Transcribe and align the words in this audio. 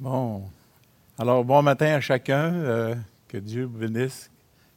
Bon. 0.00 0.44
Alors, 1.18 1.44
bon 1.44 1.60
matin 1.60 1.88
à 1.88 2.00
chacun. 2.00 2.54
Euh, 2.54 2.94
que 3.28 3.36
Dieu 3.36 3.66
bénisse. 3.66 4.30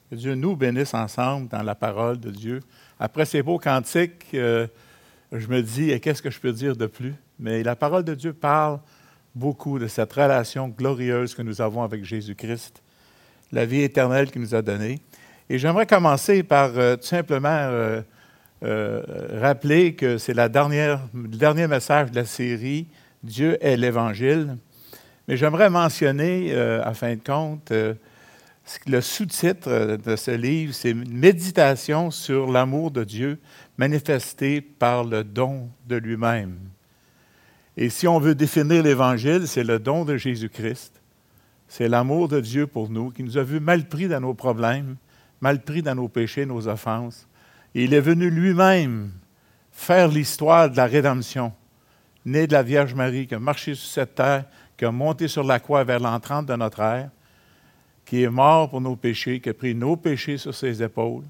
Que 0.10 0.16
Dieu 0.16 0.36
nous 0.36 0.58
bénisse 0.58 0.94
ensemble 0.94 1.48
dans 1.48 1.64
la 1.64 1.76
parole 1.76 2.20
de 2.20 2.30
Dieu. 2.30 2.60
Après 3.00 3.24
ces 3.24 3.42
beaux 3.42 3.58
cantiques, 3.58 4.26
euh, 4.34 4.68
je 5.32 5.48
me 5.48 5.62
dis, 5.62 5.98
qu'est-ce 6.02 6.22
que 6.22 6.30
je 6.30 6.42
peux 6.42 6.52
dire 6.52 6.76
de 6.76 6.88
plus? 6.88 7.16
Mais 7.40 7.64
la 7.64 7.78
parole 7.78 8.04
de 8.04 8.14
Dieu 8.16 8.34
parle 8.34 8.82
beaucoup 9.34 9.80
de 9.80 9.88
cette 9.88 10.12
relation 10.12 10.68
glorieuse 10.68 11.36
que 11.36 11.42
nous 11.42 11.62
avons 11.62 11.84
avec 11.84 12.04
Jésus-Christ, 12.04 12.84
la 13.54 13.66
vie 13.66 13.84
éternelle 13.84 14.30
qu'il 14.30 14.42
nous 14.42 14.56
a 14.56 14.62
donnée. 14.62 15.00
Et 15.50 15.58
j'aimerais 15.58 15.86
commencer 15.86 16.44
par 16.44 16.78
euh, 16.78 16.98
tout 16.98 17.06
simplement 17.06 18.04
rappeler 18.62 19.96
que 19.96 20.18
c'est 20.18 20.34
le 20.34 20.50
dernier 20.50 21.68
message 21.68 22.12
de 22.12 22.16
la 22.18 22.26
série 22.26 22.88
Dieu 23.24 23.58
est 23.62 23.78
l'Évangile. 23.78 24.58
Mais 25.28 25.38
j'aimerais 25.38 25.70
mentionner, 25.70 26.50
euh, 26.52 26.84
à 26.84 26.94
fin 26.94 27.16
de 27.16 27.22
compte, 27.24 27.72
euh, 27.72 27.94
le 28.88 29.00
sous-titre 29.00 29.70
euh, 29.70 29.98
de 29.98 30.16
ce 30.16 30.32
livre, 30.32 30.74
c'est 30.74 30.94
Méditation 30.94 32.12
sur 32.12 32.52
l'amour 32.52 32.92
de 32.92 33.04
Dieu 33.04 33.40
manifesté 33.78 34.62
par 34.62 35.04
le 35.04 35.24
don 35.24 35.70
de 35.88 35.96
lui-même. 35.96 36.58
Et 37.78 37.90
si 37.90 38.08
on 38.08 38.20
veut 38.20 38.36
définir 38.36 38.84
l'Évangile, 38.84 39.48
c'est 39.48 39.64
le 39.64 39.80
don 39.80 40.06
de 40.06 40.18
Jésus-Christ. 40.18 41.02
C'est 41.68 41.88
l'amour 41.88 42.28
de 42.28 42.40
Dieu 42.40 42.68
pour 42.68 42.90
nous, 42.90 43.10
qui 43.10 43.24
nous 43.24 43.38
a 43.38 43.44
vus 43.44 43.60
mal 43.60 43.88
pris 43.88 44.08
dans 44.08 44.20
nos 44.20 44.34
problèmes, 44.34 44.98
mal 45.42 45.62
pris 45.62 45.82
dans 45.82 45.96
nos 45.96 46.08
péchés, 46.08 46.46
nos 46.46 46.68
offenses. 46.68 47.28
Et 47.74 47.86
il 47.86 47.94
est 47.94 48.02
venu 48.02 48.30
lui-même 48.30 49.12
faire 49.72 50.08
l'histoire 50.08 50.70
de 50.70 50.78
la 50.78 50.86
rédemption, 50.86 51.52
né 52.26 52.46
de 52.46 52.54
la 52.54 52.62
Vierge 52.62 52.94
Marie, 52.94 53.26
qui 53.26 53.34
a 53.34 53.40
marché 53.40 53.74
sur 53.74 53.90
cette 53.90 54.16
terre, 54.16 54.46
qui 54.78 54.86
a 54.86 54.92
monté 54.92 55.28
sur 55.28 55.44
la 55.44 55.60
croix 55.60 55.84
vers 55.84 56.00
l'entrante 56.00 56.46
de 56.46 56.56
notre 56.56 56.80
ère, 56.82 57.10
qui 58.06 58.24
est 58.24 58.30
mort 58.30 58.70
pour 58.70 58.82
nos 58.82 58.96
péchés, 58.96 59.40
qui 59.40 59.50
a 59.50 59.54
pris 59.54 59.76
nos 59.76 59.96
péchés 59.96 60.38
sur 60.38 60.54
ses 60.54 60.82
épaules, 60.82 61.24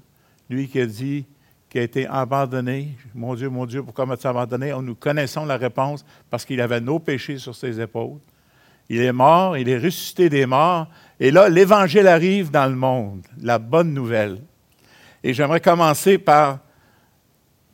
lui 0.50 0.68
qui 0.68 0.80
a 0.80 0.86
dit, 0.86 1.24
qui 1.68 1.78
a 1.78 1.82
été 1.82 2.06
abandonné, 2.06 2.96
mon 3.14 3.34
Dieu, 3.34 3.48
mon 3.48 3.66
Dieu, 3.66 3.82
pourquoi 3.82 4.06
m'as-tu 4.06 4.26
abandonné? 4.26 4.72
Nous 4.80 4.94
connaissons 4.94 5.44
la 5.44 5.56
réponse 5.56 6.04
parce 6.30 6.44
qu'il 6.44 6.60
avait 6.60 6.80
nos 6.80 6.98
péchés 6.98 7.38
sur 7.38 7.54
ses 7.54 7.80
épaules. 7.80 8.18
Il 8.88 9.00
est 9.00 9.12
mort, 9.12 9.56
il 9.56 9.68
est 9.68 9.78
ressuscité 9.78 10.28
des 10.28 10.46
morts, 10.46 10.86
et 11.18 11.30
là, 11.30 11.48
l'Évangile 11.48 12.06
arrive 12.06 12.50
dans 12.50 12.66
le 12.66 12.76
monde, 12.76 13.22
la 13.40 13.58
bonne 13.58 13.94
nouvelle. 13.94 14.38
Et 15.22 15.32
j'aimerais 15.32 15.60
commencer 15.60 16.18
par 16.18 16.58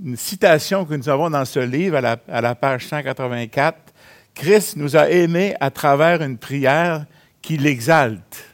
une 0.03 0.17
citation 0.17 0.85
que 0.85 0.95
nous 0.95 1.09
avons 1.09 1.29
dans 1.29 1.45
ce 1.45 1.61
livre 1.61 1.97
à 1.97 2.01
la, 2.01 2.17
à 2.29 2.41
la 2.41 2.55
page 2.55 2.87
184 2.87 3.90
Christ 4.35 4.77
nous 4.77 4.97
a 4.97 5.11
aimés 5.11 5.55
à 5.61 5.71
travers 5.71 6.23
une 6.23 6.39
prière 6.39 7.07
qui 7.43 7.57
l'exalte. 7.57 8.45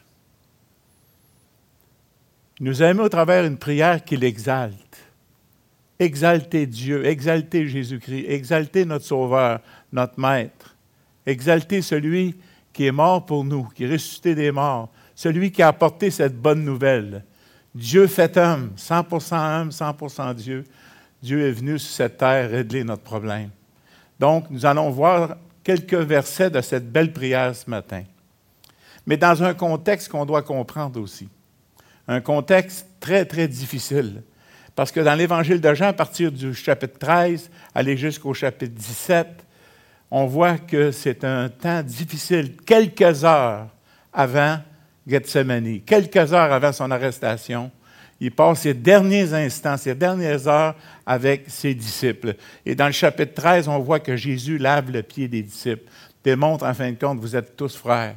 Nous 2.59 2.81
a 2.81 2.87
aimés 2.87 3.03
à 3.03 3.09
travers 3.09 3.45
une 3.45 3.57
prière 3.57 4.03
qui 4.03 4.17
l'exalte. 4.17 4.75
Exalter 5.99 6.65
Dieu, 6.65 7.05
exalter 7.05 7.67
Jésus-Christ, 7.67 8.25
exalter 8.27 8.85
notre 8.85 9.05
Sauveur, 9.05 9.59
notre 9.91 10.19
Maître. 10.19 10.75
Exalter 11.25 11.81
celui 11.81 12.35
qui 12.71 12.85
est 12.85 12.91
mort 12.91 13.25
pour 13.25 13.43
nous, 13.43 13.67
qui 13.75 13.85
est 13.85 13.91
ressuscité 13.91 14.35
des 14.35 14.51
morts, 14.51 14.89
celui 15.15 15.51
qui 15.51 15.63
a 15.63 15.69
apporté 15.69 16.11
cette 16.11 16.39
bonne 16.39 16.63
nouvelle. 16.63 17.23
Dieu 17.73 18.07
fait 18.07 18.37
homme, 18.37 18.71
100% 18.77 19.61
homme, 19.61 19.69
100% 19.69 20.35
Dieu. 20.35 20.63
Dieu 21.21 21.47
est 21.47 21.51
venu 21.51 21.79
sur 21.79 21.91
cette 21.91 22.17
terre 22.17 22.49
régler 22.49 22.83
notre 22.83 23.01
problème. 23.01 23.49
Donc, 24.19 24.49
nous 24.49 24.65
allons 24.65 24.89
voir 24.89 25.37
quelques 25.67 25.95
versets 25.95 26.49
de 26.49 26.61
cette 26.61 26.89
belle 26.89 27.11
prière 27.11 27.53
ce 27.53 27.69
matin. 27.69 28.03
Mais 29.05 29.17
dans 29.17 29.43
un 29.43 29.53
contexte 29.53 30.07
qu'on 30.07 30.25
doit 30.25 30.41
comprendre 30.41 31.01
aussi. 31.01 31.27
Un 32.07 32.21
contexte 32.21 32.87
très, 33.01 33.25
très 33.25 33.49
difficile. 33.49 34.23
Parce 34.77 34.93
que 34.93 35.01
dans 35.01 35.13
l'Évangile 35.13 35.59
de 35.59 35.73
Jean, 35.73 35.87
à 35.87 35.93
partir 35.93 36.31
du 36.31 36.53
chapitre 36.53 36.97
13, 36.97 37.51
aller 37.75 37.97
jusqu'au 37.97 38.33
chapitre 38.33 38.75
17, 38.75 39.27
on 40.09 40.25
voit 40.25 40.57
que 40.57 40.91
c'est 40.91 41.25
un 41.25 41.49
temps 41.49 41.83
difficile, 41.83 42.55
quelques 42.65 43.25
heures 43.25 43.67
avant 44.13 44.59
Gethsemane, 45.05 45.81
quelques 45.81 46.31
heures 46.31 46.53
avant 46.53 46.71
son 46.71 46.89
arrestation, 46.91 47.69
il 48.19 48.31
passe 48.31 48.61
ses 48.61 48.73
derniers 48.73 49.33
instants, 49.33 49.77
ses 49.77 49.95
dernières 49.95 50.47
heures 50.47 50.75
avec 51.05 51.45
ses 51.47 51.73
disciples. 51.73 52.35
Et 52.65 52.75
dans 52.75 52.87
le 52.87 52.91
chapitre 52.91 53.33
13, 53.35 53.67
on 53.67 53.79
voit 53.79 53.99
que 53.99 54.15
Jésus 54.15 54.57
lave 54.57 54.91
le 54.91 55.03
pied 55.03 55.27
des 55.27 55.43
disciples, 55.43 55.89
démontre 56.23 56.65
en 56.65 56.73
fin 56.73 56.91
de 56.91 56.97
compte, 56.97 57.19
vous 57.19 57.35
êtes 57.35 57.55
tous 57.55 57.75
frères. 57.75 58.15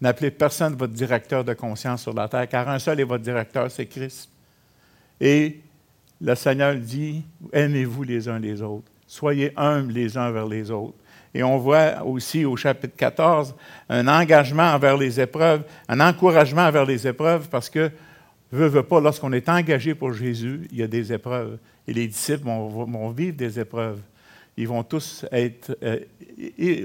N'appelez 0.00 0.30
personne 0.30 0.74
votre 0.74 0.92
directeur 0.92 1.44
de 1.44 1.54
conscience 1.54 2.02
sur 2.02 2.12
la 2.12 2.28
terre, 2.28 2.48
car 2.48 2.68
un 2.68 2.78
seul 2.78 3.00
est 3.00 3.04
votre 3.04 3.22
directeur, 3.22 3.70
c'est 3.70 3.86
Christ. 3.86 4.28
Et 5.20 5.60
le 6.20 6.34
Seigneur 6.34 6.74
dit, 6.74 7.22
aimez-vous 7.52 8.02
les 8.02 8.28
uns 8.28 8.38
les 8.38 8.60
autres, 8.60 8.90
soyez 9.06 9.52
humbles 9.56 9.92
les 9.92 10.18
uns 10.18 10.30
vers 10.30 10.46
les 10.46 10.70
autres. 10.70 10.98
Et 11.32 11.42
on 11.42 11.58
voit 11.58 12.02
aussi 12.04 12.44
au 12.44 12.56
chapitre 12.56 12.96
14 12.96 13.54
un 13.88 14.06
engagement 14.08 14.72
envers 14.72 14.96
les 14.96 15.20
épreuves, 15.20 15.62
un 15.88 16.00
encouragement 16.00 16.62
envers 16.62 16.84
les 16.84 17.06
épreuves, 17.06 17.48
parce 17.48 17.68
que 17.68 17.90
veut, 18.54 18.82
pas, 18.82 19.00
lorsqu'on 19.00 19.32
est 19.32 19.48
engagé 19.48 19.94
pour 19.94 20.12
Jésus, 20.12 20.66
il 20.70 20.78
y 20.78 20.82
a 20.82 20.86
des 20.86 21.12
épreuves. 21.12 21.58
Et 21.86 21.92
les 21.92 22.06
disciples 22.06 22.44
vont, 22.44 23.10
vivre 23.10 23.36
des 23.36 23.58
épreuves. 23.58 24.00
Ils 24.56 24.68
vont 24.68 24.82
tous 24.82 25.26
être, 25.32 25.76
euh, 25.82 25.98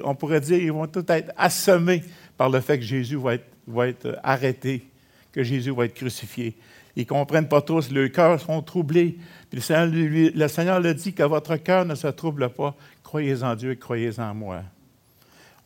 on 0.03 0.15
pourrait 0.15 0.41
dire, 0.41 0.57
ils 0.57 0.71
vont 0.71 0.87
tous 0.87 1.05
être 1.09 1.31
assommés 1.37 2.03
par 2.35 2.49
le 2.49 2.59
fait 2.61 2.79
que 2.79 2.85
Jésus 2.85 3.17
va 3.17 3.35
être, 3.35 4.19
arrêté, 4.23 4.83
que 5.31 5.43
Jésus 5.43 5.71
va 5.71 5.85
être 5.85 5.93
crucifié. 5.93 6.55
Ils 6.95 7.03
ne 7.03 7.07
comprennent 7.07 7.47
pas 7.47 7.61
tous, 7.61 7.91
leurs 7.91 8.11
cœurs 8.11 8.41
sont 8.41 8.61
troublés. 8.63 9.17
Puis 9.49 9.59
le 9.59 9.61
Seigneur, 9.61 9.87
le 10.35 10.47
Seigneur 10.47 10.79
le 10.79 10.93
dit 10.93 11.13
que 11.13 11.23
votre 11.23 11.55
cœur 11.57 11.85
ne 11.85 11.95
se 11.95 12.07
trouble 12.07 12.49
pas. 12.49 12.75
Croyez 13.03 13.43
en 13.43 13.55
Dieu 13.55 13.71
et 13.71 13.77
croyez 13.77 14.19
en 14.19 14.33
moi. 14.33 14.63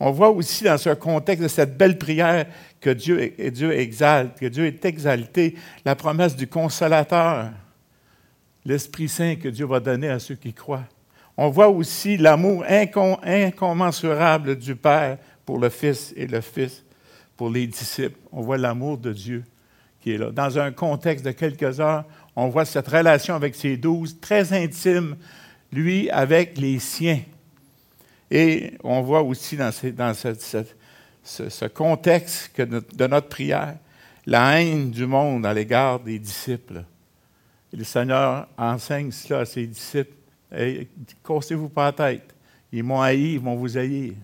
On 0.00 0.10
voit 0.10 0.30
aussi 0.30 0.64
dans 0.64 0.78
ce 0.78 0.90
contexte 0.90 1.42
de 1.42 1.48
cette 1.48 1.76
belle 1.76 1.98
prière 1.98 2.46
que 2.80 2.90
Dieu, 2.90 3.20
exalte, 3.78 4.38
que 4.38 4.46
Dieu 4.46 4.66
est 4.66 4.84
exalté, 4.84 5.54
la 5.84 5.94
promesse 5.94 6.36
du 6.36 6.46
consolateur, 6.46 7.50
l'Esprit 8.64 9.08
Saint 9.08 9.36
que 9.36 9.48
Dieu 9.48 9.66
va 9.66 9.80
donner 9.80 10.08
à 10.08 10.18
ceux 10.18 10.34
qui 10.34 10.52
croient. 10.52 10.84
On 11.36 11.48
voit 11.48 11.68
aussi 11.68 12.16
l'amour 12.16 12.64
incommensurable 12.68 14.56
du 14.56 14.76
Père 14.76 15.18
pour 15.44 15.58
le 15.58 15.68
Fils 15.68 16.12
et 16.16 16.26
le 16.26 16.40
Fils 16.40 16.84
pour 17.36 17.50
les 17.50 17.66
disciples. 17.66 18.18
On 18.32 18.42
voit 18.42 18.58
l'amour 18.58 18.98
de 18.98 19.12
Dieu 19.12 19.44
qui 20.00 20.12
est 20.12 20.18
là. 20.18 20.30
Dans 20.30 20.58
un 20.58 20.70
contexte 20.70 21.24
de 21.24 21.32
quelques 21.32 21.80
heures, 21.80 22.04
on 22.36 22.48
voit 22.48 22.64
cette 22.64 22.88
relation 22.88 23.34
avec 23.34 23.54
ses 23.54 23.76
douze, 23.76 24.18
très 24.20 24.52
intime, 24.52 25.16
lui 25.72 26.10
avec 26.10 26.58
les 26.58 26.78
siens. 26.78 27.20
Et 28.36 28.72
on 28.82 29.00
voit 29.00 29.22
aussi 29.22 29.56
dans, 29.56 29.70
ce, 29.72 31.68
contexte 31.68 32.60
de 32.60 33.06
notre 33.06 33.28
prière 33.28 33.76
la 34.26 34.60
haine 34.60 34.90
du 34.90 35.06
monde 35.06 35.46
à 35.46 35.54
l'égard 35.54 36.00
des 36.00 36.18
disciples. 36.18 36.82
Et 37.72 37.76
le 37.76 37.84
Seigneur 37.84 38.48
enseigne 38.58 39.12
cela 39.12 39.40
à 39.40 39.44
ses 39.44 39.68
disciples. 39.68 40.16
Et, 40.52 40.88
cassez-vous 41.24 41.68
pas 41.68 41.84
la 41.84 41.92
tête. 41.92 42.34
Ils 42.72 42.82
m'ont 42.82 43.00
haï, 43.00 43.34
ils 43.34 43.40
vont 43.40 43.54
vous 43.54 43.78
haïr. 43.78 44.14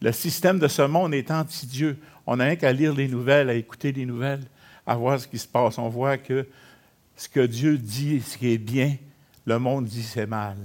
Le 0.00 0.12
système 0.12 0.58
de 0.58 0.68
ce 0.68 0.80
monde 0.80 1.12
est 1.12 1.30
anti-Dieu. 1.30 1.98
On 2.26 2.36
n'a 2.36 2.44
rien 2.44 2.56
qu'à 2.56 2.72
lire 2.72 2.94
les 2.94 3.06
nouvelles, 3.06 3.50
à 3.50 3.54
écouter 3.54 3.92
les 3.92 4.06
nouvelles, 4.06 4.44
à 4.86 4.94
voir 4.94 5.20
ce 5.20 5.28
qui 5.28 5.38
se 5.38 5.46
passe. 5.46 5.76
On 5.76 5.90
voit 5.90 6.16
que 6.16 6.46
ce 7.16 7.28
que 7.28 7.40
Dieu 7.40 7.76
dit, 7.76 8.22
ce 8.22 8.38
qui 8.38 8.54
est 8.54 8.58
bien, 8.58 8.96
le 9.44 9.58
monde 9.58 9.84
dit 9.84 10.02
c'est 10.02 10.26
mal. 10.26 10.56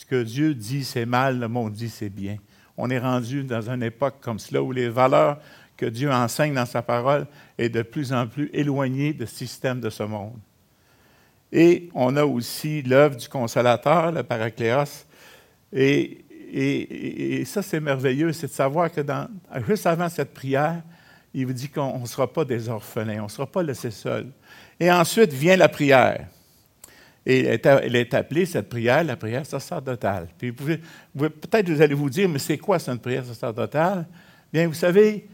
Ce 0.00 0.06
que 0.06 0.22
Dieu 0.22 0.54
dit, 0.54 0.82
c'est 0.82 1.04
mal, 1.04 1.38
le 1.38 1.46
monde 1.46 1.74
dit, 1.74 1.90
c'est 1.90 2.08
bien. 2.08 2.38
On 2.78 2.88
est 2.88 2.98
rendu 2.98 3.44
dans 3.44 3.68
une 3.68 3.82
époque 3.82 4.14
comme 4.22 4.38
cela 4.38 4.62
où 4.62 4.72
les 4.72 4.88
valeurs 4.88 5.38
que 5.76 5.84
Dieu 5.84 6.10
enseigne 6.10 6.54
dans 6.54 6.64
sa 6.64 6.80
parole 6.80 7.26
est 7.58 7.68
de 7.68 7.82
plus 7.82 8.10
en 8.10 8.26
plus 8.26 8.48
éloignées 8.54 9.12
du 9.12 9.26
système 9.26 9.78
de 9.78 9.90
ce 9.90 10.02
monde. 10.02 10.38
Et 11.52 11.90
on 11.92 12.16
a 12.16 12.24
aussi 12.24 12.80
l'œuvre 12.80 13.14
du 13.14 13.28
consolateur, 13.28 14.10
le 14.10 14.22
Paracléos. 14.22 15.04
Et, 15.70 17.44
ça, 17.44 17.60
c'est 17.60 17.80
merveilleux, 17.80 18.32
c'est 18.32 18.46
de 18.46 18.52
savoir 18.52 18.90
que 18.90 19.02
juste 19.68 19.84
avant 19.84 20.08
cette 20.08 20.32
prière, 20.32 20.80
il 21.34 21.44
vous 21.44 21.52
dit 21.52 21.68
qu'on 21.68 21.98
ne 21.98 22.06
sera 22.06 22.26
pas 22.26 22.46
des 22.46 22.70
orphelins, 22.70 23.20
on 23.20 23.24
ne 23.24 23.28
sera 23.28 23.46
pas 23.46 23.62
laissés 23.62 23.90
seuls. 23.90 24.32
Et 24.80 24.90
ensuite 24.90 25.34
vient 25.34 25.58
la 25.58 25.68
prière. 25.68 26.26
Et 27.26 27.44
elle 27.44 27.96
est 27.96 28.14
appelée, 28.14 28.46
cette 28.46 28.68
prière, 28.68 29.04
la 29.04 29.16
prière 29.16 29.44
sacerdotale. 29.44 30.28
Puis 30.38 30.52
peut-être 30.52 31.68
vous 31.68 31.82
allez 31.82 31.94
vous 31.94 32.08
dire, 32.08 32.28
mais 32.28 32.38
c'est 32.38 32.58
quoi 32.58 32.78
cette 32.78 33.02
prière 33.02 33.24
sacerdotale? 33.24 34.06
Bien, 34.52 34.66
vous 34.66 34.74
savez, 34.74 35.28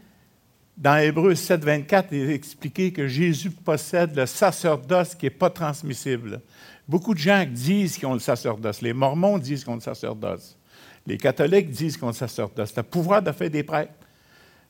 dans 0.77 0.97
Hébreu 0.97 1.33
7, 1.33 1.63
24, 1.63 2.09
il 2.11 2.29
est 2.29 2.35
expliqué 2.35 2.91
que 2.91 3.07
Jésus 3.07 3.49
possède 3.49 4.15
le 4.15 4.25
sacerdoce 4.25 5.15
qui 5.15 5.25
n'est 5.25 5.31
pas 5.31 5.49
transmissible. 5.49 6.41
Beaucoup 6.87 7.13
de 7.13 7.19
gens 7.19 7.45
disent 7.49 7.97
qu'ils 7.97 8.07
ont 8.07 8.13
le 8.13 8.19
sacerdoce. 8.19 8.81
Les 8.81 8.93
Mormons 8.93 9.37
disent 9.37 9.63
qu'ils 9.63 9.71
ont 9.71 9.75
le 9.75 9.81
sacerdoce. 9.81 10.57
Les 11.05 11.17
catholiques 11.17 11.71
disent 11.71 11.95
qu'ils 11.95 12.05
ont 12.05 12.09
le 12.09 12.13
sacerdoce. 12.13 12.75
Le 12.75 12.83
pouvoir 12.83 13.21
de 13.21 13.31
faire 13.31 13.49
des 13.49 13.63
prêtres. 13.63 13.93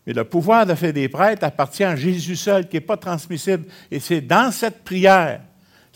Mais 0.05 0.13
le 0.13 0.23
pouvoir 0.23 0.65
de 0.65 0.75
faire 0.75 0.93
des 0.93 1.09
prêtres 1.09 1.43
appartient 1.43 1.83
à 1.83 1.95
Jésus 1.95 2.37
seul, 2.37 2.69
qui 2.69 2.77
n'est 2.77 2.81
pas 2.81 2.95
transmissible. 2.95 3.65
Et 3.91 3.99
c'est 3.99 4.21
dans 4.21 4.51
cette 4.51 4.83
prière, 4.83 5.41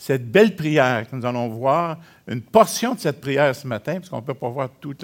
cette 0.02 0.28
belle 0.28 0.56
prière 0.56 1.08
que 1.08 1.14
nous 1.14 1.24
allons 1.24 1.46
voir, 1.46 1.96
une 2.26 2.42
portion 2.42 2.96
de 2.96 2.98
cette 2.98 3.20
prière 3.20 3.54
ce 3.54 3.68
matin, 3.68 3.94
parce 4.00 4.08
qu'on 4.08 4.16
ne 4.16 4.22
peut 4.22 4.34
pas 4.34 4.48
voir 4.48 4.68
tous 4.80 4.96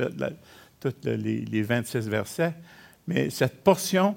les, 1.05 1.63
26 1.63 2.09
versets, 2.09 2.53
mais 3.07 3.31
cette 3.31 3.63
portion 3.63 4.17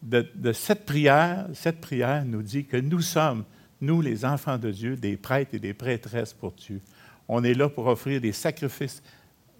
de, 0.00 0.24
cette 0.54 0.86
prière, 0.86 1.46
cette 1.52 1.78
prière 1.78 2.24
nous 2.24 2.40
dit 2.42 2.64
que 2.64 2.78
nous 2.78 3.02
sommes, 3.02 3.44
nous 3.82 4.00
les 4.00 4.24
enfants 4.24 4.56
de 4.56 4.70
Dieu, 4.70 4.96
des 4.96 5.18
prêtres 5.18 5.56
et 5.56 5.58
des 5.58 5.74
prêtresses 5.74 6.32
pour 6.32 6.52
Dieu. 6.52 6.80
On 7.28 7.44
est 7.44 7.52
là 7.52 7.68
pour 7.68 7.86
offrir 7.86 8.18
des 8.18 8.32
sacrifices, 8.32 9.02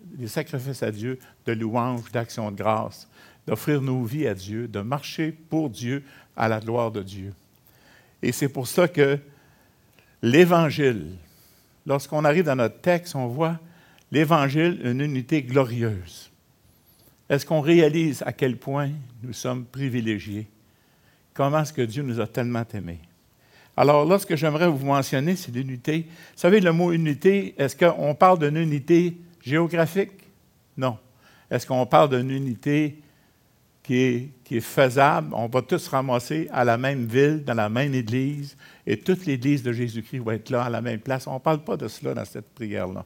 des 0.02 0.28
sacrifices 0.28 0.82
à 0.82 0.90
Dieu 0.90 1.18
de 1.44 1.52
louange, 1.52 2.10
d'action 2.10 2.50
de 2.50 2.56
grâce 2.56 3.06
d'offrir 3.46 3.82
nos 3.82 4.02
vies 4.02 4.26
à 4.26 4.32
Dieu, 4.32 4.66
de 4.66 4.80
marcher 4.80 5.30
pour 5.30 5.68
Dieu 5.68 6.02
à 6.34 6.48
la 6.48 6.58
gloire 6.58 6.90
de 6.90 7.02
Dieu. 7.02 7.34
Et 8.22 8.32
c'est 8.32 8.48
pour 8.48 8.66
ça 8.66 8.88
que 8.88 9.20
l'Évangile, 10.24 11.18
lorsqu'on 11.84 12.24
arrive 12.24 12.44
dans 12.44 12.56
notre 12.56 12.80
texte, 12.80 13.14
on 13.14 13.26
voit 13.26 13.60
l'Évangile 14.10 14.80
une 14.82 15.02
unité 15.02 15.42
glorieuse. 15.42 16.30
Est-ce 17.28 17.44
qu'on 17.44 17.60
réalise 17.60 18.22
à 18.24 18.32
quel 18.32 18.56
point 18.56 18.90
nous 19.22 19.34
sommes 19.34 19.66
privilégiés? 19.66 20.48
Comment 21.34 21.60
est-ce 21.60 21.74
que 21.74 21.82
Dieu 21.82 22.02
nous 22.02 22.20
a 22.20 22.26
tellement 22.26 22.64
aimés? 22.72 23.00
Alors, 23.76 24.06
là, 24.06 24.18
ce 24.18 24.24
que 24.24 24.34
j'aimerais 24.34 24.68
vous 24.68 24.86
mentionner, 24.86 25.36
c'est 25.36 25.52
l'unité. 25.54 26.06
Vous 26.08 26.40
savez, 26.40 26.60
le 26.60 26.72
mot 26.72 26.92
unité, 26.92 27.54
est-ce 27.58 27.76
qu'on 27.76 28.14
parle 28.14 28.38
d'une 28.38 28.56
unité 28.56 29.18
géographique? 29.42 30.12
Non. 30.78 30.96
Est-ce 31.50 31.66
qu'on 31.66 31.84
parle 31.84 32.16
d'une 32.16 32.30
unité 32.30 32.98
qui 33.84 34.30
est, 34.50 34.60
faisable. 34.60 35.28
On 35.32 35.46
va 35.46 35.62
tous 35.62 35.78
se 35.78 35.90
ramasser 35.90 36.48
à 36.50 36.64
la 36.64 36.78
même 36.78 37.04
ville, 37.04 37.44
dans 37.44 37.54
la 37.54 37.68
même 37.68 37.94
église, 37.94 38.56
et 38.86 38.96
toute 38.96 39.26
l'église 39.26 39.62
de 39.62 39.72
Jésus-Christ 39.72 40.20
va 40.20 40.34
être 40.34 40.50
là, 40.50 40.64
à 40.64 40.70
la 40.70 40.80
même 40.80 41.00
place. 41.00 41.26
On 41.26 41.34
ne 41.34 41.38
parle 41.38 41.62
pas 41.62 41.76
de 41.76 41.86
cela 41.86 42.14
dans 42.14 42.24
cette 42.24 42.48
prière-là. 42.54 43.04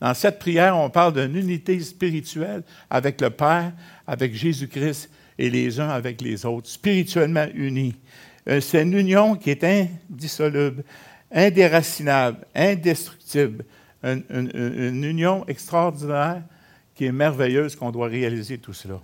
Dans 0.00 0.14
cette 0.14 0.38
prière, 0.38 0.76
on 0.76 0.90
parle 0.90 1.14
d'une 1.14 1.34
unité 1.34 1.80
spirituelle 1.80 2.62
avec 2.90 3.20
le 3.20 3.30
Père, 3.30 3.72
avec 4.06 4.34
Jésus-Christ 4.34 5.10
et 5.38 5.50
les 5.50 5.80
uns 5.80 5.88
avec 5.88 6.20
les 6.20 6.44
autres, 6.44 6.68
spirituellement 6.68 7.46
unis. 7.54 7.96
Euh, 8.48 8.60
c'est 8.60 8.82
une 8.82 8.92
union 8.92 9.34
qui 9.34 9.50
est 9.50 9.64
indissoluble, 9.64 10.84
indéracinable, 11.32 12.46
indestructible, 12.54 13.64
une 14.02 15.04
union 15.04 15.44
extraordinaire 15.48 16.42
qui 16.94 17.06
est 17.06 17.12
merveilleuse 17.12 17.74
qu'on 17.74 17.90
doit 17.90 18.06
réaliser 18.08 18.58
tout 18.58 18.72
cela. 18.72 19.00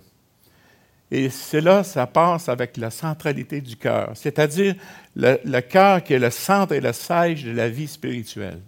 Et 1.11 1.29
cela, 1.29 1.83
ça 1.83 2.07
passe 2.07 2.49
avec 2.49 2.77
la 2.77 2.89
centralité 2.89 3.61
du 3.61 3.75
cœur, 3.75 4.11
c'est-à-dire 4.15 4.75
le, 5.15 5.59
cœur 5.61 6.03
qui 6.03 6.13
est 6.13 6.19
le 6.19 6.31
centre 6.31 6.73
et 6.73 6.81
le 6.81 6.93
siège 6.93 7.43
de 7.43 7.51
la 7.51 7.69
vie 7.69 7.87
spirituelle. 7.87 8.59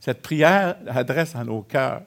Cette 0.00 0.22
prière 0.22 0.76
adresse 0.86 1.34
à 1.34 1.44
nos 1.44 1.62
cœurs, 1.62 2.02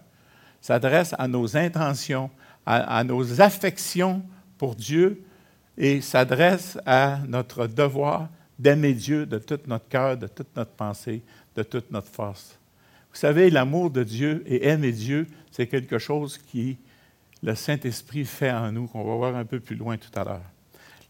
s'adresse 0.61 1.13
à 1.17 1.27
nos 1.27 1.57
intentions, 1.57 2.31
à, 2.65 3.03
nos 3.03 3.41
affections 3.41 4.23
pour 4.57 4.75
Dieu 4.75 5.21
et 5.77 5.99
s'adresse 5.99 6.77
à 6.85 7.19
notre 7.27 7.67
devoir 7.67 8.29
d'aimer 8.57 8.93
Dieu 8.93 9.25
de 9.25 9.37
tout 9.37 9.59
notre 9.67 9.87
cœur, 9.89 10.17
de 10.17 10.27
toute 10.27 10.55
notre 10.55 10.71
pensée, 10.71 11.21
de 11.55 11.63
toute 11.63 11.91
notre 11.91 12.07
force. 12.07 12.57
Vous 13.11 13.19
savez, 13.19 13.49
l'amour 13.49 13.91
de 13.91 14.03
Dieu 14.03 14.43
et 14.47 14.69
aimer 14.69 14.93
Dieu, 14.93 15.27
c'est 15.51 15.67
quelque 15.67 15.99
chose 15.99 16.37
qui 16.37 16.77
le 17.43 17.55
Saint-Esprit 17.55 18.23
fait 18.23 18.51
en 18.51 18.71
nous, 18.71 18.87
qu'on 18.87 19.03
va 19.03 19.15
voir 19.15 19.35
un 19.35 19.43
peu 19.43 19.59
plus 19.59 19.75
loin 19.75 19.97
tout 19.97 20.17
à 20.17 20.23
l'heure. 20.23 20.41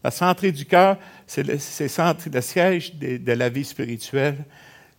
La 0.02 0.10
centrée 0.10 0.52
du 0.52 0.66
cœur, 0.66 0.98
c'est 1.26 1.44
le, 1.44 1.54
le, 1.54 2.40
siège 2.40 2.94
de, 2.96 3.16
de, 3.16 3.32
la 3.32 3.48
vie 3.48 3.64
spirituelle 3.64 4.44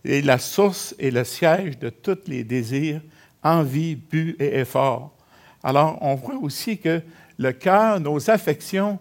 et 0.02 0.22
la 0.22 0.38
source 0.38 0.94
et 0.98 1.10
le 1.10 1.22
siège 1.22 1.78
de 1.78 1.90
tous 1.90 2.18
les 2.26 2.42
désirs, 2.42 3.02
envies, 3.42 3.94
buts 3.94 4.34
et 4.40 4.58
efforts. 4.58 5.14
Alors, 5.62 5.98
on 6.00 6.14
voit 6.14 6.36
aussi 6.36 6.78
que 6.78 7.02
le 7.38 7.52
cœur, 7.52 8.00
nos 8.00 8.30
affections, 8.30 8.98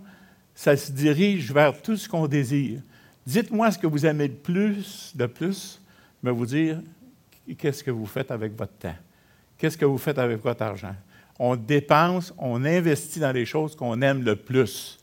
ça 0.54 0.76
se 0.76 0.92
dirige 0.92 1.52
vers 1.52 1.82
tout 1.82 1.96
ce 1.96 2.08
qu'on 2.08 2.28
désire. 2.28 2.82
Dites-moi 3.26 3.72
ce 3.72 3.80
que 3.80 3.88
vous 3.88 4.06
aimez 4.06 4.28
le 4.28 4.34
plus, 4.34 5.14
de 5.16 5.26
plus, 5.26 5.82
je 6.22 6.30
vais 6.30 6.36
vous 6.36 6.46
dire 6.46 6.82
qu'est-ce 7.58 7.84
que 7.84 7.92
vous 7.92 8.06
faites 8.06 8.30
avec 8.30 8.56
votre 8.58 8.74
temps, 8.74 8.96
qu'est-ce 9.58 9.78
que 9.78 9.86
vous 9.86 9.98
faites 9.98 10.20
avec 10.20 10.44
votre 10.44 10.62
argent? 10.62 10.96
On 11.40 11.56
dépense, 11.56 12.34
on 12.38 12.64
investit 12.64 13.20
dans 13.20 13.32
les 13.32 13.46
choses 13.46 13.76
qu'on 13.76 14.02
aime 14.02 14.24
le 14.24 14.36
plus. 14.36 15.00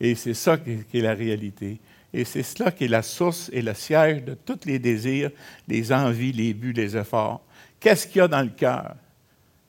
Et 0.00 0.14
c'est 0.14 0.34
ça 0.34 0.58
qui 0.58 0.98
est 0.98 1.02
la 1.02 1.14
réalité. 1.14 1.78
Et 2.12 2.24
c'est 2.24 2.42
cela 2.42 2.70
qui 2.70 2.84
est 2.84 2.88
la 2.88 3.02
source 3.02 3.48
et 3.52 3.62
le 3.62 3.72
siège 3.72 4.24
de 4.24 4.34
tous 4.34 4.66
les 4.66 4.78
désirs, 4.78 5.30
les 5.68 5.92
envies, 5.92 6.32
les 6.32 6.52
buts, 6.52 6.72
les 6.72 6.96
efforts. 6.96 7.42
Qu'est-ce 7.80 8.06
qu'il 8.06 8.18
y 8.18 8.20
a 8.20 8.28
dans 8.28 8.42
le 8.42 8.50
cœur? 8.50 8.96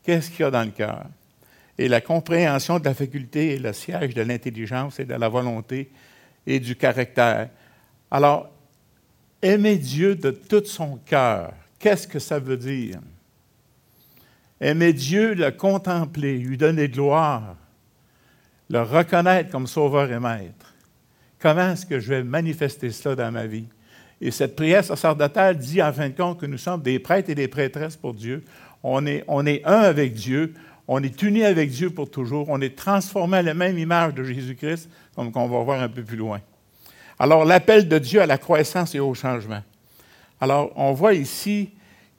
Qu'est-ce 0.04 0.30
qu'il 0.30 0.42
y 0.42 0.44
a 0.44 0.52
dans 0.52 0.64
le 0.64 0.72
cœur? 0.72 1.06
Et 1.78 1.88
la 1.88 2.02
compréhension 2.02 2.80
de 2.80 2.86
la 2.86 2.94
faculté 2.94 3.56
est 3.56 3.60
le 3.60 3.74
siège 3.74 4.14
de 4.14 4.22
l'intelligence 4.22 5.00
et 5.00 5.06
de 5.06 5.14
la 5.14 5.30
volonté 5.30 5.90
et 6.46 6.60
du 6.60 6.76
caractère. 6.76 7.50
Alors, 8.12 8.50
aimer 9.42 9.78
Dieu 9.78 10.16
de 10.16 10.32
tout 10.32 10.66
son 10.66 10.98
cœur, 10.98 11.54
qu'est-ce 11.80 12.08
que 12.08 12.20
ça 12.20 12.40
veut 12.40 12.58
dire? 12.58 13.00
Aimer 14.64 14.94
Dieu, 14.94 15.34
le 15.34 15.52
contempler, 15.52 16.38
lui 16.38 16.56
donner 16.56 16.88
gloire, 16.88 17.58
le 18.70 18.82
reconnaître 18.82 19.50
comme 19.50 19.68
sauveur 19.68 20.10
et 20.10 20.22
maître. 20.22 20.74
Comment 21.38 21.72
est-ce 21.72 21.86
que 21.86 22.00
je 22.00 22.08
vais 22.08 22.24
manifester 22.24 22.90
cela 22.92 23.16
dans 23.18 23.32
ma 23.34 23.46
vie? 23.46 23.66
Et 24.22 24.32
cette 24.32 24.56
prière 24.56 24.86
sacerdotale 24.86 25.58
dit 25.58 25.84
en 25.84 25.92
fin 25.92 26.08
de 26.08 26.16
compte 26.16 26.40
que 26.40 26.46
nous 26.46 26.58
sommes 26.58 26.82
des 26.82 26.98
prêtres 26.98 27.30
et 27.30 27.36
des 27.36 27.50
prêtresses 27.50 27.98
pour 27.98 28.14
Dieu. 28.14 28.42
On 28.84 29.06
est, 29.06 29.26
un 29.28 29.80
avec 29.80 30.14
Dieu. 30.14 30.54
On 30.88 31.04
est 31.04 31.22
unis 31.22 31.44
avec 31.44 31.70
Dieu 31.70 31.90
pour 31.90 32.10
toujours. 32.10 32.48
On 32.48 32.62
est 32.62 32.78
transformé 32.78 33.40
à 33.40 33.42
la 33.42 33.54
même 33.54 33.78
image 33.78 34.14
de 34.14 34.24
Jésus-Christ, 34.24 34.90
comme 35.14 35.30
on 35.36 35.48
va 35.48 35.62
voir 35.62 35.82
un 35.82 35.90
peu 35.90 36.04
plus 36.04 36.16
loin. 36.16 36.40
Alors, 37.20 37.44
l'appel 37.44 37.90
de 37.90 38.00
Dieu 38.00 38.22
à 38.22 38.26
la 38.26 38.38
croissance 38.38 38.96
et 38.96 39.02
au 39.02 39.14
changement. 39.14 39.62
Alors, 40.40 40.72
on 40.78 40.94
voit 40.94 41.16
ici 41.16 41.72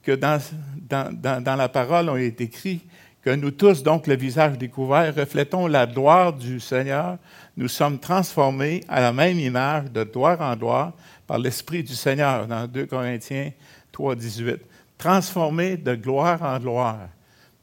que 0.05 0.11
dans, 0.11 1.57
la 1.57 1.69
parole, 1.69 2.09
on 2.09 2.15
est 2.15 2.39
écrit 2.39 2.81
que 3.21 3.31
nous 3.31 3.51
tous, 3.51 3.81
donc 3.81 4.05
le 4.05 4.15
visage 4.15 4.57
découvert, 4.57 5.13
reflétons 5.15 5.65
la 5.65 5.87
gloire 5.87 6.31
du 6.31 6.59
Seigneur. 6.59 7.17
Nous 7.57 7.67
sommes 7.67 7.97
transformés 7.97 8.83
à 8.87 9.01
la 9.01 9.11
même 9.11 9.39
image, 9.39 9.91
de 9.91 10.03
gloire 10.03 10.39
en 10.41 10.55
gloire, 10.55 10.93
par 11.25 11.39
l'Esprit 11.39 11.83
du 11.83 11.95
Seigneur, 11.95 12.45
dans 12.45 12.67
2 12.67 12.85
Corinthiens 12.85 13.51
3, 13.91 14.15
18. 14.15 14.57
Transformés 14.97 15.75
de 15.75 15.95
gloire 15.95 16.41
en 16.43 16.59
gloire 16.59 17.09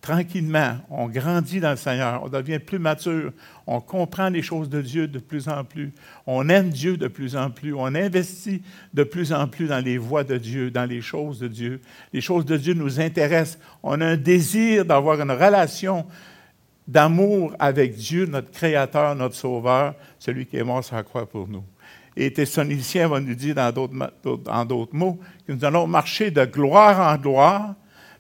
tranquillement, 0.03 0.79
on 0.91 1.07
grandit 1.07 1.61
dans 1.61 1.71
le 1.71 1.77
Seigneur, 1.77 2.25
on 2.25 2.29
devient 2.29 2.59
plus 2.59 2.81
mature, 2.81 3.33
on 3.69 3.81
comprend 3.81 4.29
les 4.29 4.43
choses 4.43 4.69
de 4.69 4.83
Dieu 4.83 5.07
de 5.07 5.21
plus 5.21 5.49
en 5.49 5.63
plus, 5.63 5.93
on 6.27 6.49
aime 6.49 6.71
Dieu 6.71 6.97
de 6.97 7.07
plus 7.07 7.37
en 7.37 7.51
plus, 7.51 7.73
on 7.73 7.87
investit 7.87 8.63
de 8.93 9.05
plus 9.05 9.33
en 9.33 9.47
plus 9.47 9.69
dans 9.69 9.79
les 9.79 9.99
voies 9.99 10.25
de 10.25 10.37
Dieu, 10.37 10.73
dans 10.73 10.87
les 10.87 11.01
choses 11.01 11.39
de 11.39 11.47
Dieu. 11.47 11.81
Les 12.13 12.21
choses 12.21 12.45
de 12.45 12.57
Dieu 12.57 12.75
nous 12.75 13.01
intéressent. 13.01 13.61
On 13.85 14.01
a 14.01 14.07
un 14.07 14.17
désir 14.17 14.85
d'avoir 14.85 15.21
une 15.21 15.31
relation 15.31 16.05
d'amour 16.89 17.55
avec 17.61 17.95
Dieu, 17.95 18.27
notre 18.27 18.51
Créateur, 18.51 19.15
notre 19.15 19.37
Sauveur, 19.37 19.95
celui 20.19 20.47
qui 20.47 20.57
est 20.57 20.65
mort 20.65 20.83
la 20.91 21.05
croix 21.05 21.29
pour 21.29 21.47
nous. 21.47 21.63
Et 22.17 22.33
Thessaloniciens 22.33 23.07
va 23.07 23.21
nous 23.21 23.37
dire 23.37 23.55
dans 23.55 23.73
d'autres 23.73 24.95
mots 24.95 25.21
que 25.47 25.53
nous 25.53 25.65
allons 25.65 25.87
marcher 25.87 26.33
de 26.33 26.45
gloire 26.45 27.15
en 27.15 27.17
gloire 27.17 27.77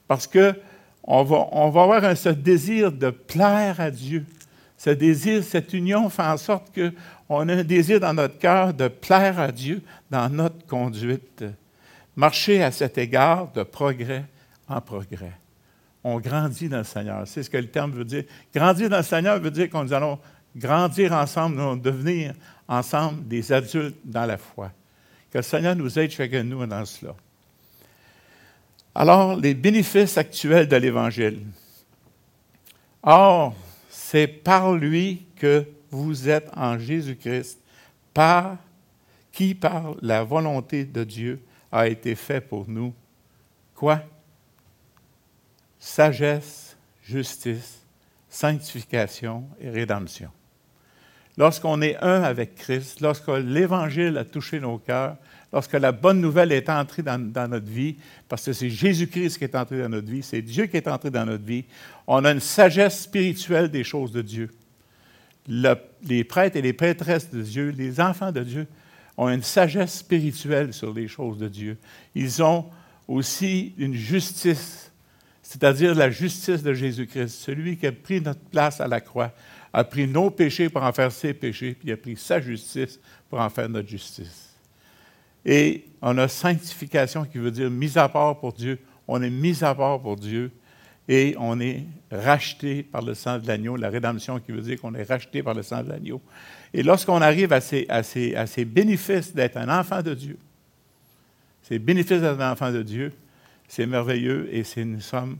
parce 0.06 0.28
que 0.28 0.54
on 1.04 1.24
va, 1.24 1.82
avoir 1.82 2.16
ce 2.16 2.28
désir 2.28 2.92
de 2.92 3.10
plaire 3.10 3.80
à 3.80 3.90
Dieu. 3.90 4.24
Ce 4.76 4.90
désir, 4.90 5.42
cette 5.42 5.72
union 5.72 6.08
fait 6.08 6.22
en 6.22 6.36
sorte 6.36 6.72
qu'on 6.74 7.48
a 7.48 7.52
un 7.54 7.64
désir 7.64 8.00
dans 8.00 8.14
notre 8.14 8.38
cœur 8.38 8.74
de 8.74 8.88
plaire 8.88 9.38
à 9.38 9.50
Dieu 9.50 9.82
dans 10.10 10.28
notre 10.28 10.66
conduite. 10.66 11.44
Marcher 12.14 12.62
à 12.62 12.70
cet 12.70 12.98
égard 12.98 13.50
de 13.52 13.62
progrès 13.62 14.24
en 14.68 14.80
progrès. 14.80 15.32
On 16.04 16.18
grandit 16.18 16.68
dans 16.68 16.78
le 16.78 16.84
Seigneur. 16.84 17.22
C'est 17.26 17.42
ce 17.42 17.50
que 17.50 17.56
le 17.56 17.68
terme 17.68 17.92
veut 17.92 18.04
dire. 18.04 18.24
Grandir 18.54 18.90
dans 18.90 18.98
le 18.98 19.02
Seigneur 19.02 19.38
veut 19.38 19.50
dire 19.50 19.70
qu'on 19.70 19.84
nous 19.84 19.92
allons 19.92 20.18
grandir 20.54 21.12
ensemble, 21.12 21.56
nous 21.56 21.62
allons 21.62 21.76
devenir 21.76 22.34
ensemble 22.68 23.26
des 23.26 23.52
adultes 23.52 23.96
dans 24.04 24.26
la 24.26 24.36
foi. 24.36 24.72
Que 25.30 25.38
le 25.38 25.42
Seigneur 25.42 25.76
nous 25.76 25.98
aide 25.98 26.10
chacun 26.10 26.44
de 26.44 26.48
nous 26.48 26.66
dans 26.66 26.84
cela. 26.84 27.14
Alors, 28.94 29.36
les 29.36 29.54
bénéfices 29.54 30.18
actuels 30.18 30.68
de 30.68 30.76
l'Évangile. 30.76 31.40
Or, 33.02 33.54
c'est 33.88 34.26
par 34.26 34.72
lui 34.72 35.26
que 35.36 35.66
vous 35.90 36.28
êtes 36.28 36.50
en 36.56 36.78
Jésus-Christ, 36.78 37.58
par 38.12 38.58
qui, 39.32 39.54
par 39.54 39.94
la 40.02 40.22
volonté 40.22 40.84
de 40.84 41.04
Dieu, 41.04 41.42
a 41.70 41.88
été 41.88 42.14
fait 42.14 42.40
pour 42.40 42.68
nous. 42.68 42.92
Quoi? 43.74 44.02
Sagesse, 45.80 46.76
justice, 47.02 47.80
sanctification 48.28 49.48
et 49.58 49.70
rédemption. 49.70 50.30
Lorsqu'on 51.36 51.80
est 51.82 51.96
un 52.02 52.22
avec 52.22 52.54
Christ, 52.56 53.00
lorsque 53.00 53.28
l'Évangile 53.28 54.18
a 54.18 54.24
touché 54.24 54.60
nos 54.60 54.78
cœurs, 54.78 55.16
lorsque 55.52 55.74
la 55.74 55.92
bonne 55.92 56.20
nouvelle 56.20 56.52
est 56.52 56.68
entrée 56.68 57.02
dans, 57.02 57.18
notre 57.18 57.66
vie, 57.66 57.96
parce 58.28 58.44
que 58.44 58.52
c'est 58.52 58.70
Jésus-Christ 58.70 59.38
qui 59.38 59.44
est 59.44 59.54
entré 59.54 59.80
dans 59.82 59.88
notre 59.88 60.08
vie, 60.08 60.22
c'est 60.22 60.42
Dieu 60.42 60.66
qui 60.66 60.76
est 60.76 60.88
entré 60.88 61.10
dans 61.10 61.26
notre 61.26 61.44
vie, 61.44 61.64
on 62.06 62.24
a 62.24 62.32
une 62.32 62.40
sagesse 62.40 63.02
spirituelle 63.02 63.70
des 63.70 63.84
choses 63.84 64.12
de 64.12 64.22
Dieu. 64.22 64.50
les 65.46 66.24
prêtres 66.24 66.56
et 66.56 66.62
les 66.62 66.72
prêtresses 66.72 67.30
de 67.30 67.42
Dieu, 67.42 67.74
les 67.76 68.00
enfants 68.00 68.32
de 68.32 68.42
Dieu, 68.42 68.66
ont 69.16 69.28
une 69.28 69.42
sagesse 69.42 69.98
spirituelle 69.98 70.72
sur 70.72 70.92
les 70.92 71.08
choses 71.08 71.38
de 71.38 71.48
Dieu. 71.48 71.76
Ils 72.14 72.42
ont 72.42 72.66
aussi 73.06 73.74
une 73.76 73.94
justice, 73.94 74.90
c'est-à-dire 75.42 75.94
la 75.94 76.10
justice 76.10 76.62
de 76.62 76.72
Jésus-Christ, 76.72 77.28
celui 77.28 77.76
qui 77.76 77.86
a 77.86 77.92
pris 77.92 78.20
notre 78.20 78.40
place 78.40 78.80
à 78.80 78.88
la 78.88 79.00
croix, 79.00 79.32
a 79.72 79.84
pris 79.84 80.06
nos 80.06 80.30
péchés 80.30 80.68
pour 80.68 80.82
en 80.82 80.92
faire 80.92 81.10
ses 81.10 81.32
péchés, 81.32 81.74
puis 81.74 81.88
il 81.88 81.92
a 81.92 81.96
pris 81.96 82.16
sa 82.16 82.40
justice 82.40 83.00
pour 83.30 83.40
en 83.40 83.48
faire 83.48 83.68
notre 83.68 83.88
justice. 83.88 84.50
Et 85.44 85.86
on 86.00 86.16
a 86.18 86.28
sanctification 86.28 87.24
qui 87.24 87.38
veut 87.38 87.50
dire 87.50 87.70
mise 87.70 87.96
à 87.96 88.08
part 88.08 88.38
pour 88.38 88.52
Dieu. 88.52 88.78
On 89.08 89.22
est 89.22 89.30
mis 89.30 89.64
à 89.64 89.74
part 89.74 90.00
pour 90.00 90.16
Dieu 90.16 90.52
et 91.08 91.34
on 91.38 91.58
est 91.58 91.84
racheté 92.10 92.82
par 92.82 93.02
le 93.02 93.14
sang 93.14 93.38
de 93.38 93.46
l'agneau. 93.46 93.76
La 93.76 93.90
rédemption 93.90 94.38
qui 94.38 94.52
veut 94.52 94.60
dire 94.60 94.80
qu'on 94.80 94.94
est 94.94 95.02
racheté 95.02 95.42
par 95.42 95.54
le 95.54 95.62
sang 95.62 95.82
de 95.82 95.88
l'agneau. 95.88 96.20
Et 96.72 96.82
lorsqu'on 96.82 97.20
arrive 97.20 97.52
à 97.52 97.60
ces, 97.60 97.86
à, 97.88 98.02
ces, 98.02 98.64
bénéfices 98.64 99.34
d'être 99.34 99.56
un 99.56 99.80
enfant 99.80 100.02
de 100.02 100.14
Dieu, 100.14 100.38
ces 101.62 101.78
bénéfices 101.78 102.20
d'être 102.20 102.40
un 102.40 102.52
enfant 102.52 102.70
de 102.70 102.82
Dieu, 102.82 103.12
c'est 103.66 103.86
merveilleux 103.86 104.48
et 104.52 104.64
nous 104.84 105.00
sommes 105.00 105.38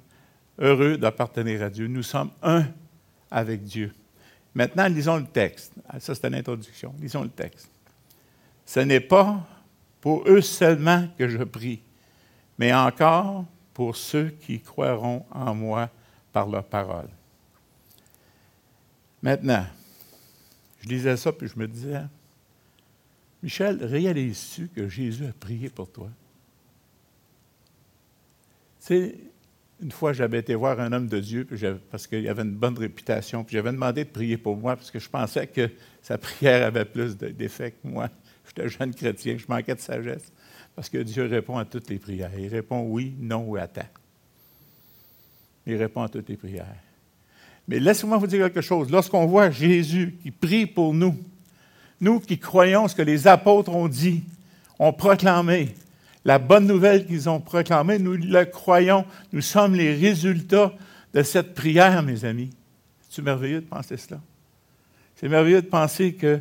heureux 0.59 0.97
d'appartenir 0.97 1.63
à 1.63 1.71
Dieu. 1.71 1.87
Nous 1.87 2.03
sommes 2.03 2.31
un 2.43 2.67
avec 3.31 3.63
Dieu. 3.63 3.93
Maintenant, 4.55 4.87
lisons 4.87 5.17
le 5.17 5.27
texte. 5.27 5.73
Ah, 5.89 5.99
ça, 5.99 6.15
c'est 6.15 6.27
une 6.27 6.35
introduction. 6.35 6.95
Lisons 7.01 7.23
le 7.23 7.31
texte. 7.31 7.71
Ce 8.67 8.81
n'est 8.81 9.01
pas 9.01 9.47
pour 10.01 10.29
eux 10.29 10.41
seulement 10.41 11.09
que 11.17 11.29
je 11.29 11.43
prie, 11.43 11.81
mais 12.59 12.73
encore 12.75 13.45
pour 13.73 13.97
ceux 13.97 14.31
qui 14.31 14.61
croiront 14.61 15.25
en 15.31 15.55
moi 15.55 15.89
par 16.33 16.49
leur 16.49 16.65
parole. 16.65 17.09
Maintenant, 19.23 19.65
je 20.83 20.89
lisais 20.89 21.17
ça, 21.17 21.33
puis 21.33 21.49
je 21.49 21.59
me 21.59 21.69
disais, 21.69 22.03
Michel, 23.43 23.85
réalises-tu 23.85 24.69
que 24.69 24.89
Jésus 24.89 25.27
a 25.27 25.33
prié 25.33 25.69
pour 25.69 25.91
toi? 25.91 26.09
Sais, 28.79 29.17
une 29.83 29.91
fois, 29.91 30.13
j'avais 30.13 30.39
été 30.39 30.55
voir 30.55 30.79
un 30.79 30.93
homme 30.93 31.09
de 31.09 31.19
Dieu 31.19 31.47
parce 31.91 32.07
qu'il 32.07 32.29
avait 32.29 32.43
une 32.43 32.55
bonne 32.55 32.79
réputation, 32.79 33.43
puis 33.43 33.57
j'avais 33.57 33.73
demandé 33.73 34.05
de 34.05 34.11
prier 34.11 34.37
pour 34.37 34.57
moi 34.57 34.77
parce 34.77 34.91
que 34.91 35.01
je 35.01 35.09
pensais 35.09 35.49
que 35.49 35.69
sa 36.01 36.19
prière 36.19 36.67
avait 36.67 36.85
plus 36.85 37.17
d'effet 37.17 37.73
que 37.73 37.89
moi. 37.89 38.09
J'étais 38.47 38.69
jeune 38.69 38.95
chrétien, 38.95 39.37
je 39.37 39.45
manquais 39.49 39.75
de 39.75 39.81
sagesse. 39.81 40.33
Parce 40.75 40.89
que 40.89 40.99
Dieu 40.99 41.27
répond 41.27 41.59
à 41.59 41.65
toutes 41.65 41.91
les 41.91 41.99
prières. 41.99 42.31
Il 42.39 42.49
répond 42.49 42.87
oui, 42.89 43.15
non 43.19 43.45
ou 43.47 43.57
attends. 43.57 43.83
Il 45.67 45.77
répond 45.77 46.03
à 46.03 46.09
toutes 46.09 46.29
les 46.29 46.37
prières. 46.37 46.67
Mais 47.69 47.79
laissez-moi 47.79 48.17
vous 48.19 48.27
dire 48.27 48.47
quelque 48.47 48.61
chose. 48.61 48.91
Lorsqu'on 48.91 49.27
voit 49.27 49.51
Jésus 49.51 50.17
qui 50.23 50.31
prie 50.31 50.67
pour 50.67 50.95
nous, 50.95 51.17
nous 52.01 52.21
qui 52.21 52.39
croyons 52.39 52.89
ce 52.89 52.95
que 52.95 53.03
les 53.03 53.27
apôtres 53.27 53.71
ont 53.71 53.89
dit, 53.89 54.23
ont 54.79 54.93
proclamé, 54.93 55.75
la 56.25 56.39
bonne 56.39 56.67
nouvelle 56.67 57.07
qu'ils 57.07 57.29
ont 57.29 57.41
proclamée, 57.41 57.99
nous 57.99 58.15
le 58.15 58.45
croyons, 58.45 59.05
nous 59.33 59.41
sommes 59.41 59.75
les 59.75 59.95
résultats 59.95 60.73
de 61.13 61.23
cette 61.23 61.55
prière, 61.55 62.03
mes 62.03 62.25
amis. 62.25 62.51
C'est 63.09 63.23
merveilleux 63.23 63.61
de 63.61 63.67
penser 63.67 63.97
cela? 63.97 64.21
C'est 65.17 65.29
merveilleux 65.29 65.63
de 65.63 65.67
penser 65.67 66.15
que 66.15 66.41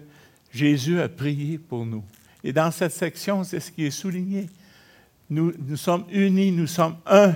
Jésus 0.52 1.00
a 1.00 1.10
prié 1.10 1.58
pour 1.58 1.86
nous. 1.86 2.04
Et 2.44 2.54
dans 2.54 2.72
cette 2.72 2.94
section, 2.94 3.44
c'est 3.44 3.60
ce 3.60 3.72
qui 3.72 3.86
est 3.86 3.92
souligné. 3.92 4.50
Nous, 5.30 5.54
nous 5.68 5.78
sommes 5.78 6.06
unis, 6.12 6.52
nous 6.52 6.68
sommes 6.68 6.98
un 7.06 7.36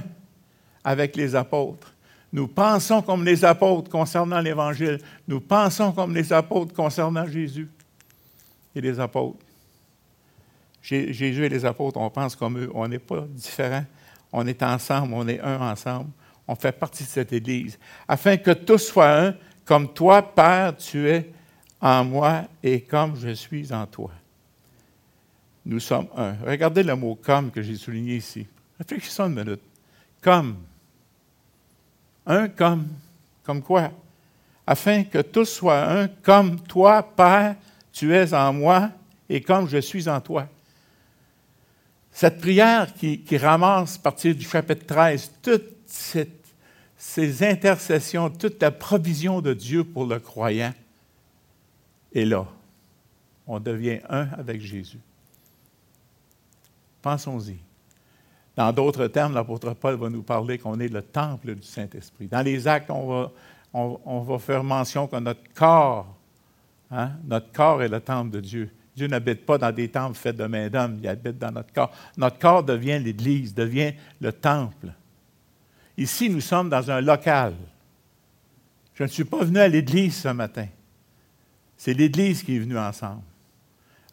avec 0.84 1.16
les 1.16 1.36
apôtres. 1.36 1.94
Nous 2.32 2.48
pensons 2.48 3.02
comme 3.02 3.24
les 3.24 3.46
apôtres 3.46 3.90
concernant 3.90 4.42
l'Évangile. 4.42 5.00
Nous 5.28 5.40
pensons 5.40 5.92
comme 5.92 6.14
les 6.14 6.34
apôtres 6.34 6.74
concernant 6.74 7.26
Jésus 7.26 7.70
et 8.76 8.82
les 8.82 9.00
apôtres. 9.00 9.45
Jésus 10.86 11.46
et 11.46 11.50
les 11.50 11.66
apôtres, 11.66 12.00
on 12.00 12.10
pense 12.10 12.36
comme 12.36 12.60
eux. 12.60 12.72
On 12.74 12.88
n'est 12.88 13.00
pas 13.00 13.26
différents. 13.28 13.86
On 14.32 14.46
est 14.46 14.62
ensemble, 14.62 15.14
on 15.14 15.28
est 15.28 15.40
un 15.40 15.60
ensemble. 15.72 16.10
On 16.48 16.56
fait 16.56 16.72
partie 16.72 17.04
de 17.04 17.10
cette 17.10 17.34
Église. 17.34 17.80
Afin 18.08 18.38
que 18.38 18.52
tous 18.52 18.78
soient 18.78 19.20
un, 19.20 19.36
comme 19.64 19.92
toi, 19.94 20.22
Père, 20.22 20.76
tu 20.78 21.10
es 21.10 21.32
en 21.82 22.04
moi 22.04 22.44
et 22.62 22.82
comme 22.82 23.16
je 23.16 23.30
suis 23.30 23.74
en 23.74 23.86
toi. 23.88 24.12
Nous 25.66 25.80
sommes 25.80 26.08
un. 26.16 26.36
Regardez 26.46 26.84
le 26.84 26.96
mot 26.96 27.16
comme 27.16 27.50
que 27.50 27.64
j'ai 27.64 27.76
souligné 27.76 28.18
ici. 28.18 28.46
Réfléchissons 28.78 29.26
une 29.26 29.44
minute. 29.44 29.62
Comme. 30.22 30.58
Un 32.28 32.48
comme. 32.50 32.88
Comme 33.44 33.64
quoi? 33.64 33.92
Afin 34.68 35.04
que 35.04 35.20
tous 35.20 35.46
soient 35.46 35.84
un, 35.84 36.08
comme 36.08 36.60
toi, 36.60 37.02
Père, 37.02 37.56
tu 37.92 38.14
es 38.14 38.32
en 38.34 38.54
moi 38.54 38.92
et 39.28 39.42
comme 39.42 39.68
je 39.68 39.78
suis 39.78 40.08
en 40.08 40.22
toi. 40.22 40.48
Cette 42.16 42.40
prière 42.40 42.94
qui, 42.94 43.38
ramasse 43.38 43.98
à 43.98 44.00
partir 44.00 44.34
du 44.34 44.48
chapitre 44.48 44.86
13 44.86 45.32
toutes 45.42 45.76
ces 46.98 47.44
intercessions, 47.44 48.30
toute 48.30 48.62
la 48.62 48.72
provision 48.72 49.42
de 49.42 49.54
Dieu 49.54 49.84
pour 49.84 50.06
le 50.06 50.18
croyant, 50.20 50.74
et 52.14 52.24
là. 52.24 52.48
On 53.46 53.60
devient 53.60 54.00
un 54.08 54.30
avec 54.30 54.62
Jésus. 54.62 54.98
Pensons-y. 57.02 57.58
Dans 58.56 58.72
d'autres 58.72 59.08
termes, 59.08 59.34
l'apôtre 59.34 59.74
Paul 59.74 59.96
va 59.96 60.10
nous 60.10 60.24
parler 60.24 60.58
qu'on 60.58 60.80
est 60.80 60.88
le 60.88 61.02
temple 61.02 61.54
du 61.54 61.68
Saint-Esprit. 61.68 62.28
Dans 62.28 62.42
les 62.42 62.66
actes, 62.66 62.92
on 62.92 63.08
va, 63.08 63.32
on, 63.74 64.22
va 64.22 64.40
faire 64.40 64.64
mention 64.64 65.06
que 65.06 65.18
notre 65.18 65.44
corps, 65.54 66.08
hein, 66.90 67.12
notre 67.26 67.52
corps 67.52 67.84
est 67.84 67.90
le 67.90 68.00
temple 68.00 68.32
de 68.32 68.40
Dieu. 68.40 68.72
Dieu 68.96 69.08
n'habite 69.08 69.46
pas 69.46 69.58
dans 69.58 69.72
des 69.72 69.90
temples 69.90 70.16
faits 70.16 70.38
de 70.38 70.46
main 70.46 70.70
d'homme, 70.70 70.98
il 71.02 71.08
habite 71.08 71.38
dans 71.38 71.52
notre 71.52 71.74
corps. 71.74 71.92
Notre 72.18 72.40
corps 72.40 72.64
devient 72.64 73.00
l'Église, 73.04 73.54
devient 73.54 73.94
le 74.22 74.32
temple. 74.32 74.88
Ici, 75.98 76.30
nous 76.30 76.42
sommes 76.42 76.70
dans 76.70 76.90
un 76.90 77.02
local. 77.02 77.54
Je 78.94 79.04
ne 79.04 79.10
suis 79.10 79.26
pas 79.26 79.44
venu 79.44 79.60
à 79.60 79.68
l'Église 79.68 80.16
ce 80.16 80.30
matin. 80.30 80.68
C'est 81.76 81.94
l'Église 81.94 82.44
qui 82.44 82.56
est 82.56 82.60
venue 82.60 82.78
ensemble. 82.78 83.22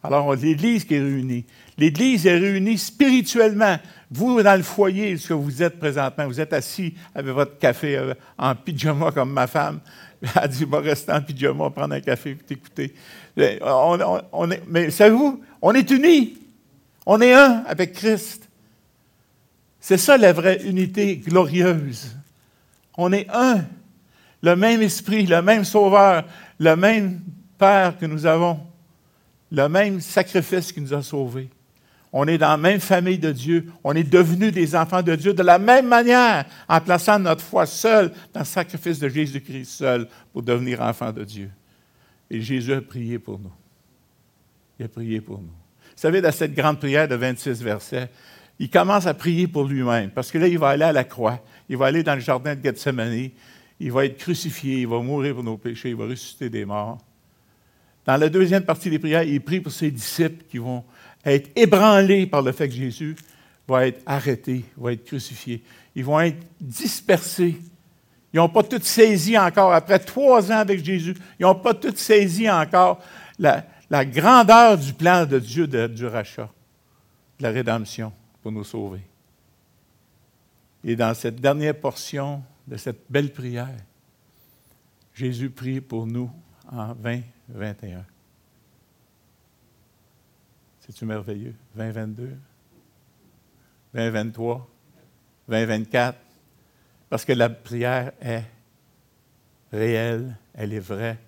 Alors, 0.02 0.34
l'Église 0.34 0.84
qui 0.84 0.94
est 0.94 1.00
réunie. 1.00 1.44
L'Église 1.78 2.26
est 2.26 2.36
réunie 2.36 2.76
spirituellement. 2.76 3.78
Vous, 4.14 4.42
dans 4.42 4.56
le 4.56 4.62
foyer, 4.62 5.16
ce 5.16 5.28
que 5.28 5.34
vous 5.34 5.62
êtes 5.62 5.78
présentement, 5.78 6.26
vous 6.26 6.38
êtes 6.38 6.52
assis 6.52 6.94
avec 7.14 7.32
votre 7.32 7.58
café 7.58 7.96
euh, 7.96 8.12
en 8.36 8.54
pyjama 8.54 9.10
comme 9.10 9.32
ma 9.32 9.46
femme. 9.46 9.80
Elle 10.42 10.48
dit, 10.50 10.66
va 10.66 10.80
rester 10.80 11.12
en 11.12 11.22
pyjama, 11.22 11.70
prendre 11.70 11.94
un 11.94 12.00
café 12.00 12.32
et 12.32 12.36
t'écouter. 12.36 12.94
mais 13.34 14.90
savez-vous, 14.90 15.42
on 15.62 15.72
est 15.72 15.90
unis. 15.90 16.36
On 17.06 17.22
est 17.22 17.32
un 17.32 17.64
avec 17.66 17.94
Christ. 17.94 18.50
C'est 19.80 19.96
ça 19.96 20.18
la 20.18 20.34
vraie 20.34 20.62
unité 20.62 21.16
glorieuse. 21.16 22.14
On 22.98 23.12
est 23.14 23.26
un. 23.30 23.64
Le 24.42 24.56
même 24.56 24.82
esprit, 24.82 25.24
le 25.24 25.40
même 25.40 25.64
sauveur, 25.64 26.24
le 26.58 26.76
même 26.76 27.20
Père 27.56 27.96
que 27.96 28.04
nous 28.06 28.26
avons, 28.26 28.60
le 29.50 29.68
même 29.68 30.00
sacrifice 30.00 30.70
qui 30.70 30.82
nous 30.82 30.92
a 30.92 31.00
sauvés. 31.00 31.48
On 32.12 32.26
est 32.28 32.36
dans 32.36 32.48
la 32.48 32.56
même 32.58 32.80
famille 32.80 33.18
de 33.18 33.32
Dieu. 33.32 33.72
On 33.82 33.94
est 33.94 34.04
devenus 34.04 34.52
des 34.52 34.76
enfants 34.76 35.02
de 35.02 35.14
Dieu 35.14 35.32
de 35.32 35.42
la 35.42 35.58
même 35.58 35.88
manière, 35.88 36.44
en 36.68 36.80
plaçant 36.80 37.18
notre 37.18 37.42
foi 37.42 37.64
seule 37.64 38.12
dans 38.34 38.40
le 38.40 38.46
sacrifice 38.46 38.98
de 38.98 39.08
Jésus-Christ 39.08 39.64
seul 39.64 40.08
pour 40.32 40.42
devenir 40.42 40.82
enfants 40.82 41.12
de 41.12 41.24
Dieu. 41.24 41.50
Et 42.30 42.40
Jésus 42.40 42.74
a 42.74 42.82
prié 42.82 43.18
pour 43.18 43.38
nous. 43.38 43.52
Il 44.78 44.84
a 44.84 44.88
prié 44.88 45.20
pour 45.20 45.38
nous. 45.38 45.44
Vous 45.44 46.08
savez, 46.08 46.20
dans 46.20 46.32
cette 46.32 46.54
grande 46.54 46.78
prière 46.78 47.08
de 47.08 47.14
26 47.14 47.62
versets, 47.62 48.10
il 48.58 48.68
commence 48.68 49.06
à 49.06 49.14
prier 49.14 49.46
pour 49.46 49.64
lui-même, 49.64 50.10
parce 50.10 50.30
que 50.30 50.38
là, 50.38 50.46
il 50.46 50.58
va 50.58 50.68
aller 50.68 50.84
à 50.84 50.92
la 50.92 51.04
croix. 51.04 51.42
Il 51.68 51.78
va 51.78 51.86
aller 51.86 52.02
dans 52.02 52.14
le 52.14 52.20
jardin 52.20 52.54
de 52.54 52.62
Gethsemane. 52.62 53.30
Il 53.80 53.90
va 53.90 54.04
être 54.04 54.18
crucifié. 54.18 54.82
Il 54.82 54.86
va 54.86 55.00
mourir 55.00 55.34
pour 55.34 55.44
nos 55.44 55.56
péchés. 55.56 55.90
Il 55.90 55.96
va 55.96 56.04
ressusciter 56.04 56.50
des 56.50 56.64
morts. 56.64 56.98
Dans 58.04 58.16
la 58.16 58.28
deuxième 58.28 58.64
partie 58.64 58.90
des 58.90 58.98
prières, 58.98 59.22
il 59.22 59.40
prie 59.40 59.60
pour 59.60 59.72
ses 59.72 59.90
disciples 59.90 60.44
qui 60.48 60.58
vont 60.58 60.84
être 61.24 61.50
ébranlés 61.56 62.26
par 62.26 62.42
le 62.42 62.52
fait 62.52 62.68
que 62.68 62.74
Jésus 62.74 63.16
va 63.68 63.86
être 63.86 64.02
arrêté, 64.06 64.64
va 64.76 64.92
être 64.92 65.04
crucifié. 65.04 65.62
Ils 65.94 66.04
vont 66.04 66.20
être 66.20 66.38
dispersés. 66.60 67.60
Ils 68.32 68.36
n'ont 68.36 68.48
pas 68.48 68.62
tout 68.62 68.80
saisi 68.82 69.38
encore, 69.38 69.72
après 69.72 69.98
trois 69.98 70.50
ans 70.50 70.58
avec 70.58 70.84
Jésus, 70.84 71.14
ils 71.38 71.42
n'ont 71.42 71.54
pas 71.54 71.74
tout 71.74 71.94
saisi 71.94 72.50
encore 72.50 73.02
la, 73.38 73.64
grandeur 74.06 74.78
du 74.78 74.92
plan 74.94 75.26
de 75.26 75.38
Dieu 75.38 75.66
du 75.66 76.06
rachat, 76.06 76.48
de 77.38 77.42
la 77.42 77.50
rédemption 77.50 78.12
pour 78.40 78.50
nous 78.50 78.64
sauver. 78.64 79.02
Et 80.82 80.96
dans 80.96 81.14
cette 81.14 81.40
dernière 81.40 81.78
portion 81.78 82.42
de 82.66 82.76
cette 82.76 83.04
belle 83.10 83.32
prière, 83.32 83.68
Jésus 85.14 85.50
prie 85.50 85.80
pour 85.80 86.06
nous 86.06 86.30
en 86.70 86.94
2021. 86.94 88.11
C'est-tu 90.84 91.04
merveilleux? 91.04 91.54
2022, 91.76 92.36
2023, 93.94 94.68
2024. 95.48 96.18
Parce 97.08 97.24
que 97.24 97.32
la 97.32 97.48
prière 97.48 98.10
est 98.20 98.42
réelle, 99.72 100.36
elle 100.54 100.72
est 100.72 100.80
vraie, 100.80 101.18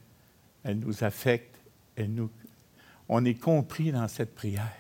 elle 0.65 0.81
nous 0.81 1.05
affecte, 1.05 1.57
elle 1.95 2.13
nous, 2.13 2.31
on 3.09 3.25
est 3.25 3.35
compris 3.35 3.93
dans 3.93 4.09
cette 4.09 4.35
prière. 4.35 4.73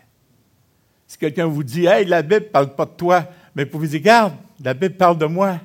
Si 1.07 1.19
quelqu'un 1.19 1.47
vous 1.47 1.63
dit, 1.63 1.87
Hey, 1.87 2.05
la 2.05 2.23
Bible 2.23 2.47
ne 2.47 2.51
parle 2.51 2.75
pas 2.75 2.87
de 2.87 2.97
toi, 2.97 3.29
mais 3.55 3.67
pour 3.67 3.79
vous 3.79 3.87
dire, 3.87 4.01
Garde, 4.01 4.35
la 4.61 4.75
Bible 4.75 4.97
parle 4.97 5.19
de 5.19 5.27
moi. 5.27 5.61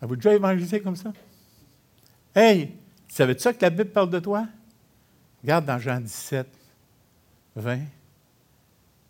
Avez-vous 0.00 0.16
déjà 0.16 0.34
évangélisé 0.34 0.80
comme 0.80 0.96
ça? 0.96 1.12
Hey, 2.32 2.76
savais-tu 3.08 3.42
ça 3.42 3.52
que 3.52 3.62
la 3.62 3.70
Bible 3.70 3.90
parle 3.90 4.10
de 4.10 4.20
toi? 4.20 4.46
Regarde 5.42 5.64
dans 5.64 5.78
Jean 5.80 6.00
17, 6.00 6.46
20, 7.56 7.80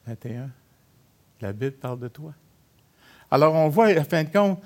21. 0.06 0.50
La 1.40 1.52
Bible 1.52 1.72
parle 1.72 1.98
de 1.98 2.08
toi. 2.08 2.34
Alors, 3.30 3.54
on 3.54 3.68
voit, 3.68 3.86
à 3.86 4.04
fin 4.04 4.24
de 4.24 4.28
compte, 4.28 4.60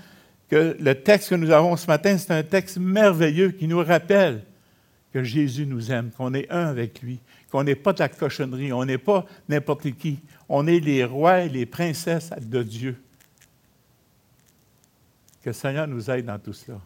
que 0.49 0.76
le 0.78 0.95
texte 0.95 1.30
que 1.30 1.35
nous 1.35 1.50
avons 1.50 1.76
ce 1.76 1.87
matin, 1.87 2.16
c'est 2.18 2.33
un 2.33 2.42
texte 2.42 2.78
merveilleux 2.78 3.50
qui 3.50 3.66
nous 3.66 3.83
rappelle 3.83 4.42
que 5.12 5.23
Jésus 5.23 5.66
nous 5.66 5.90
aime, 5.90 6.11
qu'on 6.11 6.35
est 6.35 6.50
un 6.50 6.66
avec 6.66 7.00
lui, 7.00 7.21
qu'on 7.50 7.64
n'est 7.64 7.75
pas 7.75 7.92
de 7.92 8.00
la 8.00 8.09
cochonnerie, 8.09 8.73
on 8.73 8.85
n'est 8.85 8.99
pas 8.99 9.25
n'importe 9.49 9.90
qui, 9.92 10.18
on 10.49 10.66
est 10.66 10.80
les 10.80 11.04
rois 11.04 11.40
et 11.40 11.49
les 11.49 11.66
princesses 11.66 12.30
de 12.40 12.62
Dieu. 12.62 12.97
Que 15.42 15.50
le 15.50 15.54
Seigneur 15.54 15.87
nous 15.87 16.11
aide 16.11 16.26
dans 16.26 16.38
tout 16.38 16.52
cela. 16.52 16.80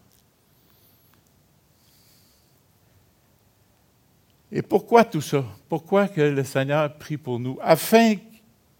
Et 4.52 4.62
pourquoi 4.62 5.04
tout 5.04 5.20
ça? 5.20 5.44
Pourquoi 5.68 6.08
que 6.08 6.20
le 6.20 6.44
Seigneur 6.44 6.92
prie 6.98 7.16
pour 7.16 7.38
nous? 7.38 7.58
Afin 7.62 8.14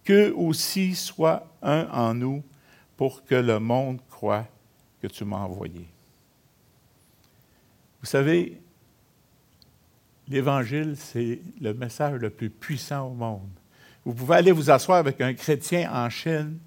qu'eux 0.03 0.33
aussi 0.35 0.95
soient 0.95 1.47
un 1.61 1.87
en 1.91 2.13
nous, 2.13 2.43
pour 2.97 3.23
que 3.23 3.35
le 3.35 3.59
monde 3.59 3.99
croit 4.09 4.45
que 5.01 5.07
tu 5.07 5.25
m'as 5.25 5.37
envoyé. 5.37 5.87
Vous 7.99 8.05
savez, 8.05 8.61
l'Évangile, 10.27 10.95
c'est 10.97 11.39
le 11.59 11.73
message 11.73 12.19
le 12.19 12.29
plus 12.29 12.49
puissant 12.49 13.07
au 13.07 13.13
monde. 13.13 13.49
Vous 14.05 14.13
pouvez 14.13 14.35
aller 14.35 14.51
vous 14.51 14.69
asseoir 14.69 14.99
avec 14.99 15.19
un 15.21 15.33
chrétien 15.33 15.91
en 15.91 16.09
Chine, 16.09 16.59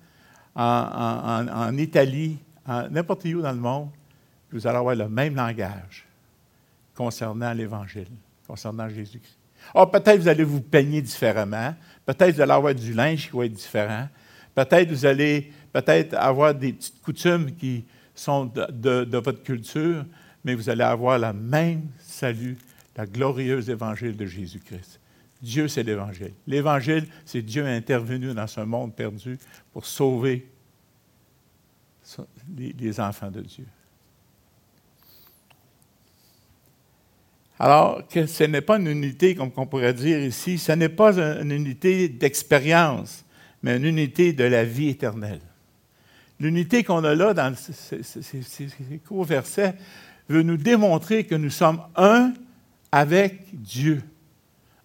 en, 0.56 1.46
en 1.49 1.76
Italie, 1.76 2.38
n'importe 2.66 3.25
où 3.26 3.42
dans 3.42 3.52
le 3.52 3.58
monde, 3.58 3.90
vous 4.50 4.66
allez 4.66 4.78
avoir 4.78 4.94
le 4.94 5.08
même 5.08 5.34
langage 5.34 6.06
concernant 6.94 7.52
l'Évangile 7.52 8.11
concernant 8.46 8.88
Jésus-Christ. 8.88 9.38
Oh, 9.74 9.87
peut-être 9.87 10.20
vous 10.20 10.28
allez 10.28 10.44
vous 10.44 10.61
peigner 10.61 11.00
différemment. 11.00 11.74
Peut-être 12.04 12.35
vous 12.35 12.40
allez 12.40 12.52
avoir 12.52 12.74
du 12.74 12.92
linge 12.92 13.30
qui 13.30 13.37
va 13.37 13.46
être 13.46 13.52
différent. 13.52 14.09
Peut-être 14.54 14.90
vous 14.90 15.07
allez 15.07 15.52
avoir 16.12 16.54
des 16.54 16.72
petites 16.72 17.00
coutumes 17.00 17.54
qui 17.57 17.85
sont 18.14 18.46
de, 18.46 19.04
de, 19.04 19.18
votre 19.18 19.42
culture, 19.42 20.04
mais 20.44 20.54
vous 20.54 20.68
allez 20.68 20.85
avoir 20.85 21.18
le 21.18 21.33
même 21.33 21.88
salut, 21.98 22.57
la 22.96 23.07
glorieuse 23.07 23.68
évangile 23.70 24.16
de 24.16 24.26
Jésus-Christ. 24.26 25.00
Dieu, 25.42 25.66
c'est 25.66 25.83
l'Évangile. 25.83 26.33
L'Évangile, 26.46 27.07
c'est 27.24 27.42
Dieu 27.42 27.66
intervenu 27.66 28.33
dans 28.33 28.46
ce 28.46 28.61
monde 28.61 28.94
perdu 28.94 29.38
pour 29.72 29.85
sauver 29.85 30.48
les 32.57 33.00
enfants 33.00 33.30
de 33.30 33.40
Dieu. 33.40 33.66
Alors 37.59 38.07
que 38.09 38.27
ce 38.27 38.45
n'est 38.45 38.61
pas 38.61 38.79
une 38.79 38.88
unité, 38.88 39.35
comme 39.35 39.51
on 39.57 39.67
pourrait 39.67 39.95
dire 39.95 40.19
ici, 40.19 40.59
ce 40.59 40.73
n'est 40.73 40.88
pas 40.88 41.17
une 41.19 41.53
unité 41.53 42.09
d'expérience, 42.09 43.25
mais 43.62 43.77
une 43.77 43.85
unité 43.85 44.33
de 44.33 44.45
la 44.45 44.64
vie 44.64 44.88
éternelle. 44.88 45.40
L'unité 46.40 46.83
qu'on 46.83 47.05
a 47.05 47.14
là 47.14 47.33
dans 47.33 47.55
ces, 47.57 48.99
courts 49.07 49.25
versets 49.25 49.75
veut 50.29 50.43
nous 50.43 50.57
démontrer 50.57 51.25
que 51.25 51.37
nous 51.37 51.51
sommes 51.51 51.81
un 51.95 52.35
avec 52.90 53.40
Dieu, 53.53 54.03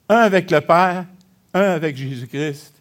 un 0.07 0.17
avec 0.17 0.51
le 0.51 0.61
Père, 0.61 1.05
un 1.53 1.61
avec 1.61 1.97
Jésus-Christ, 1.97 2.73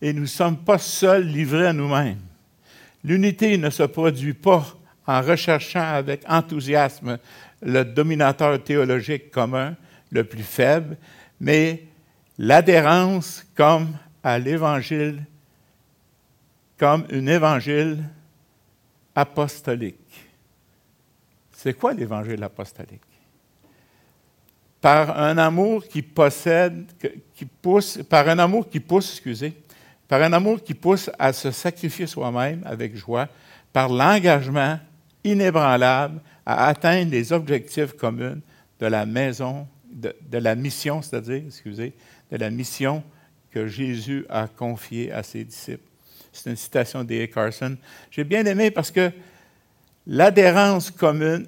et 0.00 0.12
nous 0.12 0.22
ne 0.22 0.26
sommes 0.26 0.56
pas 0.56 0.78
seuls 0.78 1.26
livrés 1.26 1.66
à 1.66 1.72
nous-mêmes. 1.72 2.20
L'unité 3.04 3.58
ne 3.58 3.68
se 3.68 3.82
produit 3.82 4.34
pas 4.34 4.66
en 5.06 5.20
recherchant 5.20 5.82
avec 5.82 6.22
enthousiasme 6.28 7.18
le 7.62 7.84
dominateur 7.84 8.62
théologique 8.62 9.30
commun, 9.30 9.76
le 10.10 10.24
plus 10.24 10.42
faible, 10.42 10.96
mais 11.40 11.84
l'adhérence 12.38 13.44
comme 13.54 13.96
à 14.22 14.38
l'Évangile, 14.38 15.24
comme 16.78 17.06
un 17.10 17.26
évangile 17.26 18.04
apostolique. 19.14 20.26
C'est 21.52 21.74
quoi 21.74 21.92
l'Évangile 21.92 22.42
apostolique? 22.42 23.02
Par 24.80 25.18
un 25.18 25.36
amour 25.38 25.84
qui 25.88 26.02
possède, 26.02 26.86
qui 27.34 27.44
pousse, 27.44 27.98
par 28.08 28.28
un 28.28 28.38
amour 28.38 28.68
qui 28.68 28.78
pousse, 28.78 29.10
excusez, 29.10 29.52
par 30.06 30.22
un 30.22 30.32
amour 30.32 30.62
qui 30.62 30.72
pousse 30.72 31.10
à 31.18 31.32
se 31.32 31.50
sacrifier 31.50 32.06
soi-même 32.06 32.62
avec 32.64 32.94
joie, 32.94 33.28
par 33.72 33.88
l'engagement 33.88 34.78
inébranlable 35.24 36.20
à 36.48 36.68
atteindre 36.68 37.10
les 37.10 37.30
objectifs 37.34 37.92
communs 37.92 38.38
de 38.80 38.86
la 38.86 39.04
maison, 39.04 39.68
de, 39.92 40.14
la 40.38 40.54
mission, 40.54 41.02
c'est-à-dire, 41.02 41.42
excusez, 41.46 41.92
de 42.32 42.36
la 42.38 42.48
mission 42.48 43.04
que 43.50 43.66
Jésus 43.66 44.24
a 44.30 44.48
confiée 44.48 45.12
à 45.12 45.22
ses 45.22 45.44
disciples. 45.44 45.84
C'est 46.32 46.48
une 46.48 46.56
citation 46.56 47.04
d'E. 47.04 47.26
Carson. 47.26 47.76
J'ai 48.10 48.24
bien 48.24 48.46
aimé 48.46 48.70
parce 48.70 48.90
que 48.90 49.12
l'adhérence 50.06 50.90
commune, 50.90 51.46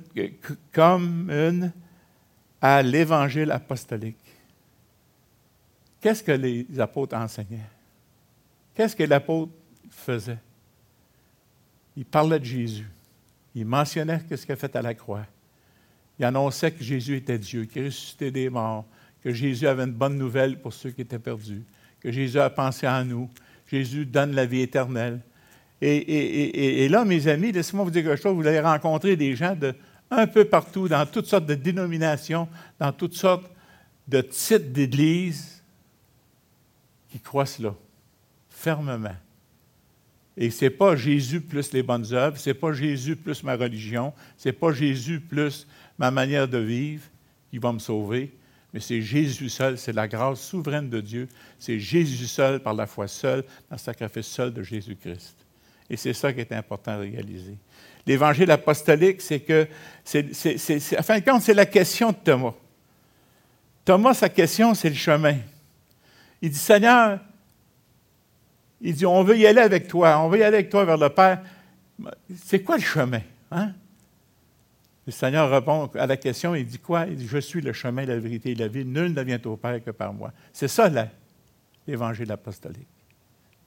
commune 0.70 1.72
à 2.60 2.82
l'évangile 2.82 3.52
apostolique. 3.52 4.18
Qu'est-ce 6.02 6.22
que 6.22 6.32
les 6.32 6.66
apôtres 6.78 7.16
enseignaient? 7.16 7.70
Qu'est-ce 8.74 8.94
que 8.94 9.04
l'apôtre 9.04 9.52
faisait? 9.90 10.38
Il 11.96 12.04
parlait 12.04 12.38
de 12.38 12.44
Jésus. 12.44 12.86
Il 13.54 13.66
mentionnait 13.66 14.20
ce 14.30 14.42
qu'il 14.42 14.52
a 14.52 14.56
fait 14.56 14.74
à 14.76 14.82
la 14.82 14.94
croix. 14.94 15.26
Il 16.18 16.24
annonçait 16.24 16.70
que 16.70 16.84
Jésus 16.84 17.16
était 17.16 17.38
Dieu, 17.38 17.64
qu'il 17.64 17.86
ressuscitait 17.86 18.30
des 18.30 18.50
morts, 18.50 18.84
que 19.22 19.32
Jésus 19.32 19.66
avait 19.66 19.84
une 19.84 19.92
bonne 19.92 20.16
nouvelle 20.16 20.60
pour 20.60 20.72
ceux 20.72 20.90
qui 20.90 21.00
étaient 21.00 21.18
perdus, 21.18 21.62
que 22.00 22.12
Jésus 22.12 22.38
a 22.38 22.50
pensé 22.50 22.86
à 22.86 23.02
nous. 23.04 23.28
Jésus 23.66 24.04
donne 24.04 24.34
la 24.34 24.46
vie 24.46 24.60
éternelle. 24.60 25.20
Et, 25.80 26.88
là, 26.90 27.04
mes 27.04 27.26
amis, 27.26 27.52
laissez-moi 27.52 27.84
vous 27.84 27.90
dire 27.90 28.02
quelque 28.02 28.20
chose, 28.20 28.34
vous 28.34 28.46
allez 28.46 28.60
rencontrer 28.60 29.16
des 29.16 29.34
gens 29.34 29.56
de 29.56 29.74
un 30.10 30.26
peu 30.26 30.44
partout, 30.44 30.88
dans 30.88 31.06
toutes 31.06 31.26
sortes 31.26 31.46
de 31.46 31.54
dénominations, 31.54 32.48
dans 32.78 32.92
toutes 32.92 33.14
sortes 33.14 33.48
de 34.08 34.20
titres 34.20 34.72
d'église, 34.72 35.62
qui 37.08 37.20
croient 37.20 37.46
cela, 37.46 37.74
fermement. 38.48 39.16
Et 40.40 40.48
ce 40.48 40.64
n'est 40.64 40.70
pas 40.70 40.96
Jésus 40.96 41.42
plus 41.42 41.70
les 41.74 41.82
bonnes 41.82 42.14
œuvres, 42.14 42.38
ce 42.38 42.48
n'est 42.48 42.54
pas 42.54 42.72
Jésus 42.72 43.14
plus 43.14 43.42
ma 43.42 43.56
religion, 43.56 44.14
ce 44.38 44.48
n'est 44.48 44.54
pas 44.54 44.72
Jésus 44.72 45.20
plus 45.20 45.66
ma 45.98 46.10
manière 46.10 46.48
de 46.48 46.56
vivre 46.56 47.04
qui 47.50 47.58
va 47.58 47.70
me 47.72 47.78
sauver, 47.78 48.32
mais 48.72 48.80
c'est 48.80 49.02
Jésus 49.02 49.50
seul, 49.50 49.76
c'est 49.76 49.92
la 49.92 50.08
grâce 50.08 50.40
souveraine 50.40 50.88
de 50.88 51.02
Dieu, 51.02 51.28
c'est 51.58 51.78
Jésus 51.78 52.26
seul, 52.26 52.58
par 52.60 52.72
la 52.72 52.86
foi 52.86 53.06
seule, 53.06 53.42
dans 53.68 53.76
le 53.76 53.78
sacrifice 53.78 54.28
seul 54.28 54.54
de 54.54 54.62
Jésus-Christ. 54.62 55.36
Et 55.90 55.98
c'est 55.98 56.14
ça 56.14 56.32
qui 56.32 56.40
est 56.40 56.52
important 56.52 56.92
à 56.92 56.98
réaliser. 56.98 57.58
L'évangile 58.06 58.50
apostolique, 58.50 59.20
c'est 59.20 59.40
que, 59.40 59.68
c'est, 60.02 60.96
à 60.96 61.02
fin 61.02 61.18
de 61.18 61.24
compte, 61.24 61.42
c'est 61.42 61.52
la 61.52 61.66
question 61.66 62.12
de 62.12 62.16
Thomas. 62.24 62.54
Thomas, 63.84 64.14
sa 64.14 64.30
question, 64.30 64.72
c'est 64.72 64.88
le 64.88 64.94
chemin. 64.94 65.36
Il 66.40 66.48
dit, 66.48 66.58
Seigneur, 66.58 67.18
il 68.80 68.94
dit, 68.94 69.06
on 69.06 69.22
veut 69.22 69.36
y 69.36 69.46
aller 69.46 69.60
avec 69.60 69.88
toi, 69.88 70.18
on 70.20 70.28
veut 70.28 70.38
y 70.38 70.42
aller 70.42 70.56
avec 70.56 70.70
toi 70.70 70.84
vers 70.84 70.96
le 70.96 71.08
Père. 71.10 71.42
C'est 72.34 72.62
quoi 72.62 72.76
le 72.76 72.82
chemin? 72.82 73.20
Hein? 73.50 73.72
Le 75.06 75.12
Seigneur 75.12 75.50
répond 75.50 75.90
à 75.94 76.06
la 76.06 76.16
question, 76.16 76.54
il 76.54 76.66
dit 76.66 76.78
quoi? 76.78 77.06
Il 77.06 77.16
dit, 77.16 77.26
je 77.26 77.38
suis 77.38 77.60
le 77.60 77.72
chemin, 77.72 78.04
la 78.04 78.18
vérité 78.18 78.52
et 78.52 78.54
la 78.54 78.68
vie. 78.68 78.84
Nul 78.84 79.12
ne 79.12 79.22
vient 79.22 79.40
au 79.44 79.56
Père 79.56 79.82
que 79.82 79.90
par 79.90 80.12
moi. 80.12 80.32
C'est 80.52 80.68
ça 80.68 80.90
l'évangile 81.86 82.30
apostolique. 82.32 82.86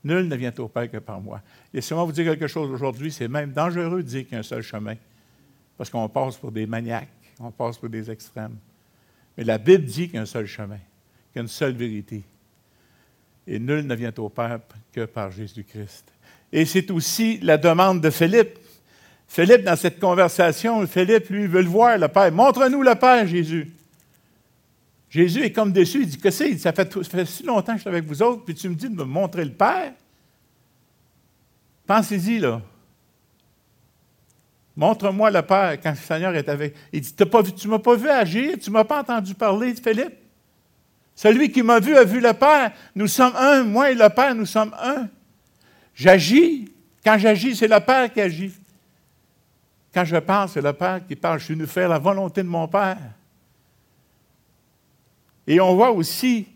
Nul 0.04 0.28
ne 0.28 0.36
vient 0.36 0.54
au 0.58 0.67
Père 0.67 0.89
que 0.89 0.97
par 0.97 1.21
moi. 1.21 1.41
Et 1.73 1.82
si 1.82 1.93
on 1.93 2.06
vous 2.06 2.12
dire 2.12 2.26
quelque 2.26 2.47
chose 2.47 2.71
aujourd'hui, 2.71 3.12
c'est 3.12 3.28
même 3.28 3.52
dangereux 3.52 4.02
de 4.04 4.08
dire 4.08 4.23
qu'il 4.23 4.34
y 4.34 4.36
a 4.36 4.39
un 4.39 4.43
seul 4.43 4.62
chemin. 4.62 4.95
Parce 5.78 5.89
qu'on 5.89 6.08
passe 6.10 6.38
pour 6.38 6.52
des 6.52 6.65
maniaques, 6.65 7.10
on 7.39 7.52
passe 7.52 7.78
pour 7.78 7.89
des 7.89 8.10
extrêmes. 8.10 8.58
Mais 9.38 9.43
la 9.43 9.58
Bible 9.58 9.86
dit 9.86 10.06
qu'il 10.06 10.15
y 10.15 10.17
a 10.17 10.21
un 10.21 10.26
seul 10.26 10.45
chemin, 10.45 10.78
qu'il 10.78 11.36
y 11.36 11.39
a 11.39 11.41
une 11.41 11.47
seule 11.47 11.73
vérité, 11.73 12.23
et 13.47 13.60
nul 13.60 13.86
ne 13.86 13.95
vient 13.95 14.13
au 14.17 14.29
Père 14.29 14.60
que 14.91 15.06
par 15.06 15.32
Jésus-Christ. 15.32 16.06
Et 16.51 16.65
c'est 16.65 16.89
aussi 16.91 17.39
la 17.39 17.58
demande 17.58 18.01
de 18.01 18.10
Philippe. 18.10 18.60
Philippe, 19.27 19.63
dans 19.63 19.75
cette 19.75 19.99
conversation, 19.99 20.86
Philippe, 20.86 21.29
lui, 21.29 21.47
veut 21.47 21.62
le 21.62 21.67
voir, 21.67 21.97
le 21.97 22.08
Père. 22.08 22.32
Montre-nous 22.32 22.84
le 22.84 22.95
Père, 22.95 23.25
Jésus. 23.27 23.71
Jésus 25.10 25.43
est 25.43 25.51
comme 25.51 25.71
déçu. 25.71 26.01
Il 26.01 26.08
dit 26.08 26.19
Que 26.19 26.32
c'est? 26.32 26.58
Ça 26.58 26.71
fait, 26.71 26.91
ça 26.91 27.03
fait 27.03 27.25
si 27.25 27.43
longtemps 27.43 27.73
que 27.73 27.77
je 27.77 27.82
suis 27.82 27.89
avec 27.89 28.06
vous 28.06 28.21
autres, 28.21 28.43
puis 28.45 28.56
tu 28.56 28.69
me 28.69 28.75
dis 28.75 28.89
de 28.89 28.95
me 28.95 29.03
montrer 29.03 29.45
le 29.45 29.51
Père? 29.51 29.93
Pensez-y, 31.86 32.39
là. 32.39 32.62
Montre-moi 34.75 35.29
le 35.29 35.41
Père 35.41 35.79
quand 35.82 35.91
le 35.91 35.97
Seigneur 35.97 36.36
est 36.36 36.49
avec. 36.49 36.75
Il 36.91 37.01
dit 37.01 37.13
Tu 37.13 37.23
ne 37.23 37.71
m'as 37.71 37.79
pas 37.79 37.95
vu 37.95 38.10
agir, 38.10 38.58
tu 38.60 38.69
ne 38.69 38.73
m'as 38.73 38.84
pas 38.84 39.01
entendu 39.01 39.36
parler, 39.36 39.73
Philippe. 39.75 40.22
Celui 41.15 41.52
qui 41.52 41.62
m'a 41.62 41.80
vu 41.80 41.95
a 41.95 42.04
vu 42.04 42.19
le 42.19 42.34
Père. 42.34 42.71
Nous 42.95 43.08
sommes 43.08 43.36
un, 43.36 43.63
moi 43.63 43.91
et 43.91 43.95
le 43.95 44.10
Père, 44.10 44.34
nous 44.36 44.45
sommes 44.45 44.76
un. 44.82 45.08
J'agis. 45.93 46.69
Quand 47.04 47.17
j'agis, 47.17 47.56
c'est 47.56 47.67
le 47.67 47.80
Père 47.80 48.12
qui 48.12 48.21
agit. 48.21 48.54
Quand 49.93 50.06
je 50.06 50.17
parle, 50.17 50.49
c'est 50.49 50.62
le 50.62 50.73
Père 50.73 51.06
qui 51.08 51.15
parle. 51.15 51.39
Je 51.39 51.45
suis 51.45 51.54
venu 51.54 51.67
faire 51.67 51.89
la 51.89 51.99
volonté 51.99 52.41
de 52.41 52.47
mon 52.47 52.67
Père. 52.67 52.97
Et 55.45 55.60
on 55.60 55.76
voit 55.76 55.91
aussi 55.91 56.47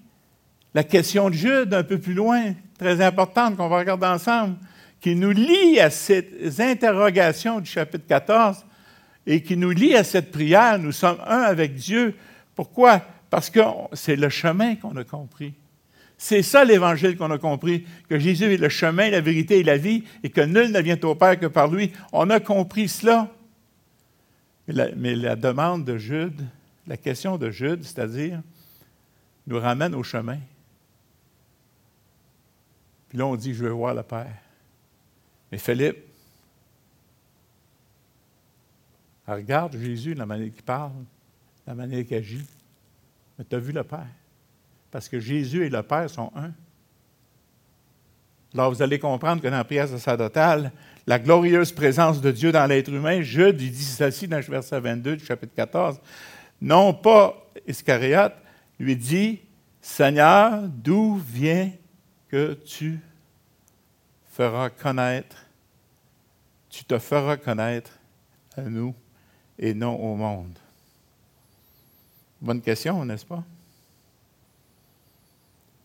la 0.73 0.83
question 0.83 1.29
de 1.29 1.35
Jude 1.35 1.73
un 1.73 1.83
peu 1.83 1.99
plus 1.99 2.13
loin, 2.13 2.53
très 2.77 3.01
importante 3.01 3.57
qu'on 3.57 3.67
va 3.67 3.79
regarder 3.79 4.07
ensemble, 4.07 4.55
qui 4.99 5.15
nous 5.15 5.31
lie 5.31 5.79
à 5.79 5.89
ces 5.89 6.61
interrogations 6.61 7.59
du 7.59 7.69
chapitre 7.69 8.05
14 8.07 8.65
et 9.25 9.43
qui 9.43 9.57
nous 9.57 9.71
lie 9.71 9.95
à 9.95 10.03
cette 10.03 10.31
prière. 10.31 10.79
Nous 10.79 10.91
sommes 10.91 11.19
un 11.27 11.41
avec 11.41 11.75
Dieu. 11.75 12.15
Pourquoi? 12.55 13.01
Parce 13.29 13.49
que 13.49 13.59
c'est 13.93 14.15
le 14.15 14.29
chemin 14.29 14.75
qu'on 14.75 14.95
a 14.95 15.03
compris. 15.03 15.53
C'est 16.17 16.41
ça 16.41 16.65
l'évangile 16.65 17.15
qu'on 17.15 17.29
a 17.29 17.37
compris, 17.37 17.85
que 18.09 18.17
Jésus 18.17 18.45
est 18.45 18.57
le 18.57 18.69
chemin, 18.69 19.09
la 19.09 19.21
vérité 19.21 19.59
et 19.59 19.63
la 19.63 19.77
vie, 19.77 20.03
et 20.23 20.31
que 20.31 20.41
nul 20.41 20.71
ne 20.71 20.81
vient 20.81 20.99
au 21.03 21.13
Père 21.13 21.39
que 21.39 21.45
par 21.45 21.67
lui. 21.67 21.91
On 22.11 22.29
a 22.31 22.39
compris 22.39 22.87
cela. 22.87 23.31
Mais 24.67 25.15
la, 25.15 25.35
demande 25.35 25.85
de 25.85 25.97
Jude, 25.97 26.41
la 26.87 26.97
question 26.97 27.37
de 27.37 27.51
Jude, 27.51 27.83
c'est-à-dire, 27.83 28.41
nous 29.45 29.59
ramène 29.59 29.93
au 29.93 30.03
chemin. 30.03 30.39
Puis 33.09 33.17
là, 33.17 33.27
on 33.27 33.35
dit, 33.35 33.53
je 33.53 33.63
veux 33.63 33.69
voir 33.69 33.93
le 33.93 34.03
Père. 34.03 34.35
Mais 35.51 35.59
Philippe, 35.59 35.97
regarde 39.27 39.77
Jésus, 39.77 40.15
la 40.15 40.25
manière 40.25 40.51
qu'il 40.51 40.63
parle, 40.63 40.91
la 41.65 41.75
manière 41.75 42.03
qu'il 42.05 42.17
agit. 42.17 42.45
Mais 43.37 43.45
tu 43.45 43.55
as 43.55 43.59
vu 43.59 43.71
le 43.71 43.83
Père? 43.83 44.07
Parce 44.91 45.09
que 45.09 45.19
Jésus 45.19 45.65
et 45.65 45.69
le 45.69 45.83
Père 45.83 46.09
sont 46.09 46.31
un. 46.35 46.51
Alors, 48.53 48.71
vous 48.71 48.81
allez 48.81 48.97
comprendre 48.97 49.41
que 49.41 49.47
dans 49.47 49.57
la 49.57 49.63
prière 49.63 49.87
sacerdotale, 49.87 50.71
la 51.05 51.19
glorieuse 51.19 51.71
présence 51.71 52.21
de 52.21 52.31
Dieu 52.31 52.51
dans 52.51 52.65
l'être 52.65 52.89
humain, 52.89 53.21
je 53.21 53.51
dit 53.51 53.73
ceci 53.75 54.27
dans 54.27 54.37
le 54.37 54.43
verset 54.43 54.79
22 54.79 55.17
du 55.17 55.25
chapitre 55.25 55.53
14, 55.55 55.99
non 56.61 56.93
pas 56.93 57.35
Iscariote, 57.67 58.33
lui 58.79 58.95
dit, 58.95 59.39
Seigneur, 59.81 60.63
d'où 60.67 61.15
vient 61.15 61.71
que 62.29 62.53
tu 62.53 62.99
feras 64.31 64.69
connaître, 64.69 65.35
tu 66.69 66.83
te 66.83 66.97
feras 66.99 67.37
connaître 67.37 67.91
à 68.55 68.61
nous 68.61 68.95
et 69.59 69.73
non 69.73 69.95
au 69.95 70.15
monde? 70.15 70.57
Bonne 72.41 72.61
question, 72.61 73.03
n'est-ce 73.03 73.25
pas? 73.25 73.43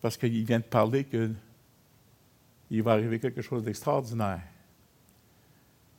Parce 0.01 0.17
qu'il 0.17 0.43
vient 0.45 0.59
de 0.59 0.63
parler 0.63 1.05
qu'il 1.05 2.83
va 2.83 2.91
arriver 2.91 3.19
quelque 3.19 3.41
chose 3.41 3.63
d'extraordinaire. 3.63 4.41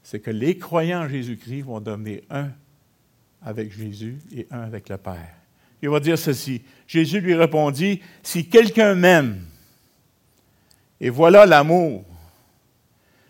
C'est 0.03 0.21
que 0.21 0.31
les 0.31 0.59
croyants 0.59 1.05
en 1.05 1.09
Jésus-Christ 1.09 1.63
vont 1.63 1.81
devenir 1.81 2.21
un 2.31 2.51
avec 3.43 3.73
Jésus 3.73 4.19
et 4.35 4.47
un 4.51 4.61
avec 4.61 4.89
le 4.89 4.99
Père. 4.99 5.35
Il 5.83 5.89
va 5.89 6.01
dire 6.01 6.19
ceci. 6.19 6.63
Jésus 6.87 7.21
lui 7.21 7.35
répondit, 7.35 8.01
Si 8.23 8.49
quelqu'un 8.49 8.95
m'aime, 8.95 9.45
et 11.01 11.11
voilà 11.11 11.45
l'amour, 11.45 12.05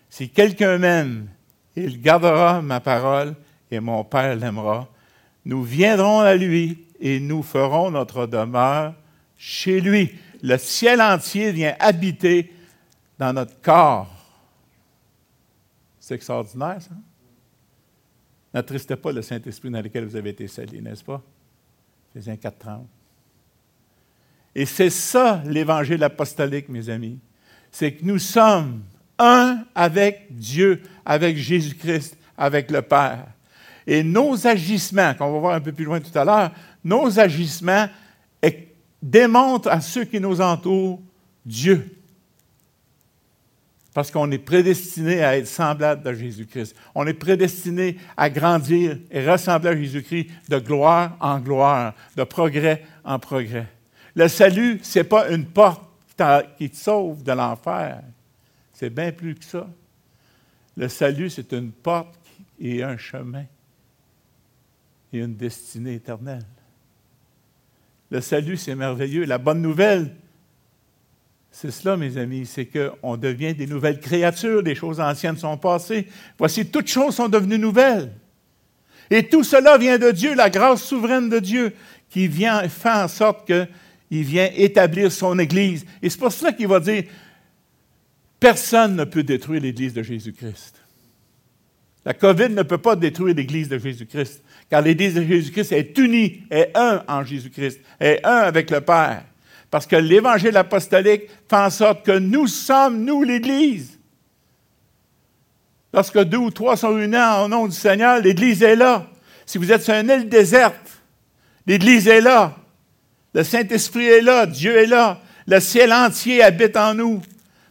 si 0.09 0.29
quelqu'un 0.29 0.77
m'aime, 0.77 1.27
il 1.75 2.01
gardera 2.01 2.61
ma 2.61 2.79
parole 2.79 3.35
et 3.71 3.79
mon 3.79 4.03
Père 4.03 4.35
l'aimera. 4.35 4.87
Nous 5.43 5.63
viendrons 5.63 6.19
à 6.19 6.35
lui 6.35 6.84
et 6.99 7.19
nous 7.19 7.43
ferons 7.43 7.91
notre 7.91 8.25
demeure 8.25 8.93
chez 9.37 9.81
lui. 9.81 10.11
Le 10.41 10.57
ciel 10.57 11.01
entier 11.01 11.51
vient 11.51 11.75
habiter 11.79 12.53
dans 13.17 13.33
notre 13.33 13.59
corps. 13.61 14.11
C'est 15.99 16.15
extraordinaire, 16.15 16.81
ça. 16.81 16.91
N'attristez 18.53 18.95
pas 18.95 19.11
le 19.11 19.21
Saint-Esprit 19.21 19.69
dans 19.69 19.81
lequel 19.81 20.05
vous 20.05 20.15
avez 20.15 20.29
été 20.29 20.47
scellés, 20.47 20.79
n'est-ce 20.79 21.03
pas? 21.03 21.21
Éphésiens 22.11 22.35
4.30. 22.35 22.85
Et 24.55 24.65
c'est 24.65 24.89
ça 24.89 25.41
l'évangile 25.45 26.01
apostolique, 26.03 26.69
mes 26.69 26.89
amis. 26.89 27.19
C'est 27.69 27.91
que 27.91 28.05
nous 28.05 28.19
sommes 28.19 28.83
un 29.19 29.65
avec 29.75 30.27
Dieu, 30.29 30.81
avec 31.05 31.35
Jésus-Christ, 31.35 32.17
avec 32.37 32.71
le 32.71 32.81
Père. 32.81 33.27
Et 33.85 34.01
nos 34.01 34.47
agissements, 34.47 35.13
qu'on 35.13 35.33
va 35.33 35.39
voir 35.39 35.55
un 35.55 35.61
peu 35.61 35.73
plus 35.73 35.85
loin 35.85 35.99
tout 35.99 36.17
à 36.17 36.23
l'heure, 36.23 36.51
nos 36.85 37.19
agissements 37.19 37.87
démontrent 39.01 39.69
à 39.69 39.81
ceux 39.81 40.05
qui 40.05 40.19
nous 40.19 40.41
entourent 40.41 41.01
Dieu. 41.45 41.99
Parce 43.93 44.11
qu'on 44.11 44.29
est 44.31 44.39
prédestiné 44.39 45.23
à 45.23 45.37
être 45.37 45.47
semblable 45.47 46.07
à 46.07 46.13
Jésus-Christ. 46.13 46.75
On 46.95 47.05
est 47.05 47.13
prédestiné 47.13 47.97
à 48.17 48.29
grandir 48.29 48.97
et 49.11 49.29
ressembler 49.29 49.69
à 49.69 49.77
Jésus-Christ 49.77 50.27
de 50.49 50.59
gloire 50.59 51.15
en 51.19 51.39
gloire, 51.39 51.93
de 52.15 52.23
progrès 52.23 52.83
en 53.03 53.19
progrès. 53.19 53.67
Le 54.15 54.27
salut, 54.27 54.79
ce 54.81 54.99
n'est 54.99 55.05
pas 55.05 55.29
une 55.29 55.45
porte 55.45 55.83
qui 56.57 56.69
te 56.69 56.75
sauve 56.75 57.23
de 57.23 57.31
l'enfer. 57.31 58.01
C'est 58.73 58.89
bien 58.89 59.11
plus 59.11 59.35
que 59.35 59.45
ça. 59.45 59.67
Le 60.75 60.89
salut, 60.89 61.29
c'est 61.29 61.53
une 61.53 61.71
porte 61.71 62.15
et 62.59 62.83
un 62.83 62.97
chemin 62.97 63.45
et 65.13 65.19
une 65.19 65.35
destinée 65.35 65.95
éternelle. 65.95 66.45
Le 68.11 68.21
salut, 68.21 68.57
c'est 68.57 68.75
merveilleux. 68.75 69.25
La 69.25 69.37
bonne 69.37 69.61
nouvelle, 69.61 70.15
c'est 71.51 71.71
cela, 71.71 71.95
mes 71.95 72.17
amis, 72.17 72.45
c'est 72.45 72.65
qu'on 72.65 73.15
devient 73.17 73.53
des 73.53 73.65
nouvelles 73.65 73.99
créatures, 73.99 74.61
les 74.61 74.75
choses 74.75 74.99
anciennes 74.99 75.37
sont 75.37 75.57
passées. 75.57 76.07
Voici, 76.37 76.65
toutes 76.65 76.87
choses 76.87 77.15
sont 77.15 77.29
devenues 77.29 77.57
nouvelles. 77.57 78.11
Et 79.09 79.27
tout 79.27 79.43
cela 79.43 79.77
vient 79.77 79.97
de 79.97 80.11
Dieu, 80.11 80.35
la 80.35 80.49
grâce 80.49 80.83
souveraine 80.83 81.29
de 81.29 81.39
Dieu, 81.39 81.73
qui 82.09 82.27
vient 82.27 82.67
faire 82.67 82.97
en 82.97 83.07
sorte 83.07 83.47
qu'il 83.47 84.23
vient 84.23 84.49
établir 84.55 85.11
son 85.11 85.39
Église. 85.39 85.85
Et 86.01 86.09
c'est 86.09 86.19
pour 86.19 86.31
cela 86.31 86.51
qu'il 86.51 86.67
va 86.67 86.79
dire, 86.79 87.03
personne 88.39 88.95
ne 88.95 89.03
peut 89.03 89.23
détruire 89.23 89.61
l'Église 89.61 89.93
de 89.93 90.03
Jésus-Christ. 90.03 90.81
La 92.03 92.13
COVID 92.13 92.49
ne 92.49 92.63
peut 92.63 92.77
pas 92.77 92.95
détruire 92.95 93.35
l'Église 93.35 93.69
de 93.69 93.79
Jésus-Christ, 93.79 94.43
car 94.75 94.81
l'Église 94.81 95.13
de 95.13 95.23
Jésus-Christ 95.23 95.71
est 95.71 95.97
unie, 95.97 96.41
est 96.51 96.71
un 96.75 97.01
en 97.07 97.23
Jésus-Christ, 97.23 97.79
est 97.97 98.19
un 98.25 98.39
avec 98.39 98.69
le 98.69 98.81
Père. 98.81 99.23
Parce 99.71 99.87
que 99.87 99.95
l'Évangile 99.95 100.57
apostolique 100.57 101.29
fait 101.49 101.55
en 101.55 101.69
sorte 101.69 102.05
que 102.05 102.11
nous 102.11 102.45
sommes, 102.47 103.05
nous, 103.05 103.23
l'Église. 103.23 103.97
Lorsque 105.93 106.21
deux 106.25 106.39
ou 106.39 106.51
trois 106.51 106.75
sont 106.75 106.93
réunis 106.93 107.15
en 107.15 107.47
nom 107.47 107.67
du 107.67 107.75
Seigneur, 107.75 108.19
l'Église 108.19 108.61
est 108.63 108.75
là. 108.75 109.07
Si 109.45 109.57
vous 109.57 109.71
êtes 109.71 109.81
sur 109.81 109.93
une 109.93 110.09
île 110.09 110.27
déserte, 110.27 111.01
l'Église 111.65 112.09
est 112.09 112.19
là. 112.19 112.57
Le 113.33 113.45
Saint-Esprit 113.45 114.07
est 114.07 114.21
là, 114.21 114.45
Dieu 114.45 114.75
est 114.75 114.87
là. 114.87 115.21
Le 115.47 115.61
ciel 115.61 115.93
entier 115.93 116.43
habite 116.43 116.75
en 116.75 116.93
nous. 116.93 117.21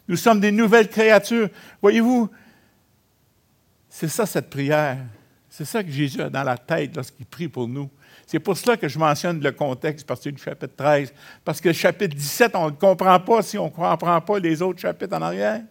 Nous 0.09 0.17
sommes 0.17 0.40
des 0.40 0.53
nouvelles 0.53 0.88
créatures. 0.88 1.51
Voyez-vous, 1.83 2.31
c'est 3.90 4.09
ça 4.09 4.25
cette 4.25 4.49
prière. 4.49 4.97
C'est 5.57 5.64
ça 5.64 5.85
que 5.85 5.90
Jésus 5.90 6.21
a 6.21 6.29
dans 6.29 6.43
la 6.43 6.59
tête 6.59 6.97
lorsqu'il 6.97 7.27
prie 7.27 7.47
pour 7.47 7.69
nous. 7.69 7.88
C'est 8.27 8.40
pour 8.40 8.57
cela 8.57 8.77
que 8.77 8.88
je 8.88 8.99
mentionne 8.99 9.40
le 9.40 9.53
contexte 9.53 10.05
partir 10.05 10.33
du 10.33 10.43
chapitre 10.43 10.75
13. 10.77 11.14
Parce 11.45 11.61
que 11.61 11.69
le 11.69 11.75
chapitre 11.75 12.17
17, 12.17 12.57
on 12.57 12.73
ne 12.73 12.75
comprend 12.75 13.21
pas 13.21 13.40
si 13.40 13.57
on 13.57 13.67
ne 13.67 13.71
comprend 13.71 14.21
pas 14.21 14.38
les 14.40 14.61
autres 14.61 14.81
chapitres 14.81 15.17
en 15.17 15.23
arrière. 15.23 15.62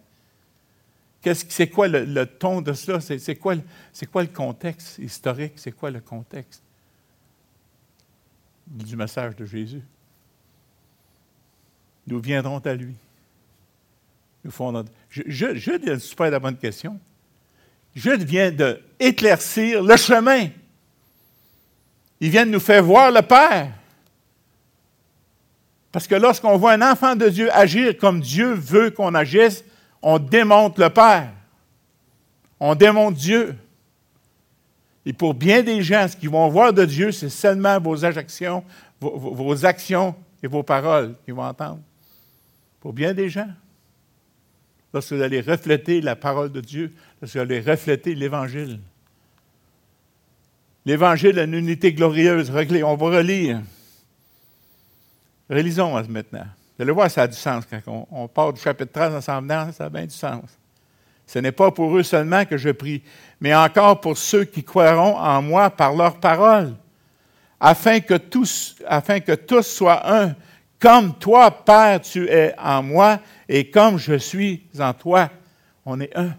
c'est 1.22 1.68
quoi 1.68 1.86
le, 1.86 2.24
ton 2.24 2.62
de 2.62 2.72
cela? 2.72 2.98
C'est, 2.98 3.36
quoi, 3.36 3.56
le 3.56 4.26
contexte 4.28 4.96
historique? 5.00 5.52
C'est 5.56 5.72
quoi 5.72 5.90
le 5.90 6.00
contexte 6.00 6.62
du 8.66 8.96
message 8.96 9.36
de 9.36 9.44
Jésus? 9.44 9.82
Nous 12.06 12.20
viendrons 12.20 12.58
à 12.60 12.72
lui. 12.72 12.94
Nous 14.44 14.50
fondons. 14.50 14.86
Je, 15.10 15.24
je, 15.26 15.56
je 15.56 15.98
super 15.98 16.40
bonne 16.40 16.56
question. 16.56 16.98
Je 17.94 18.10
viens 18.10 18.50
d'éclaircir 18.50 19.82
le 19.82 19.96
chemin. 19.96 20.48
Il 22.20 22.30
vient 22.30 22.46
de 22.46 22.50
nous 22.50 22.60
faire 22.60 22.82
voir 22.82 23.10
le 23.10 23.22
Père. 23.22 23.70
Parce 25.92 26.08
que 26.08 26.14
lorsqu'on 26.16 26.56
voit 26.56 26.72
un 26.72 26.90
enfant 26.90 27.14
de 27.14 27.28
Dieu 27.28 27.54
agir 27.54 27.96
comme 27.98 28.20
Dieu 28.20 28.52
veut 28.52 28.90
qu'on 28.90 29.14
agisse, 29.14 29.64
on 30.02 30.18
démontre 30.18 30.80
le 30.80 30.90
Père. 30.90 31.30
On 32.58 32.74
démontre 32.74 33.16
Dieu. 33.16 33.56
Et 35.06 35.12
pour 35.12 35.34
bien 35.34 35.62
des 35.62 35.82
gens, 35.82 36.08
ce 36.08 36.16
qu'ils 36.16 36.30
vont 36.30 36.48
voir 36.48 36.72
de 36.72 36.84
Dieu, 36.84 37.12
c'est 37.12 37.28
seulement 37.28 37.78
vos 37.78 38.04
actions, 38.04 38.64
vos, 39.00 39.64
actions 39.64 40.14
et 40.42 40.46
vos 40.46 40.62
paroles 40.62 41.14
qu'ils 41.24 41.34
vont 41.34 41.44
entendre. 41.44 41.80
Pour 42.80 42.92
bien 42.92 43.12
des 43.12 43.28
gens. 43.28 43.48
Lorsque 44.94 45.12
vous 45.12 45.22
allez 45.22 45.40
refléter 45.40 46.00
la 46.00 46.14
parole 46.14 46.52
de 46.52 46.60
Dieu, 46.60 46.94
lorsque 47.20 47.34
vous 47.34 47.42
allez 47.42 47.58
refléter 47.58 48.14
l'Évangile. 48.14 48.78
L'Évangile 50.86 51.36
a 51.40 51.42
une 51.42 51.54
unité 51.54 51.92
glorieuse. 51.92 52.48
On 52.50 52.94
va 52.94 53.06
relire. 53.06 53.60
Relisons 55.50 56.00
maintenant. 56.08 56.46
Vous 56.76 56.82
allez 56.82 56.92
voir, 56.92 57.10
ça 57.10 57.22
a 57.22 57.26
du 57.26 57.36
sens. 57.36 57.64
Quand 57.68 58.06
on, 58.12 58.28
part 58.28 58.52
du 58.52 58.60
chapitre 58.60 58.92
13 58.92 59.14
ensemble, 59.16 59.52
ça 59.76 59.86
a 59.86 59.88
bien 59.88 60.04
du 60.04 60.14
sens. 60.14 60.44
Ce 61.26 61.40
n'est 61.40 61.52
pas 61.52 61.72
pour 61.72 61.96
eux 61.96 62.04
seulement 62.04 62.44
que 62.44 62.56
je 62.56 62.70
prie, 62.70 63.02
mais 63.40 63.52
encore 63.52 64.00
pour 64.00 64.16
ceux 64.16 64.44
qui 64.44 64.62
croiront 64.62 65.16
en 65.16 65.42
moi 65.42 65.70
par 65.70 65.92
leur 65.96 66.20
parole, 66.20 66.74
afin 67.58 67.98
que 67.98 68.14
tous, 68.14 68.76
afin 68.86 69.18
que 69.18 69.32
tous 69.32 69.62
soient 69.62 70.08
un, 70.08 70.36
comme 70.78 71.14
toi, 71.14 71.50
Père, 71.50 72.00
tu 72.00 72.28
es 72.28 72.54
en 72.58 72.82
moi, 72.82 73.18
et 73.48 73.70
comme 73.70 73.98
je 73.98 74.14
suis 74.14 74.62
en 74.78 74.92
toi. 74.92 75.30
On 75.86 76.00
est 76.00 76.16
un. 76.16 76.34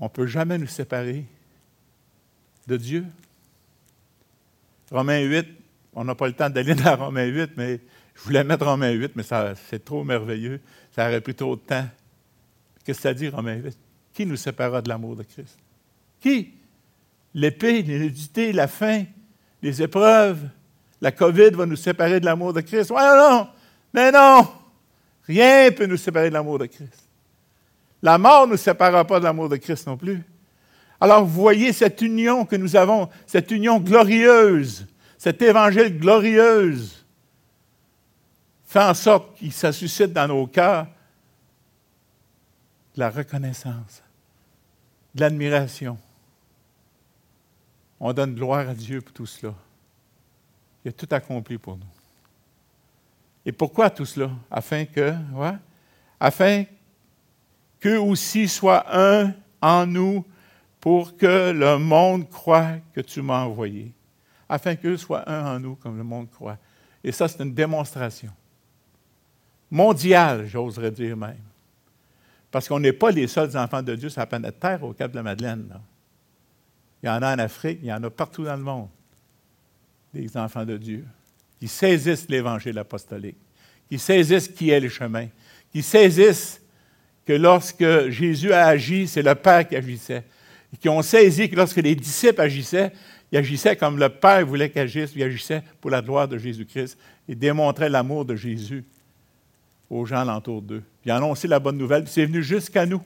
On 0.00 0.04
ne 0.04 0.08
peut 0.08 0.26
jamais 0.26 0.58
nous 0.58 0.66
séparer 0.66 1.24
de 2.66 2.76
Dieu. 2.76 3.04
Romains 4.90 5.20
8, 5.20 5.46
on 5.94 6.04
n'a 6.04 6.14
pas 6.14 6.26
le 6.26 6.32
temps 6.32 6.50
d'aller 6.50 6.74
dans 6.76 6.96
Romains 6.96 7.26
8, 7.26 7.52
mais 7.56 7.80
je 8.14 8.22
voulais 8.22 8.44
mettre 8.44 8.66
Romains 8.66 8.90
8, 8.90 9.12
mais 9.14 9.22
c'est 9.68 9.84
trop 9.84 10.04
merveilleux. 10.04 10.60
Ça 10.90 11.06
aurait 11.06 11.20
pris 11.20 11.34
trop 11.34 11.56
de 11.56 11.60
temps. 11.60 11.86
Qu'est-ce 12.84 12.98
que 12.98 13.02
ça 13.02 13.14
dit, 13.14 13.28
Romains 13.28 13.56
8? 13.56 13.78
Qui 14.12 14.26
nous 14.26 14.36
séparera 14.36 14.82
de 14.82 14.88
l'amour 14.88 15.16
de 15.16 15.22
Christ? 15.22 15.58
Qui? 16.20 16.52
L'épée, 17.34 17.82
l'inédité, 17.82 18.52
la 18.52 18.68
faim, 18.68 19.04
les 19.62 19.82
épreuves, 19.82 20.48
la 21.00 21.12
COVID 21.12 21.50
va 21.50 21.64
nous 21.64 21.76
séparer 21.76 22.20
de 22.20 22.26
l'amour 22.26 22.52
de 22.52 22.60
Christ. 22.60 22.90
Ouais, 22.90 23.16
non, 23.16 23.48
mais 23.92 24.10
non! 24.10 24.48
Rien 25.24 25.66
ne 25.66 25.70
peut 25.70 25.86
nous 25.86 25.96
séparer 25.96 26.28
de 26.28 26.34
l'amour 26.34 26.58
de 26.58 26.66
Christ. 26.66 27.08
La 28.02 28.18
mort 28.18 28.46
ne 28.46 28.52
nous 28.52 28.58
séparera 28.58 29.06
pas 29.06 29.20
de 29.20 29.24
l'amour 29.24 29.48
de 29.48 29.56
Christ 29.56 29.86
non 29.86 29.96
plus. 29.96 30.22
Alors, 31.00 31.24
vous 31.24 31.40
voyez 31.40 31.72
cette 31.72 32.00
union 32.02 32.44
que 32.44 32.56
nous 32.56 32.76
avons, 32.76 33.08
cette 33.26 33.50
union 33.50 33.78
glorieuse, 33.78 34.86
cet 35.18 35.42
évangile 35.42 35.98
glorieuse, 35.98 37.04
fait 38.64 38.82
en 38.82 38.94
sorte 38.94 39.38
que 39.38 39.50
ça 39.50 39.72
suscite 39.72 40.12
dans 40.12 40.28
nos 40.28 40.46
cœurs 40.46 40.86
de 42.94 43.00
la 43.00 43.10
reconnaissance, 43.10 44.02
de 45.14 45.20
l'admiration. 45.20 45.98
On 48.00 48.12
donne 48.12 48.34
gloire 48.34 48.68
à 48.68 48.74
Dieu 48.74 49.00
pour 49.00 49.12
tout 49.12 49.26
cela. 49.26 49.54
Il 50.84 50.88
a 50.88 50.92
tout 50.92 51.08
accompli 51.10 51.58
pour 51.58 51.76
nous. 51.76 52.01
Et 53.44 53.52
pourquoi 53.52 53.90
tout 53.90 54.04
cela? 54.04 54.30
Afin 54.50 54.84
que, 54.84 55.14
ouais, 55.34 55.54
afin 56.18 56.64
qu'eux 57.80 57.98
aussi 57.98 58.46
soient 58.48 58.84
un 58.92 59.34
en 59.60 59.86
nous 59.86 60.24
pour 60.80 61.16
que 61.16 61.52
le 61.52 61.78
monde 61.78 62.28
croie 62.28 62.76
que 62.92 63.00
tu 63.00 63.22
m'as 63.22 63.44
envoyé. 63.44 63.92
Afin 64.48 64.76
qu'eux 64.76 64.96
soient 64.96 65.28
un 65.28 65.56
en 65.56 65.60
nous 65.60 65.76
comme 65.76 65.96
le 65.96 66.04
monde 66.04 66.30
croit. 66.30 66.58
Et 67.02 67.12
ça, 67.12 67.26
c'est 67.28 67.42
une 67.42 67.54
démonstration. 67.54 68.30
Mondiale, 69.70 70.46
j'oserais 70.46 70.90
dire 70.90 71.16
même. 71.16 71.38
Parce 72.50 72.68
qu'on 72.68 72.78
n'est 72.78 72.92
pas 72.92 73.10
les 73.10 73.26
seuls 73.26 73.56
enfants 73.56 73.82
de 73.82 73.94
Dieu 73.94 74.08
sur 74.10 74.20
la 74.20 74.26
planète 74.26 74.60
Terre 74.60 74.82
au 74.84 74.92
Cap 74.92 75.10
de 75.10 75.16
la 75.16 75.22
Madeleine. 75.22 75.72
Il 77.02 77.06
y 77.06 77.08
en 77.08 77.22
a 77.22 77.34
en 77.34 77.38
Afrique, 77.38 77.78
il 77.82 77.88
y 77.88 77.92
en 77.92 78.02
a 78.02 78.10
partout 78.10 78.44
dans 78.44 78.56
le 78.56 78.62
monde, 78.62 78.88
des 80.12 80.36
enfants 80.36 80.64
de 80.64 80.76
Dieu, 80.76 81.06
qui 81.62 81.68
saisissent 81.68 82.28
l'Évangile 82.28 82.76
apostolique, 82.76 83.36
qui 83.88 83.96
saisissent 83.96 84.48
qui 84.48 84.70
est 84.70 84.80
le 84.80 84.88
chemin, 84.88 85.28
qui 85.70 85.80
saisissent 85.80 86.60
que 87.24 87.34
lorsque 87.34 88.08
Jésus 88.08 88.52
a 88.52 88.66
agi, 88.66 89.06
c'est 89.06 89.22
le 89.22 89.32
Père 89.36 89.68
qui 89.68 89.76
agissait, 89.76 90.24
et 90.74 90.76
qui 90.76 90.88
ont 90.88 91.02
saisi 91.02 91.48
que 91.48 91.54
lorsque 91.54 91.76
les 91.76 91.94
disciples 91.94 92.40
agissaient, 92.40 92.90
ils 93.30 93.38
agissaient 93.38 93.76
comme 93.76 93.96
le 93.96 94.08
Père 94.08 94.44
voulait 94.44 94.70
qu'ils 94.70 94.80
agissent, 94.80 95.12
ils 95.14 95.22
agissaient 95.22 95.62
pour 95.80 95.92
la 95.92 96.02
gloire 96.02 96.26
de 96.26 96.36
Jésus-Christ, 96.36 96.98
ils 97.28 97.38
démontraient 97.38 97.88
l'amour 97.88 98.24
de 98.24 98.34
Jésus 98.34 98.84
aux 99.88 100.04
gens 100.04 100.16
alentour 100.16 100.62
d'eux. 100.62 100.82
Ils 101.04 101.12
en 101.12 101.22
ont 101.22 101.30
aussi 101.30 101.46
la 101.46 101.60
bonne 101.60 101.78
nouvelle. 101.78 102.08
C'est 102.08 102.26
venu 102.26 102.42
jusqu'à 102.42 102.84
nous, 102.86 103.04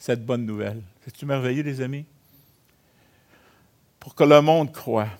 cette 0.00 0.26
bonne 0.26 0.44
nouvelle. 0.44 0.82
C'est-tu 1.04 1.24
merveilleux, 1.26 1.62
les 1.62 1.80
amis? 1.80 2.06
Pour 4.00 4.16
que 4.16 4.24
le 4.24 4.40
monde 4.40 4.72
croit. 4.72 5.10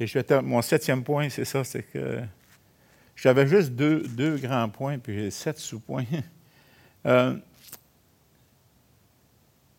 Et 0.00 0.06
mon 0.42 0.62
septième 0.62 1.04
point, 1.04 1.28
c'est 1.28 1.44
ça, 1.44 1.62
c'est 1.64 1.82
que 1.82 2.20
j'avais 3.14 3.46
juste 3.46 3.70
deux, 3.72 4.00
deux, 4.00 4.36
grands 4.36 4.68
points, 4.68 4.98
puis 4.98 5.14
j'ai 5.14 5.30
sept 5.30 5.58
sous-points. 5.58 6.04
Euh, 7.04 7.36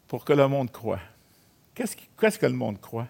pour 0.10 0.26
que 0.26 0.34
le 0.34 0.46
monde 0.46 0.70
croit. 0.72 1.00
Qu'est-ce, 1.74 2.38
que 2.38 2.46
le 2.46 2.54
monde 2.54 2.82
croit? 2.82 3.08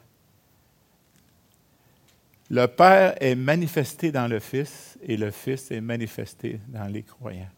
Le 2.49 2.67
Père 2.67 3.15
est 3.19 3.33
manifesté 3.33 4.11
dans 4.11 4.27
le 4.27 4.39
Fils 4.39 4.97
et 5.01 5.17
le 5.17 5.31
Fils 5.31 5.71
est 5.71 5.81
manifesté 5.81 6.61
dans 6.67 6.85
les 6.85 7.01
croyants. 7.01 7.49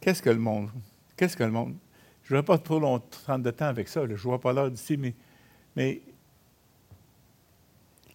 Qu'est-ce 0.00 0.20
que 0.20 0.30
le 0.30 0.38
monde? 0.38 0.68
Qu'est-ce 1.16 1.36
que 1.36 1.44
le 1.44 1.52
monde? 1.52 1.76
Je 2.24 2.34
ne 2.34 2.40
vais 2.40 2.44
pas 2.44 2.58
trop 2.58 2.80
longtemps 2.80 3.38
de 3.38 3.50
temps 3.52 3.66
avec 3.66 3.88
ça, 3.88 4.04
je 4.04 4.12
ne 4.12 4.16
vois 4.16 4.40
pas 4.40 4.52
l'heure 4.52 4.70
d'ici, 4.70 4.96
mais, 4.96 5.14
mais 5.76 6.02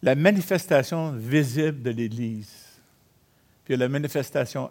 la 0.01 0.15
manifestation 0.15 1.11
visible 1.11 1.81
de 1.81 1.91
l'Église, 1.91 2.51
puis 3.63 3.77
la 3.77 3.87
manifestation 3.87 4.69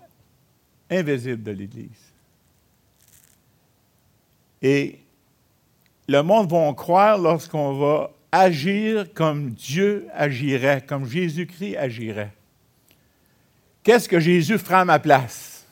invisible 0.90 1.43
de 1.43 1.51
l'Église. 1.53 2.12
Et 4.62 4.99
le 6.09 6.23
monde 6.23 6.51
va 6.51 6.59
en 6.59 6.75
croire 6.75 7.16
lorsqu'on 7.16 7.79
va 7.79 8.11
agir 8.33 9.12
comme 9.14 9.51
Dieu 9.51 10.07
agirait, 10.12 10.85
comme 10.85 11.07
Jésus-Christ 11.07 11.77
agirait. 11.77 12.33
Qu'est-ce 13.83 14.09
que 14.09 14.21
Jésus 14.21 14.59
fera 14.59 14.81
à 14.81 14.85
ma 14.85 14.99
place? 14.99 15.64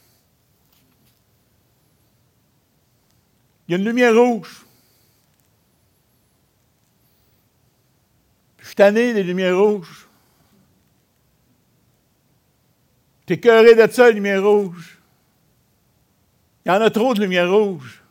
Il 3.66 3.72
y 3.72 3.74
a 3.74 3.78
une 3.78 3.84
lumière 3.84 4.14
rouge. 4.14 4.64
Je 8.58 8.66
suis 8.66 8.67
tanné 8.78 9.12
des 9.12 9.24
lumières 9.24 9.58
rouges. 9.58 10.06
Tu 13.26 13.32
es 13.32 13.40
cœuré 13.40 13.74
de 13.74 13.92
ça, 13.92 14.06
les 14.06 14.14
lumières 14.14 14.44
rouges. 14.44 15.00
Il 16.64 16.68
y 16.68 16.70
en 16.70 16.80
a 16.80 16.88
trop 16.88 17.12
de 17.12 17.20
lumières 17.20 17.50
rouges. 17.50 18.04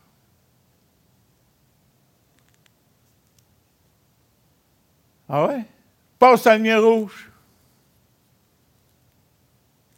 Ah 5.30 5.48
ouais? 5.48 5.64
Passe 6.20 6.44
la 6.44 6.58
lumière 6.58 6.84
rouge. 6.84 7.32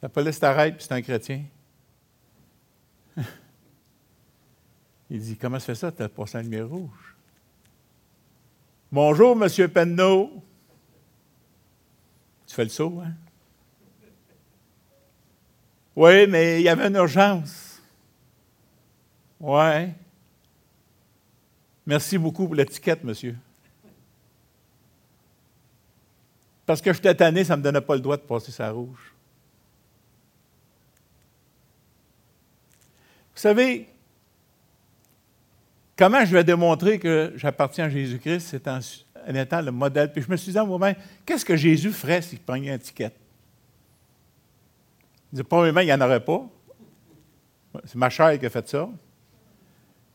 La 0.04 0.10
police 0.10 0.40
t'arrête, 0.40 0.76
puis 0.76 0.86
c'est 0.88 0.94
un 0.94 1.02
chrétien. 1.02 1.46
Il 5.10 5.20
dit 5.20 5.36
Comment 5.36 5.58
ça 5.58 5.66
fait 5.66 5.76
ça, 5.76 5.92
tu 5.92 6.04
as 6.04 6.10
passé 6.10 6.38
la 6.38 6.44
lumière 6.44 6.70
rouge? 6.70 7.16
Bonjour, 8.92 9.36
Monsieur 9.36 9.68
Penneau. 9.68 10.44
Tu 12.50 12.56
fais 12.56 12.64
le 12.64 12.70
saut, 12.70 13.00
hein? 13.06 13.14
Oui, 15.96 16.26
mais 16.28 16.62
il 16.62 16.64
y 16.64 16.70
avait 16.70 16.88
une 16.88 16.96
urgence. 16.96 17.80
Oui. 19.40 19.92
Merci 21.86 22.18
beaucoup 22.18 22.46
pour 22.46 22.56
l'étiquette, 22.56 23.04
monsieur. 23.04 23.36
Parce 26.66 26.82
que 26.82 26.92
j'étais 26.92 27.14
tanné, 27.14 27.44
ça 27.44 27.56
ne 27.56 27.60
me 27.60 27.64
donnait 27.64 27.82
pas 27.82 27.94
le 27.94 28.02
droit 28.02 28.18
de 28.18 28.24
passer 28.24 28.52
sa 28.52 28.72
rouge. 28.72 29.14
Vous 33.36 33.42
savez, 33.42 33.88
comment 35.96 36.26
je 36.26 36.34
vais 36.34 36.44
démontrer 36.44 36.98
que 36.98 37.32
j'appartiens 37.36 37.86
à 37.86 37.90
Jésus-Christ, 37.90 38.48
c'est 38.48 38.68
en, 38.68 38.80
étant 39.36 39.62
le 39.62 39.72
modèle. 39.72 40.12
Puis 40.12 40.22
je 40.22 40.32
me 40.32 40.38
suis 40.38 40.52
dit 40.52 40.58
à 40.58 40.64
moi-même, 40.64 40.96
qu'est-ce 41.26 41.46
que 41.46 41.56
Jésus 41.56 41.92
ferait 41.92 42.22
s'il 42.22 42.40
prenait 42.40 42.68
une 42.68 42.74
étiquette? 42.74 43.16
Il 45.32 45.38
dit, 45.38 45.44
premièrement, 45.44 45.82
il 45.82 45.86
n'y 45.86 45.94
en 45.94 46.02
aurait 46.02 46.24
pas. 46.24 46.44
C'est 47.86 47.96
ma 47.96 48.10
chair 48.10 48.40
qui 48.40 48.46
a 48.46 48.50
fait 48.50 48.68
ça. 48.68 48.90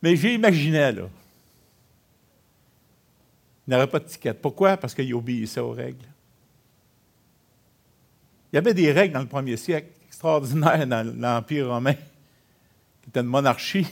Mais 0.02 0.16
j'imaginais, 0.16 0.92
là. 0.92 1.08
Il 3.66 3.70
n'y 3.70 3.76
aurait 3.76 3.86
pas 3.86 4.00
de 4.00 4.04
ticket. 4.04 4.34
Pourquoi? 4.34 4.76
Parce 4.76 4.94
qu'il 4.94 5.14
obéissait 5.14 5.60
aux 5.60 5.70
règles. 5.70 6.04
Il 8.52 8.56
y 8.56 8.58
avait 8.58 8.74
des 8.74 8.92
règles 8.92 9.14
dans 9.14 9.20
le 9.20 9.26
premier 9.26 9.56
siècle 9.56 9.88
extraordinaires 10.06 10.86
dans 10.86 11.16
l'Empire 11.18 11.68
romain, 11.68 11.94
qui 11.94 13.08
était 13.08 13.20
une 13.20 13.26
monarchie. 13.26 13.86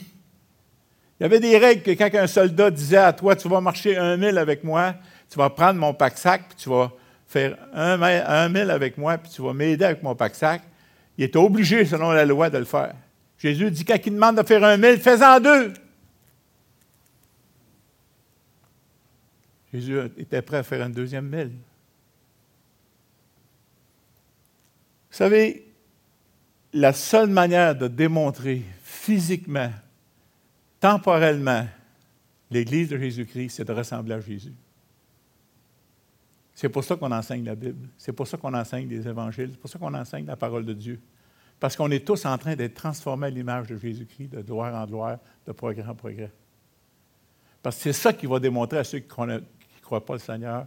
Il 1.23 1.27
y 1.27 1.27
avait 1.27 1.39
des 1.39 1.57
règles 1.57 1.83
que 1.85 1.93
quand 1.93 2.13
un 2.19 2.27
soldat 2.27 2.69
disait 2.69 2.97
à 2.97 3.13
toi, 3.13 3.37
tu 3.37 3.49
vas 3.49 3.61
marcher 3.61 3.97
un 3.97 4.17
mille 4.17 4.37
avec 4.39 4.65
moi, 4.65 4.97
tu 5.31 5.39
vas 5.39 5.51
prendre 5.51 5.79
mon 5.79 5.95
pack-sac, 5.95 6.49
puis 6.49 6.57
tu 6.59 6.69
vas 6.69 6.91
faire 7.29 7.57
un, 7.73 8.49
mille 8.49 8.73
avec 8.73 8.99
moi, 8.99 9.17
puis 9.19 9.31
tu 9.31 9.41
vas 9.41 9.53
m'aider 9.53 9.85
avec 9.85 10.03
mon 10.03 10.17
pack-sac. 10.17 10.63
Il 11.17 11.23
est 11.23 11.37
obligé, 11.37 11.85
selon 11.85 12.11
la 12.11 12.25
loi, 12.25 12.51
de 12.51 12.59
le 12.59 12.65
faire. 12.65 12.97
Jésus 13.39 13.71
dit, 13.71 13.85
quand 13.85 14.05
il 14.05 14.15
demande 14.15 14.37
de 14.37 14.43
faire 14.43 14.65
un 14.65 14.77
mille, 14.77 14.99
fais-en 14.99 15.39
deux. 15.39 15.73
Jésus 19.73 20.01
était 20.19 20.43
prêt 20.43 20.57
à 20.57 20.63
faire 20.65 20.85
un 20.85 20.91
deuxième 20.91 21.29
mille. 21.29 21.53
Vous 25.09 25.17
savez, 25.19 25.73
la 26.73 26.93
seule 26.93 27.29
manière 27.29 27.77
de 27.77 27.87
démontrer 27.87 28.63
physiquement, 28.83 29.71
temporellement, 30.83 31.65
l'Église 32.51 32.89
de 32.89 32.99
Jésus-Christ, 32.99 33.51
c'est 33.51 33.65
de 33.65 33.73
ressembler 33.73 34.15
à 34.15 34.21
Jésus. 34.21 34.53
C'est 36.53 36.69
pour 36.69 36.83
ça 36.83 36.97
qu'on 36.97 37.13
enseigne 37.13 37.45
la 37.45 37.55
Bible. 37.55 37.89
C'est 37.97 38.13
pour 38.13 38.27
ça 38.27 38.37
qu'on 38.37 38.53
enseigne 38.53 38.89
les 38.89 39.07
évangiles. 39.07 39.51
C'est 39.53 39.61
pour 39.61 39.71
ça 39.71 39.79
qu'on 39.79 39.95
enseigne 39.95 40.27
la 40.27 40.37
parole 40.37 40.67
de 40.67 40.73
Dieu. 40.73 41.01
Parce 41.61 41.77
qu'on 41.77 41.89
est 41.93 42.05
tous 42.05 42.27
en 42.27 42.37
train 42.37 42.57
d'être 42.57 42.75
transformés 42.75 43.29
à 43.29 43.31
l'image 43.31 43.69
de 43.69 43.77
Jésus-Christ, 43.77 44.33
de 44.33 44.43
gloire 44.43 44.75
en 44.75 44.85
gloire, 44.85 45.19
de 45.47 45.53
progrès 45.53 45.87
en 45.87 45.95
progrès. 45.95 46.33
Parce 47.63 47.77
que 47.77 47.83
c'est 47.85 47.93
ça 47.93 48.13
qui 48.13 48.27
va 48.27 48.41
démontrer 48.41 48.79
à 48.79 48.85
ceux 48.85 48.99
qui 48.99 49.21
ne 49.21 49.41
croient 49.83 50.05
pas 50.05 50.15
le 50.15 50.19
Seigneur 50.19 50.67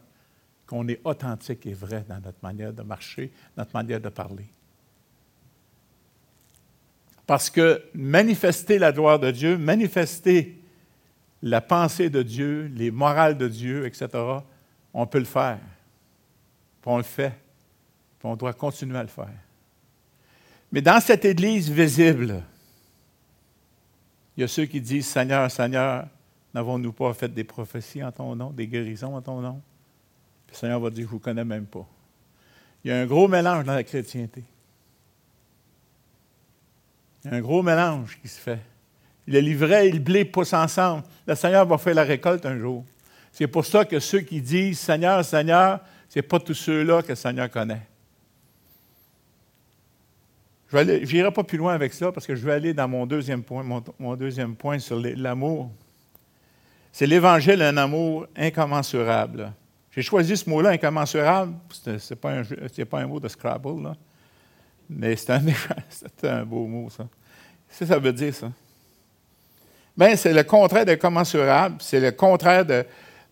qu'on 0.65 0.87
est 0.87 1.01
authentique 1.03 1.65
et 1.65 1.73
vrai 1.73 2.05
dans 2.07 2.21
notre 2.21 2.41
manière 2.41 2.71
de 2.71 2.83
marcher, 2.83 3.33
notre 3.57 3.73
manière 3.73 3.99
de 3.99 4.09
parler. 4.09 4.47
Parce 7.27 7.49
que 7.49 7.83
manifester 7.93 8.77
la 8.77 8.91
gloire 8.91 9.19
de 9.19 9.31
Dieu, 9.31 9.57
manifester 9.57 10.59
la 11.41 11.61
pensée 11.61 12.09
de 12.09 12.21
Dieu, 12.21 12.71
les 12.75 12.91
morales 12.91 13.37
de 13.37 13.47
Dieu, 13.47 13.85
etc., 13.85 14.09
on 14.93 15.05
peut 15.07 15.19
le 15.19 15.25
faire. 15.25 15.59
Puis 16.81 16.91
on 16.91 16.97
le 16.97 17.03
fait. 17.03 17.33
Puis 18.19 18.27
on 18.27 18.35
doit 18.35 18.53
continuer 18.53 18.97
à 18.97 19.03
le 19.03 19.09
faire. 19.09 19.29
Mais 20.71 20.81
dans 20.81 20.99
cette 20.99 21.25
Église 21.25 21.69
visible, 21.69 22.43
il 24.35 24.41
y 24.41 24.43
a 24.43 24.47
ceux 24.47 24.65
qui 24.65 24.81
disent 24.81 25.07
Seigneur, 25.07 25.49
Seigneur, 25.49 26.07
n'avons-nous 26.53 26.91
pas 26.91 27.13
fait 27.13 27.33
des 27.33 27.43
prophéties 27.43 28.03
en 28.03 28.11
ton 28.11 28.35
nom, 28.35 28.49
des 28.51 28.67
guérisons 28.67 29.15
en 29.15 29.21
ton 29.21 29.41
nom? 29.41 29.61
Puis 30.47 30.55
le 30.55 30.59
Seigneur 30.59 30.79
va 30.79 30.89
dire 30.89 31.03
Je 31.03 31.07
ne 31.07 31.11
vous 31.11 31.19
connais 31.19 31.45
même 31.45 31.65
pas. 31.65 31.87
Il 32.83 32.89
y 32.89 32.91
a 32.91 32.99
un 32.99 33.05
gros 33.05 33.27
mélange 33.27 33.65
dans 33.65 33.73
la 33.73 33.83
chrétienté. 33.83 34.43
Il 37.25 37.31
y 37.31 37.33
a 37.33 37.37
un 37.37 37.41
gros 37.41 37.63
mélange 37.63 38.19
qui 38.21 38.27
se 38.27 38.39
fait. 38.39 38.59
Le 39.25 39.39
livret 39.39 39.87
et 39.87 39.91
le 39.91 39.97
blé 39.99 40.25
poussent 40.25 40.53
ensemble. 40.53 41.03
Le 41.25 41.33
Seigneur 41.33 41.65
va 41.65 41.79
faire 41.79 41.95
la 41.95 42.03
récolte 42.03 42.45
un 42.45 42.59
jour. 42.59 42.85
C'est 43.31 43.47
pour 43.47 43.65
ça 43.65 43.83
que 43.83 43.99
ceux 43.99 44.19
qui 44.19 44.39
disent 44.39 44.79
Seigneur, 44.79 45.25
Seigneur, 45.25 45.79
ce 46.07 46.19
n'est 46.19 46.23
pas 46.23 46.39
tous 46.39 46.53
ceux-là 46.53 47.01
que 47.01 47.09
le 47.09 47.15
Seigneur 47.15 47.49
connaît. 47.49 47.81
Je 50.71 51.13
n'irai 51.13 51.31
pas 51.31 51.43
plus 51.43 51.57
loin 51.57 51.73
avec 51.73 51.93
ça 51.93 52.11
parce 52.11 52.27
que 52.27 52.35
je 52.35 52.45
vais 52.45 52.53
aller 52.53 52.73
dans 52.73 52.87
mon 52.87 53.05
deuxième 53.07 53.43
point, 53.43 54.79
sur 54.79 54.99
l'amour. 54.99 55.71
C'est 56.91 57.07
l'Évangile, 57.07 57.61
un 57.61 57.77
amour 57.77 58.27
incommensurable. 58.35 59.51
J'ai 59.91 60.01
choisi 60.01 60.37
ce 60.37 60.49
mot-là, 60.49 60.71
incommensurable. 60.71 61.53
Ce 61.71 61.89
n'est 61.89 62.15
pas, 62.15 62.43
pas, 62.89 62.99
un 62.99 63.07
mot 63.07 63.19
de 63.19 63.27
Scrabble. 63.27 63.95
Mais 64.89 65.15
c'est 65.15 65.31
un, 65.31 65.41
un 66.23 66.45
beau 66.45 66.65
mot, 66.67 66.89
ça. 66.89 67.07
Que 67.77 67.85
ça 67.85 67.99
veut 67.99 68.13
dire, 68.13 68.33
ça? 68.33 68.51
Bien, 69.97 70.15
c'est 70.15 70.33
le 70.33 70.43
contraire 70.43 70.85
de 70.85 70.95
commensurable, 70.95 71.75
c'est 71.79 71.99
le 71.99 72.11
contraire 72.11 72.65
de, 72.65 72.85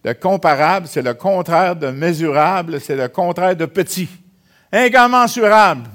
de 0.04 0.14
comparable, 0.14 0.88
c'est 0.88 1.02
le 1.02 1.14
contraire 1.14 1.76
de 1.76 1.88
mesurable, 1.88 2.80
c'est 2.80 2.96
le 2.96 3.08
contraire 3.08 3.56
de 3.56 3.66
petit. 3.66 4.10
Incommensurable. 4.72 5.90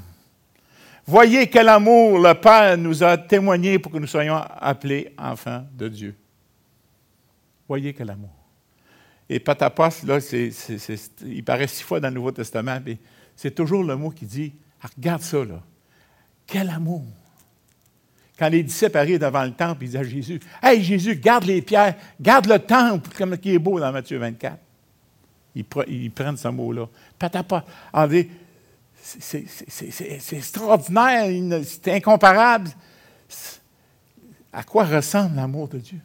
Voyez 1.07 1.47
quel 1.49 1.71
amour 1.71 2.19
le 2.19 2.35
Père 2.35 2.77
nous 2.77 3.03
a 3.03 3.17
témoigné 3.17 3.79
pour 3.79 3.91
que 3.91 3.99
nous 3.99 4.07
soyons 4.07 4.37
appelés 4.37 5.15
enfants 5.17 5.65
de 5.73 5.89
Dieu. 5.89 6.15
Voyez 7.67 7.95
quel 7.95 8.11
amour. 8.11 8.31
Et 9.29 9.41
patapos, 9.41 10.05
là, 10.05 10.19
il 11.27 11.45
paraît 11.45 11.67
six 11.67 11.83
fois 11.83 11.99
dans 11.99 12.09
le 12.09 12.15
Nouveau 12.15 12.33
Testament, 12.33 12.79
mais 12.85 12.99
c'est 13.35 13.55
toujours 13.55 13.85
le 13.85 13.97
mot 13.97 14.11
qui 14.11 14.27
dit 14.27 14.53
ah, 14.83 14.89
Regarde 14.97 15.23
ça, 15.23 15.45
là. 15.45 15.63
Quel 16.47 16.71
amour. 16.71 17.05
Quand 18.39 18.49
les 18.49 18.63
disciples 18.63 18.97
arrivent 18.97 19.19
devant 19.19 19.45
le 19.45 19.53
temple, 19.53 19.83
ils 19.83 19.87
disent 19.87 19.97
à 19.97 20.05
Jésus 20.05 20.41
Hey 20.63 20.83
Jésus, 20.83 21.17
garde 21.17 21.45
les 21.45 21.61
pierres, 21.61 21.97
garde 22.21 22.47
le 22.47 22.59
temple, 22.59 23.11
comme 23.17 23.37
qui 23.37 23.55
est 23.55 23.59
beau 23.59 23.81
dans 23.81 23.91
Matthieu 23.93 24.19
24. 24.19 24.57
Ils, 25.57 26.11
prennent 26.11 26.37
ce 26.37 26.49
mot-là. 26.49 26.87
Patapos. 27.19 27.63
C'est 29.03 30.33
extraordinaire, 30.33 31.63
c'est 31.65 31.95
incomparable. 31.95 32.71
À 34.53 34.63
quoi 34.63 34.85
ressemble 34.85 35.35
l'amour 35.35 35.69
de 35.69 35.79
Dieu? 35.79 35.99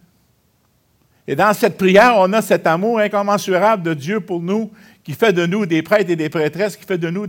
Et 1.27 1.35
dans 1.35 1.53
cette 1.53 1.77
prière, 1.77 2.15
on 2.17 2.33
a 2.33 2.41
cet 2.41 2.65
amour 2.67 2.99
incommensurable 2.99 3.83
de 3.83 3.93
Dieu 3.93 4.19
pour 4.19 4.41
nous, 4.41 4.71
qui 5.03 5.13
fait 5.13 5.33
de 5.33 5.45
nous 5.45 5.65
des 5.65 5.81
prêtres 5.81 6.09
et 6.09 6.15
des 6.15 6.29
prêtresses, 6.29 6.75
qui 6.75 6.85
fait 6.85 6.97
de 6.97 7.09
nous 7.09 7.27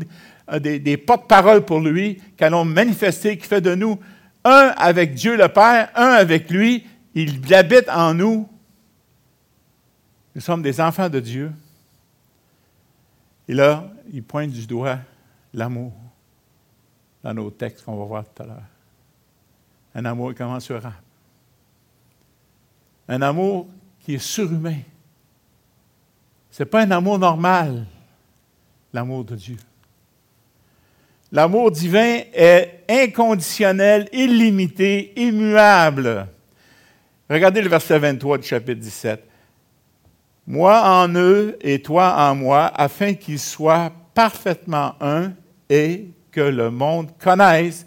des, 0.61 0.97
porte-paroles 0.97 1.65
pour 1.65 1.81
lui, 1.81 2.21
qui 2.37 2.45
allons 2.45 2.65
manifester, 2.65 3.39
qui 3.39 3.47
fait 3.47 3.61
de 3.61 3.75
nous 3.75 3.99
un 4.45 4.75
avec 4.77 5.15
Dieu 5.15 5.37
le 5.37 5.49
Père, 5.49 5.91
un 5.95 6.11
avec 6.11 6.51
lui. 6.51 6.87
Il 7.15 7.53
habite 7.55 7.89
en 7.89 8.13
nous. 8.13 8.49
Nous 10.35 10.41
sommes 10.41 10.63
des 10.63 10.81
enfants 10.81 11.09
de 11.09 11.21
Dieu. 11.21 11.53
Et 13.49 13.55
là, 13.55 13.91
il 14.13 14.23
pointe 14.23 14.51
du 14.51 14.67
doigt 14.67 14.99
l'amour 15.53 15.93
dans 17.23 17.33
nos 17.33 17.51
textes 17.51 17.85
qu'on 17.85 17.97
va 17.97 18.05
voir 18.05 18.25
tout 18.25 18.43
à 18.43 18.47
l'heure. 18.47 18.63
Un 19.95 20.05
amour 20.05 20.31
incommensurable. 20.31 20.95
Un 23.09 23.23
amour 23.23 23.69
qui 24.01 24.15
est 24.15 24.19
surhumain. 24.19 24.81
Ce 26.51 26.63
n'est 26.63 26.69
pas 26.69 26.83
un 26.83 26.91
amour 26.91 27.19
normal, 27.19 27.87
l'amour 28.93 29.25
de 29.25 29.37
Dieu. 29.37 29.57
L'amour 31.35 31.73
divin 31.73 32.21
est 32.33 32.85
inconditionnel, 32.89 34.09
illimité, 34.13 35.13
immuable. 35.17 36.29
Regardez 37.29 37.61
le 37.61 37.69
verset 37.69 37.99
23 37.99 38.39
du 38.39 38.47
chapitre 38.47 38.81
17. 38.81 39.21
Moi 40.47 40.81
en 40.81 41.13
eux 41.13 41.59
et 41.61 41.83
toi 41.83 42.15
en 42.17 42.37
moi, 42.37 42.67
afin 42.67 43.15
qu'ils 43.15 43.41
soient 43.41 43.91
parfaitement 44.15 44.95
un 45.01 45.33
et 45.69 46.07
que 46.31 46.41
le 46.41 46.71
monde 46.71 47.11
connaisse, 47.19 47.85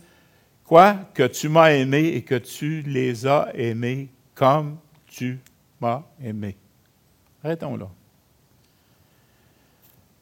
quoi? 0.65 0.97
Que 1.13 1.27
tu 1.27 1.47
m'as 1.47 1.71
aimé 1.71 1.99
et 2.15 2.23
que 2.23 2.35
tu 2.35 2.81
les 2.81 3.25
as 3.25 3.47
aimés 3.53 4.09
comme 4.35 4.75
tu 5.05 5.39
m'as 5.79 6.03
aimé. 6.21 6.57
Arrêtons 7.41 7.77
là. 7.77 7.87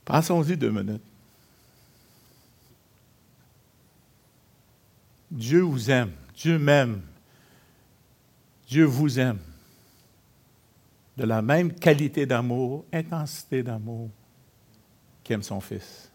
Pensons-y 0.06 0.56
deux 0.56 0.70
minutes. 0.70 1.02
Dieu 5.36 5.62
vous 5.62 5.92
aime, 5.92 6.12
Dieu 6.34 6.58
m'aime, 6.58 7.02
Dieu 8.70 8.86
vous 8.86 9.20
aime. 9.20 9.40
De 11.18 11.26
la 11.26 11.42
même 11.42 11.74
qualité 11.74 12.26
d'amour, 12.26 12.86
intensité 12.92 13.62
d'amour 13.62 14.10
qu'aime 15.24 15.44
son 15.44 15.60
Fils. 15.60 16.10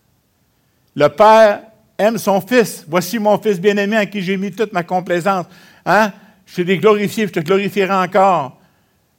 Le 0.94 1.08
Père 1.08 1.62
aime 1.98 2.16
son 2.16 2.40
Fils. 2.40 2.84
Voici 2.88 3.18
mon 3.18 3.38
Fils 3.38 3.60
bien-aimé 3.60 3.96
à 3.96 4.06
qui 4.06 4.22
j'ai 4.22 4.38
mis 4.38 4.50
toute 4.50 4.72
ma 4.72 4.82
complaisance. 4.82 5.46
Hein? 5.84 6.12
Je 6.46 6.62
t'ai 6.62 6.78
glorifié, 6.78 7.26
je 7.26 7.32
te 7.32 7.40
glorifierai 7.40 7.92
encore. 7.92 8.58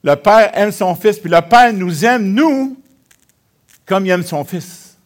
Le 0.04 0.16
Père 0.16 0.52
aime 0.58 0.72
son 0.72 0.96
Fils, 0.96 1.20
puis 1.20 1.30
le 1.30 1.42
Père 1.42 1.74
nous 1.74 2.04
aime, 2.06 2.34
nous, 2.34 2.78
comme 3.86 4.06
il 4.08 4.10
aime 4.10 4.24
son 4.24 4.44
Fils. 4.44 4.98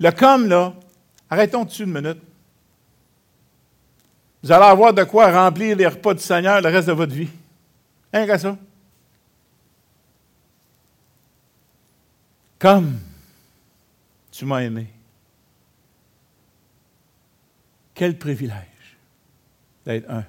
Le 0.00 0.10
comme, 0.10 0.48
là, 0.48 0.72
arrêtons 1.28 1.64
dessus 1.64 1.84
une 1.84 1.92
minute. 1.92 2.18
Vous 4.42 4.50
allez 4.50 4.64
avoir 4.64 4.92
de 4.92 5.04
quoi 5.04 5.30
remplir 5.30 5.76
les 5.76 5.86
repas 5.86 6.14
du 6.14 6.22
Seigneur 6.22 6.60
le 6.60 6.68
reste 6.68 6.88
de 6.88 6.92
votre 6.92 7.12
vie. 7.12 7.28
Rien 8.12 8.26
qu'à 8.26 8.38
ça. 8.38 8.56
Comme 12.58 12.98
tu 14.30 14.44
m'as 14.44 14.60
aimé. 14.60 14.86
Quel 17.94 18.18
privilège 18.18 18.56
d'être 19.84 20.10
un. 20.10 20.24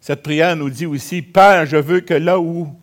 Cette 0.00 0.22
prière 0.22 0.56
nous 0.56 0.70
dit 0.70 0.86
aussi, 0.86 1.22
Père, 1.22 1.66
je 1.66 1.76
veux 1.76 2.00
que 2.00 2.14
là 2.14 2.38
où 2.38 2.74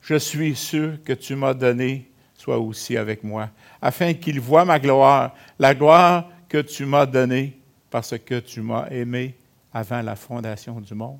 je 0.00 0.16
suis 0.16 0.54
sûr 0.54 1.02
que 1.04 1.12
tu 1.12 1.34
m'as 1.34 1.54
donné 1.54 2.10
soit 2.34 2.58
aussi 2.58 2.96
avec 2.96 3.24
moi, 3.24 3.50
afin 3.80 4.14
qu'il 4.14 4.40
voie 4.40 4.64
ma 4.64 4.78
gloire, 4.78 5.34
la 5.58 5.74
gloire 5.74 6.30
que 6.48 6.58
tu 6.58 6.84
m'as 6.84 7.06
donnée 7.06 7.58
parce 7.96 8.18
que 8.18 8.40
tu 8.40 8.60
m'as 8.60 8.88
aimé 8.90 9.34
avant 9.72 10.02
la 10.02 10.16
fondation 10.16 10.82
du 10.82 10.92
monde. 10.92 11.18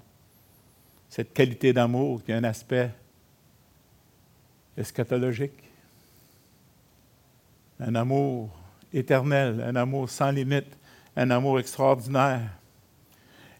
Cette 1.08 1.32
qualité 1.32 1.72
d'amour 1.72 2.22
qui 2.22 2.30
a 2.32 2.36
un 2.36 2.44
aspect 2.44 2.90
eschatologique. 4.76 5.54
un 7.80 7.94
amour 7.94 8.50
éternel, 8.92 9.64
un 9.66 9.74
amour 9.74 10.10
sans 10.10 10.30
limite, 10.30 10.76
un 11.16 11.30
amour 11.30 11.60
extraordinaire. 11.60 12.42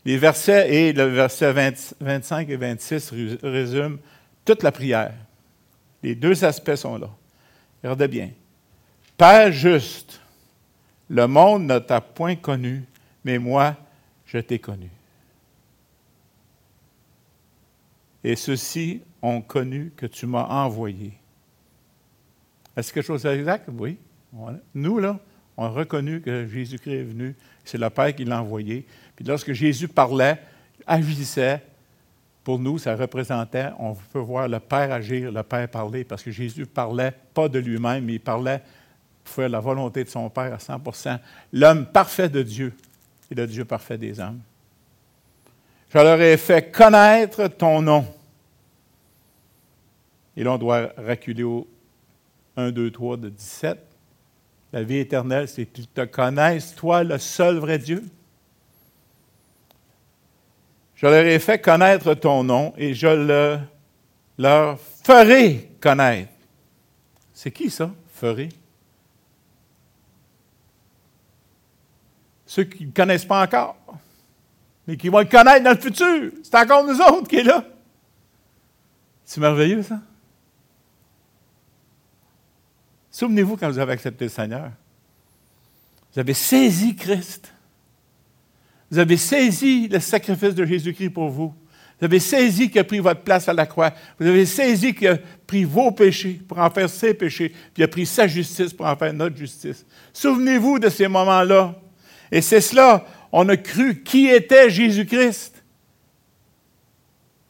Les 0.05 0.19
versets 0.19 0.71
et 0.75 0.93
le 0.93 1.05
verset 1.05 1.55
25 1.99 2.51
et 2.51 2.57
26 2.57 3.15
résument 3.43 3.97
toute 4.45 4.63
la 4.63 4.73
prière. 4.73 5.15
Les 6.03 6.15
deux 6.15 6.45
aspects 6.45 6.75
sont 6.75 6.99
là. 6.99 7.09
Regardez 7.83 8.09
bien. 8.09 8.31
Père 9.17 9.53
juste, 9.53 10.21
le 11.09 11.27
monde 11.27 11.63
ne 11.63 11.79
t'a 11.79 12.03
point 12.03 12.37
connu, 12.37 12.85
mais 13.27 13.41
moi, 13.41 13.75
je 14.25 14.39
t'ai 14.39 14.61
connu. 14.61 14.89
Et 18.23 18.37
ceux-ci 18.37 19.03
ont 19.21 19.43
connu 19.43 19.93
que 19.97 20.07
tu 20.07 20.27
m'as 20.27 20.47
envoyé. 20.47 21.13
Est-ce 22.77 22.93
quelque 22.93 23.05
chose 23.05 23.25
d'exact? 23.25 23.69
Oui. 23.73 23.99
Nous, 24.73 25.01
là, 25.01 25.19
on 25.57 25.65
a 25.65 25.69
reconnu 25.71 26.21
que 26.21 26.47
Jésus-Christ 26.47 26.93
est 26.93 27.03
venu. 27.03 27.35
C'est 27.65 27.79
le 27.79 27.91
Père 27.91 28.15
qui 28.15 28.25
l'a 28.25 28.41
envoyé. 28.41 28.87
Puis 29.17 29.25
lorsque 29.25 29.53
Jésus 29.53 29.89
parlait, 29.89 30.39
agissait, 30.87 31.61
pour 32.45 32.61
nous, 32.61 32.79
ça 32.79 32.95
représentait, 32.95 33.71
on 33.81 33.95
peut 34.13 34.21
voir 34.21 34.47
le 34.47 34.61
Père 34.61 34.93
agir, 34.93 35.33
le 35.33 35.43
Père 35.43 35.69
parler, 35.69 36.05
parce 36.05 36.23
que 36.23 36.31
Jésus 36.31 36.65
parlait 36.65 37.13
pas 37.35 37.49
de 37.49 37.59
lui-même, 37.59 38.05
mais 38.05 38.15
il 38.15 38.21
parlait 38.21 38.63
pour 39.25 39.35
faire 39.35 39.49
la 39.49 39.59
volonté 39.59 40.05
de 40.05 40.09
son 40.09 40.31
Père 40.31 40.55
à 40.55 40.59
100% 40.59 41.19
L'homme 41.53 41.87
parfait 41.87 42.29
de 42.29 42.45
Dieu 42.45 42.73
et 43.31 43.35
le 43.35 43.47
Dieu 43.47 43.65
parfait 43.65 43.99
des 43.99 44.21
hommes. 44.21 44.41
Je 45.91 45.99
leur 45.99 46.21
ai 46.21 46.37
fait 46.37 46.71
connaître 46.71 47.49
ton 47.49 47.81
nom. 47.83 48.07
Et 50.37 50.45
là, 50.45 50.53
on 50.53 50.59
doit 50.59 50.91
reculer 50.99 51.45
au 51.45 51.67
1, 52.57 52.71
2, 52.71 52.91
3 52.91 53.17
de 53.17 53.29
17. 53.31 53.79
La 54.73 54.83
vie 54.83 54.99
éternelle, 54.99 55.49
c'est 55.49 55.67
qu'ils 55.67 55.87
te 55.87 56.05
connaissent, 56.05 56.75
toi, 56.75 57.03
le 57.03 57.19
seul 57.19 57.57
vrai 57.57 57.79
Dieu. 57.79 58.05
Je 60.97 61.07
leur 61.07 61.25
ai 61.25 61.39
fait 61.39 61.61
connaître 61.61 62.15
ton 62.15 62.43
nom 62.43 62.73
et 62.77 62.95
je 62.95 63.07
le, 63.07 63.59
leur 64.39 64.79
ferai 65.05 65.71
connaître. 65.81 66.33
C'est 67.33 67.51
qui 67.51 67.71
ça, 67.71 67.91
ferai? 68.13 68.49
Ceux 72.47 72.65
qui 72.65 72.87
ne 72.87 72.93
connaissent 72.93 73.25
pas 73.25 73.43
encore, 73.43 73.77
mais 74.87 74.97
qui 74.97 75.09
vont 75.09 75.19
le 75.19 75.25
connaître 75.25 75.65
dans 75.65 75.73
le 75.73 75.81
futur. 75.81 76.33
C'est 76.43 76.55
encore 76.55 76.85
nous 76.85 77.01
autres 77.01 77.29
qui 77.29 77.37
est 77.37 77.43
là. 77.43 77.65
C'est 79.25 79.41
merveilleux, 79.41 79.83
ça? 79.83 80.01
Souvenez-vous 83.11 83.57
quand 83.57 83.69
vous 83.69 83.79
avez 83.79 83.93
accepté 83.93 84.27
le 84.27 84.31
Seigneur. 84.31 84.71
Vous 86.13 86.21
avez 86.21 86.35
saisi 86.35 86.95
Christ. 86.95 87.53
Vous 88.91 88.99
avez 88.99 89.17
saisi 89.17 89.89
le 89.89 89.99
sacrifice 89.99 90.55
de 90.55 90.65
Jésus-Christ 90.65 91.11
pour 91.11 91.29
vous. 91.29 91.53
Vous 91.99 92.05
avez 92.05 92.21
saisi 92.21 92.71
qu'il 92.71 92.79
a 92.79 92.85
pris 92.85 92.99
votre 92.99 93.23
place 93.23 93.49
à 93.49 93.55
la 93.55 93.67
croix. 93.67 93.93
Vous 94.21 94.27
avez 94.27 94.45
saisi 94.45 94.95
qu'il 94.95 95.09
a 95.09 95.17
pris 95.47 95.65
vos 95.65 95.91
péchés 95.91 96.41
pour 96.47 96.59
en 96.59 96.71
faire 96.71 96.89
ses 96.91 97.15
péchés, 97.15 97.49
puis 97.49 97.79
il 97.79 97.85
a 97.85 97.89
pris 97.89 98.05
sa 98.05 98.27
justice 98.27 98.73
pour 98.73 98.87
en 98.87 98.95
faire 98.97 99.13
notre 99.15 99.37
justice. 99.37 99.85
Souvenez-vous 100.13 100.79
de 100.79 100.89
ces 100.91 101.09
moments-là. 101.09 101.75
Et 102.31 102.41
c'est 102.41 102.61
cela, 102.61 103.05
on 103.33 103.49
a 103.49 103.57
cru 103.57 104.03
qui 104.03 104.27
était 104.29 104.71
Jésus-Christ. 104.71 105.63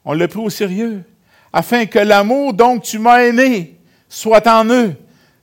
On 0.05 0.13
l'a 0.13 0.29
pris 0.29 0.41
au 0.41 0.51
sérieux. 0.51 1.03
Afin 1.53 1.87
que 1.87 1.99
l'amour 1.99 2.53
dont 2.55 2.79
tu 2.79 2.99
m'as 2.99 3.25
aimé 3.25 3.77
soit 4.09 4.47
en 4.47 4.67
eux 4.67 4.97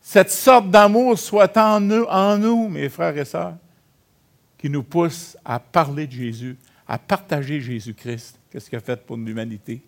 cette 0.03 0.31
sorte 0.31 0.69
d'amour 0.69 1.17
soit 1.17 1.57
en 1.57 1.79
nous, 1.79 2.03
en 2.03 2.38
nous, 2.38 2.67
mes 2.67 2.89
frères 2.89 3.17
et 3.17 3.23
sœurs, 3.23 3.55
qui 4.57 4.69
nous 4.69 4.84
pousse 4.84 5.38
à 5.45 5.59
parler 5.59 6.05
de 6.05 6.11
Jésus, 6.11 6.57
à 6.86 6.99
partager 6.99 7.61
Jésus-Christ. 7.61 8.38
Qu'est-ce 8.51 8.69
qu'il 8.69 8.77
a 8.77 8.81
fait 8.81 9.03
pour 9.03 9.15
l'humanité? 9.15 9.81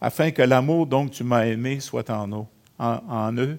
Afin 0.00 0.32
que 0.32 0.42
l'amour 0.42 0.86
dont 0.86 1.08
tu 1.08 1.22
m'as 1.22 1.46
aimé 1.46 1.78
soit 1.78 2.10
en, 2.10 2.26
nous, 2.26 2.46
en 2.78 3.32
eux 3.36 3.58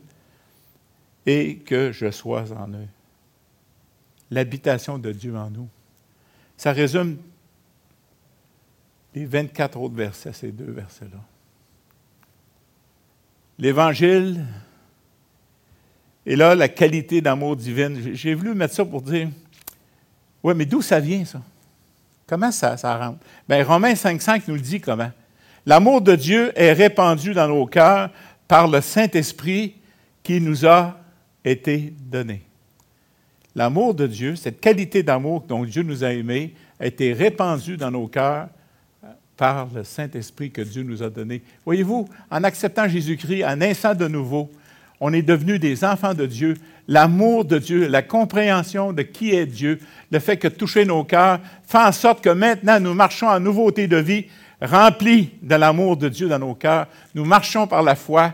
et 1.26 1.56
que 1.58 1.94
je 1.94 2.12
sois 2.12 2.52
en 2.52 2.70
eux. 2.70 2.88
L'habitation 4.32 4.98
de 4.98 5.12
Dieu 5.12 5.36
en 5.36 5.50
nous. 5.50 5.68
Ça 6.58 6.72
résume 6.72 7.18
les 9.16 9.26
24 9.26 9.80
autres 9.80 9.96
versets, 9.96 10.34
ces 10.34 10.52
deux 10.52 10.72
versets-là. 10.72 11.20
L'Évangile 13.58 14.46
et 16.26 16.36
là, 16.36 16.54
la 16.54 16.70
qualité 16.70 17.22
d'amour 17.22 17.56
divine. 17.56 18.14
J'ai 18.14 18.36
voulu 18.36 18.54
mettre 18.54 18.76
ça 18.76 18.86
pour 18.86 19.02
dire, 19.02 19.30
oui, 20.44 20.54
mais 20.56 20.66
d'où 20.66 20.82
ça 20.82 21.00
vient, 21.00 21.26
ça? 21.26 21.42
Comment 22.28 22.52
ça, 22.52 22.78
ça 22.78 22.96
rentre? 22.98 23.20
Bien, 23.48 23.64
Romains 23.64 23.94
5,5 23.94 24.44
nous 24.48 24.54
le 24.54 24.62
dit 24.62 24.80
comment? 24.80 25.12
L'amour 25.66 26.02
de 26.02 26.16
Dieu 26.16 26.52
est 26.56 26.74
répandu 26.74 27.34
dans 27.34 27.48
nos 27.48 27.66
cœurs 27.66 28.12
par 28.48 28.68
le 28.68 28.82
Saint-Esprit 28.82 29.76
qui 30.22 30.40
nous 30.40 30.66
a 30.66 31.00
été 31.44 31.94
donné. 32.00 32.44
L'amour 33.60 33.94
de 33.94 34.08
Dieu, 34.08 34.38
cette 34.38 34.62
qualité 34.62 35.04
d'amour 35.04 35.44
dont 35.46 35.66
Dieu 35.66 35.84
nous 35.84 36.06
a 36.06 36.14
aimés, 36.14 36.54
a 36.80 36.86
été 36.86 37.12
répandue 37.12 37.76
dans 37.76 37.92
nos 37.92 38.08
cœurs 38.08 38.48
par 39.36 39.68
le 39.76 39.84
Saint-Esprit 39.84 40.50
que 40.50 40.62
Dieu 40.62 40.82
nous 40.82 41.04
a 41.04 41.10
donné. 41.10 41.42
Voyez-vous, 41.66 42.08
en 42.32 42.44
acceptant 42.46 42.88
Jésus-Christ, 42.88 43.44
en 43.44 43.58
naissant 43.58 43.94
de 43.94 44.08
nouveau, 44.08 44.50
on 45.02 45.12
est 45.12 45.24
devenus 45.24 45.60
des 45.60 45.84
enfants 45.84 46.14
de 46.14 46.26
Dieu. 46.26 46.54
L'amour 46.88 47.44
de 47.44 47.58
Dieu, 47.58 47.90
la 47.90 48.02
compréhension 48.02 48.94
de 48.94 49.02
qui 49.02 49.32
est 49.32 49.46
Dieu, 49.46 49.82
le 50.10 50.20
fait 50.20 50.38
que 50.38 50.48
toucher 50.48 50.86
nos 50.86 51.04
cœurs 51.04 51.42
fait 51.68 51.80
en 51.80 51.92
sorte 51.92 52.24
que 52.24 52.30
maintenant 52.30 52.80
nous 52.80 52.94
marchons 52.94 53.28
en 53.28 53.42
nouveauté 53.42 53.90
de 53.90 53.98
vie, 53.98 54.28
remplis 54.62 55.32
de 55.42 55.56
l'amour 55.56 55.98
de 55.98 56.08
Dieu 56.08 56.30
dans 56.30 56.40
nos 56.40 56.56
cœurs. 56.56 56.88
Nous 57.14 57.26
marchons 57.26 57.68
par 57.68 57.84
la 57.84 57.96
foi 57.96 58.34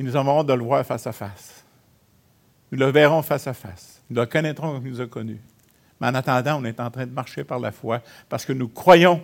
et 0.00 0.02
nous 0.02 0.16
avons 0.16 0.42
de 0.42 0.52
le 0.52 0.64
voir 0.64 0.84
face 0.84 1.06
à 1.06 1.12
face. 1.12 1.64
Nous 2.72 2.78
le 2.80 2.86
verrons 2.86 3.22
face 3.22 3.46
à 3.46 3.54
face. 3.54 3.97
Nous 4.10 4.16
le 4.20 4.26
connaîtrons 4.26 4.72
comme 4.72 4.88
nous 4.88 5.00
a 5.00 5.06
connus. 5.06 5.40
Mais 6.00 6.06
en 6.06 6.14
attendant, 6.14 6.60
on 6.60 6.64
est 6.64 6.80
en 6.80 6.90
train 6.90 7.06
de 7.06 7.12
marcher 7.12 7.44
par 7.44 7.58
la 7.58 7.72
foi 7.72 8.02
parce 8.28 8.44
que 8.44 8.52
nous 8.52 8.68
croyons 8.68 9.22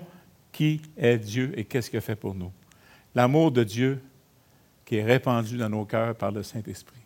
qui 0.52 0.80
est 0.96 1.18
Dieu 1.18 1.52
et 1.56 1.64
qu'est-ce 1.64 1.90
qu'il 1.90 2.00
fait 2.00 2.16
pour 2.16 2.34
nous. 2.34 2.52
L'amour 3.14 3.52
de 3.52 3.64
Dieu 3.64 4.02
qui 4.84 4.96
est 4.96 5.04
répandu 5.04 5.56
dans 5.56 5.68
nos 5.68 5.84
cœurs 5.84 6.14
par 6.14 6.30
le 6.30 6.42
Saint-Esprit. 6.42 7.00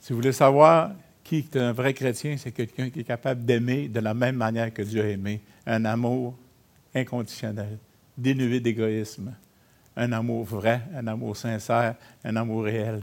Si 0.00 0.12
vous 0.12 0.18
voulez 0.18 0.32
savoir 0.32 0.92
qui 1.24 1.38
est 1.38 1.56
un 1.56 1.72
vrai 1.72 1.92
chrétien, 1.92 2.36
c'est 2.38 2.52
quelqu'un 2.52 2.88
qui 2.88 3.00
est 3.00 3.04
capable 3.04 3.44
d'aimer 3.44 3.88
de 3.88 4.00
la 4.00 4.14
même 4.14 4.36
manière 4.36 4.72
que 4.72 4.80
Dieu 4.80 5.02
a 5.02 5.08
aimé, 5.08 5.42
un 5.66 5.84
amour 5.84 6.34
inconditionnel, 6.94 7.78
dénué 8.16 8.60
d'égoïsme, 8.60 9.34
un 9.96 10.12
amour 10.12 10.44
vrai, 10.44 10.80
un 10.94 11.06
amour 11.06 11.36
sincère, 11.36 11.96
un 12.24 12.36
amour 12.36 12.64
réel. 12.64 13.02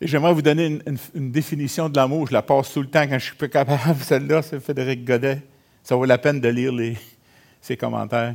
J'aimerais 0.00 0.32
vous 0.32 0.42
donner 0.42 0.78
une, 1.14 1.30
définition 1.32 1.88
de 1.88 1.96
l'amour. 1.96 2.28
Je 2.28 2.32
la 2.32 2.42
passe 2.42 2.72
tout 2.72 2.82
le 2.82 2.88
temps 2.88 3.02
quand 3.02 3.18
je 3.18 3.24
suis 3.24 3.36
pas 3.36 3.48
capable. 3.48 3.98
Celle-là, 4.00 4.42
c'est 4.42 4.60
Frédéric 4.60 5.04
Godet. 5.04 5.42
Ça 5.82 5.96
vaut 5.96 6.04
la 6.04 6.18
peine 6.18 6.40
de 6.40 6.48
lire 6.48 6.72
ses 7.60 7.76
commentaires. 7.76 8.34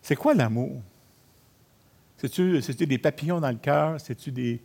C'est 0.00 0.16
quoi 0.16 0.34
l'amour? 0.34 0.80
C'est-tu, 2.18 2.86
des 2.86 2.98
papillons 2.98 3.40
dans 3.40 3.50
le 3.50 3.56
cœur? 3.56 4.00
C'est-tu 4.00 4.30
des. 4.30 4.60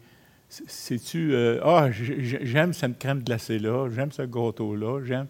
C'est-tu. 0.47 1.34
Euh, 1.34 1.60
ah, 1.64 1.89
j'aime 1.91 2.72
cette 2.74 2.99
crème 2.99 3.24
glacée-là, 3.24 3.89
j'aime 3.89 4.12
ce 4.12 4.22
gâteau-là, 4.22 5.03
j'aime. 5.03 5.28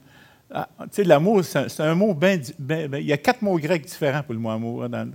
Ah, 0.52 0.68
tu 0.80 0.88
sais, 0.92 1.04
l'amour, 1.04 1.44
c'est, 1.44 1.80
un 1.80 1.96
mot 1.96 2.14
bien. 2.14 2.38
il 2.60 3.06
y 3.06 3.14
a 3.14 3.18
quatre 3.18 3.42
mots 3.42 3.58
grecs 3.58 3.86
différents 3.86 4.24
pour 4.24 4.34
le 4.34 4.40
mot 4.40 4.50
amour. 4.50 4.84
Hein, 4.84 5.10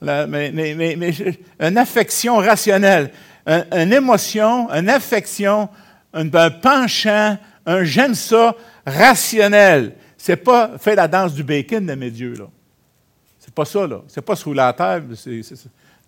mais, 0.00 0.52
mais, 0.52 1.12
une 1.60 1.78
affection 1.78 2.36
rationnelle, 2.36 3.10
une 3.48 3.92
émotion, 3.92 4.70
une 4.70 4.88
affection, 4.88 5.68
un, 6.12 6.32
un 6.32 6.50
penchant, 6.50 7.38
un 7.66 7.84
j'aime 7.84 8.14
ça 8.14 8.54
rationnel. 8.86 9.94
C'est 10.16 10.36
pas 10.36 10.72
fait 10.78 10.94
la 10.94 11.08
danse 11.08 11.32
du 11.32 11.42
bacon 11.42 11.86
de 11.86 11.94
mes 11.94 12.10
dieux, 12.10 12.34
là. 12.38 12.46
C'est 13.38 13.54
pas 13.54 13.64
ça, 13.64 13.86
là. 13.86 14.02
C'est 14.08 14.20
pas 14.20 14.36
sous 14.36 14.52
la 14.52 14.72
table. 14.72 15.14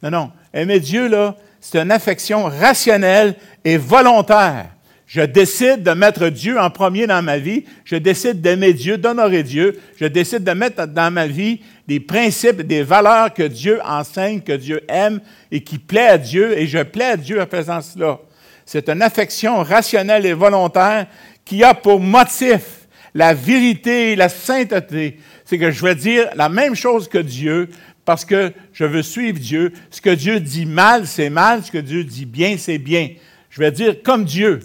Non, 0.03 0.11
non. 0.11 0.32
Aimer 0.53 0.80
Dieu, 0.80 1.09
là, 1.09 1.36
c'est 1.61 1.78
une 1.78 1.91
affection 1.91 2.45
rationnelle 2.45 3.36
et 3.64 3.76
volontaire. 3.78 4.70
Je 5.07 5.22
décide 5.22 5.82
de 5.82 5.91
mettre 5.91 6.28
Dieu 6.28 6.59
en 6.61 6.70
premier 6.70 7.07
dans 7.07 7.22
ma 7.22 7.38
vie. 7.38 7.64
Je 7.84 7.97
décide 7.97 8.41
d'aimer 8.41 8.72
Dieu, 8.72 8.97
d'honorer 8.97 9.43
Dieu. 9.43 9.80
Je 9.97 10.07
décide 10.07 10.45
de 10.45 10.53
mettre 10.53 10.86
dans 10.86 11.12
ma 11.12 11.26
vie 11.26 11.61
des 11.91 11.99
principes, 11.99 12.62
des 12.62 12.84
valeurs 12.84 13.34
que 13.34 13.43
Dieu 13.43 13.80
enseigne, 13.84 14.43
que 14.43 14.53
Dieu 14.53 14.80
aime 14.86 15.20
et 15.51 15.61
qui 15.61 15.76
plaît 15.76 16.07
à 16.07 16.18
Dieu. 16.18 16.57
Et 16.57 16.68
je 16.68 16.78
plais 16.84 17.05
à 17.05 17.16
Dieu 17.16 17.43
en 17.43 17.47
faisant 17.47 17.80
cela. 17.80 18.20
C'est 18.64 18.88
une 18.88 19.03
affection 19.03 19.64
rationnelle 19.64 20.24
et 20.24 20.32
volontaire 20.32 21.09
qui 21.45 21.64
a 21.64 21.74
pour 21.74 21.99
motif 21.99 22.86
la 23.12 23.34
vérité, 23.34 24.14
la 24.14 24.28
sainteté. 24.28 25.18
C'est 25.45 25.59
que 25.59 25.72
je 25.72 25.84
vais 25.84 25.97
dire 25.97 26.28
la 26.36 26.49
même 26.49 26.76
chose 26.76 27.09
que 27.09 27.18
Dieu 27.18 27.68
parce 28.05 28.24
que 28.24 28.53
je 28.72 28.84
veux 28.84 29.03
suivre 29.03 29.41
Dieu. 29.41 29.72
Ce 29.91 30.01
que 30.01 30.11
Dieu 30.11 30.38
dit 30.38 30.66
mal, 30.66 31.09
c'est 31.09 31.28
mal. 31.28 31.64
Ce 31.64 31.72
que 31.72 31.78
Dieu 31.78 32.05
dit 32.05 32.24
bien, 32.24 32.55
c'est 32.57 32.78
bien. 32.78 33.09
Je 33.51 33.59
vais 33.59 33.72
dire 33.72 34.01
comme 34.05 34.24
Dieu. 34.24 34.61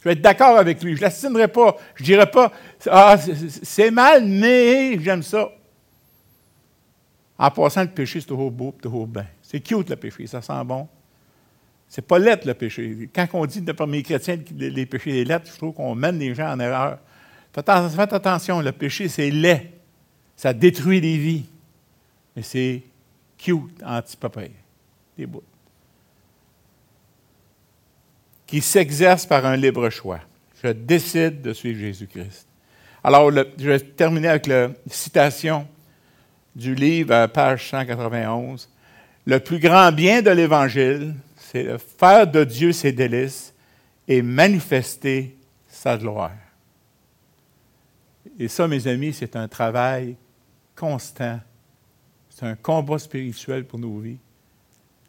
Je 0.00 0.08
vais 0.08 0.14
être 0.14 0.22
d'accord 0.22 0.58
avec 0.58 0.82
lui. 0.82 0.94
Je 0.96 0.98
ne 0.98 1.02
l'assinerai 1.02 1.46
pas. 1.46 1.76
Je 1.94 2.02
ne 2.02 2.06
dirai 2.06 2.26
pas, 2.26 2.50
ah, 2.90 3.16
c'est 3.62 3.92
mal, 3.92 4.24
mais 4.24 4.98
j'aime 5.00 5.22
ça. 5.22 5.52
En 7.38 7.50
passant, 7.50 7.82
le 7.82 7.88
péché, 7.88 8.20
c'est 8.20 8.26
toujours 8.26 8.50
beau, 8.50 8.74
toujours 8.80 9.06
bien. 9.06 9.26
C'est 9.42 9.60
cute, 9.60 9.90
le 9.90 9.96
péché. 9.96 10.26
Ça 10.26 10.40
sent 10.40 10.64
bon. 10.64 10.88
C'est 11.88 12.06
pas 12.06 12.18
lettre, 12.18 12.46
le 12.46 12.54
péché. 12.54 13.10
Quand 13.14 13.26
on 13.34 13.46
dit 13.46 13.60
parmi 13.60 13.98
les 13.98 14.02
chrétiens 14.02 14.38
que 14.38 14.54
les 14.54 14.86
péchés 14.86 15.12
des 15.12 15.24
lettres, 15.24 15.50
je 15.52 15.56
trouve 15.56 15.74
qu'on 15.74 15.94
mène 15.94 16.18
les 16.18 16.34
gens 16.34 16.52
en 16.52 16.60
erreur. 16.60 16.98
Faites 17.52 17.68
attention, 18.12 18.60
le 18.60 18.72
péché, 18.72 19.08
c'est 19.08 19.30
laid. 19.30 19.72
Ça 20.36 20.52
détruit 20.52 21.00
des 21.00 21.16
vies. 21.16 21.46
Mais 22.34 22.42
c'est 22.42 22.82
cute, 23.38 23.82
anti-papier. 23.84 24.52
Des 25.16 25.26
bouts. 25.26 25.42
Qui 28.46 28.60
s'exerce 28.60 29.26
par 29.26 29.46
un 29.46 29.56
libre 29.56 29.88
choix. 29.90 30.20
Je 30.62 30.68
décide 30.68 31.42
de 31.42 31.52
suivre 31.52 31.78
Jésus-Christ. 31.78 32.46
Alors, 33.02 33.30
je 33.30 33.68
vais 33.68 33.80
terminer 33.80 34.28
avec 34.28 34.46
la 34.46 34.70
citation 34.86 35.68
du 36.54 36.74
livre, 36.74 37.26
page 37.26 37.70
191. 37.70 38.68
Le 39.26 39.40
plus 39.40 39.58
grand 39.58 39.90
bien 39.90 40.22
de 40.22 40.30
l'Évangile, 40.30 41.14
c'est 41.36 41.78
faire 41.78 42.26
de 42.26 42.44
Dieu 42.44 42.72
ses 42.72 42.92
délices 42.92 43.54
et 44.06 44.22
manifester 44.22 45.36
sa 45.68 45.96
gloire. 45.96 46.32
Et 48.38 48.48
ça, 48.48 48.68
mes 48.68 48.86
amis, 48.86 49.12
c'est 49.12 49.36
un 49.36 49.48
travail 49.48 50.16
constant. 50.74 51.40
C'est 52.28 52.46
un 52.46 52.56
combat 52.56 52.98
spirituel 52.98 53.64
pour 53.64 53.78
nos 53.78 53.98
vies. 53.98 54.18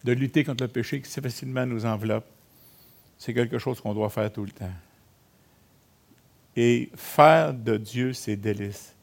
De 0.04 0.12
lutter 0.12 0.44
contre 0.44 0.64
le 0.64 0.70
péché 0.70 1.02
qui 1.02 1.10
si 1.10 1.20
facilement 1.20 1.66
nous 1.66 1.86
enveloppe, 1.86 2.28
c'est 3.18 3.34
quelque 3.34 3.58
chose 3.58 3.82
qu'on 3.82 3.94
doit 3.94 4.10
faire 4.10 4.32
tout 4.32 4.46
le 4.46 4.52
temps. 4.52 4.74
Et 6.56 6.92
faire 6.96 7.54
de 7.54 7.78
Dieu 7.78 8.14
ses 8.14 8.36
délices 8.36 8.94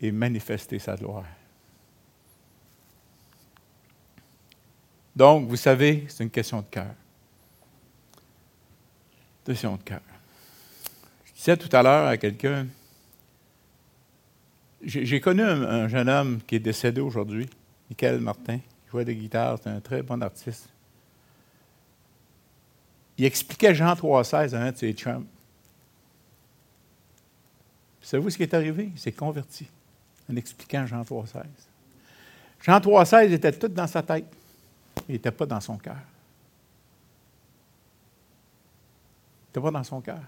et 0.00 0.12
manifester 0.12 0.78
sa 0.78 0.96
gloire. 0.96 1.24
Donc, 5.14 5.48
vous 5.48 5.56
savez, 5.56 6.06
c'est 6.08 6.24
une 6.24 6.30
question 6.30 6.60
de 6.60 6.66
cœur. 6.70 6.94
Question 9.44 9.76
de 9.76 9.82
cœur. 9.82 10.00
Je 11.26 11.32
disais 11.32 11.56
tout 11.56 11.74
à 11.74 11.82
l'heure 11.82 12.06
à 12.06 12.16
quelqu'un, 12.16 12.66
j'ai 14.84 15.20
connu 15.20 15.42
un, 15.42 15.86
jeune 15.88 16.08
homme 16.08 16.40
qui 16.46 16.56
est 16.56 16.60
décédé 16.60 17.00
aujourd'hui, 17.00 17.48
Michael 17.90 18.20
Martin, 18.20 18.58
qui 18.58 18.90
jouait 18.90 19.04
des 19.04 19.14
guitares, 19.14 19.58
c'est 19.62 19.70
un 19.70 19.80
très 19.80 20.02
bon 20.02 20.20
artiste. 20.22 20.68
Il 23.18 23.24
expliquait 23.24 23.74
Jean 23.74 23.92
3,16 23.94 24.56
à 24.56 24.62
un 24.62 24.72
de 24.72 24.76
ses 24.76 24.92
chums. 24.92 25.26
Savez-vous 28.00 28.30
ce 28.30 28.36
qui 28.36 28.42
est 28.42 28.54
arrivé? 28.54 28.90
Il 28.92 28.98
s'est 28.98 29.12
converti 29.12 29.68
en 30.30 30.36
expliquant 30.36 30.86
Jean 30.86 31.02
3,16. 31.02 31.42
Jean 32.62 32.78
3,16 32.78 33.32
était 33.32 33.52
tout 33.52 33.68
dans 33.68 33.86
sa 33.86 34.02
tête. 34.02 34.26
Il 35.08 35.12
n'était 35.12 35.30
pas 35.30 35.46
dans 35.46 35.60
son 35.60 35.76
cœur. 35.76 35.96
Il 39.44 39.58
n'était 39.58 39.60
pas 39.60 39.70
dans 39.70 39.84
son 39.84 40.00
cœur. 40.00 40.20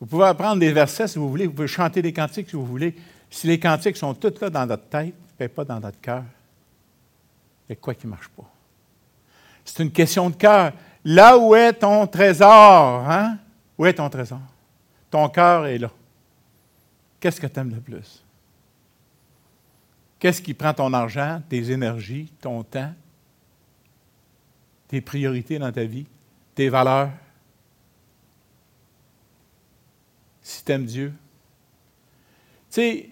Vous 0.00 0.06
pouvez 0.06 0.26
apprendre 0.26 0.60
des 0.60 0.72
versets 0.72 1.08
si 1.08 1.18
vous 1.18 1.28
voulez, 1.28 1.46
vous 1.46 1.52
pouvez 1.52 1.68
chanter 1.68 2.02
des 2.02 2.12
cantiques 2.12 2.50
si 2.50 2.56
vous 2.56 2.66
voulez. 2.66 2.94
Si 3.30 3.46
les 3.46 3.58
cantiques 3.58 3.96
sont 3.96 4.14
tous 4.14 4.40
là 4.40 4.50
dans 4.50 4.66
notre 4.66 4.84
tête, 4.84 5.14
mais 5.38 5.48
pas 5.48 5.64
dans 5.64 5.80
notre 5.80 6.00
cœur, 6.00 6.24
il 7.68 7.72
y 7.72 7.72
a 7.72 7.76
quoi 7.76 7.94
qui 7.94 8.06
ne 8.06 8.12
marche 8.12 8.28
pas? 8.28 8.50
C'est 9.64 9.82
une 9.82 9.92
question 9.92 10.30
de 10.30 10.36
cœur. 10.36 10.72
Là 11.04 11.36
où 11.36 11.54
est 11.54 11.74
ton 11.74 12.06
trésor? 12.06 13.08
Hein? 13.08 13.38
Où 13.76 13.84
est 13.86 13.94
ton 13.94 14.08
trésor? 14.08 14.40
Ton 15.10 15.28
cœur 15.28 15.66
est 15.66 15.78
là. 15.78 15.90
Qu'est-ce 17.20 17.40
que 17.40 17.46
tu 17.46 17.60
aimes 17.60 17.74
le 17.74 17.80
plus? 17.80 18.24
Qu'est-ce 20.18 20.42
qui 20.42 20.54
prend 20.54 20.72
ton 20.72 20.92
argent, 20.92 21.42
tes 21.48 21.70
énergies, 21.70 22.32
ton 22.40 22.62
temps, 22.62 22.92
tes 24.88 25.00
priorités 25.00 25.58
dans 25.58 25.70
ta 25.70 25.84
vie, 25.84 26.06
tes 26.54 26.68
valeurs? 26.68 27.10
Si 30.42 30.64
tu 30.64 30.72
aimes 30.72 30.86
Dieu. 30.86 31.12
Tu 32.70 32.74
sais, 32.74 33.10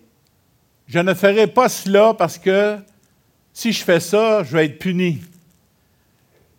je 0.87 0.99
ne 0.99 1.15
ferai 1.15 1.47
pas 1.47 1.69
cela 1.69 2.15
parce 2.15 2.39
que 2.39 2.79
si 3.53 3.73
je 3.73 3.85
fais 3.85 4.01
ça, 4.01 4.43
je 4.43 4.57
vais 4.57 4.67
être 4.67 4.79
puni. 4.79 5.23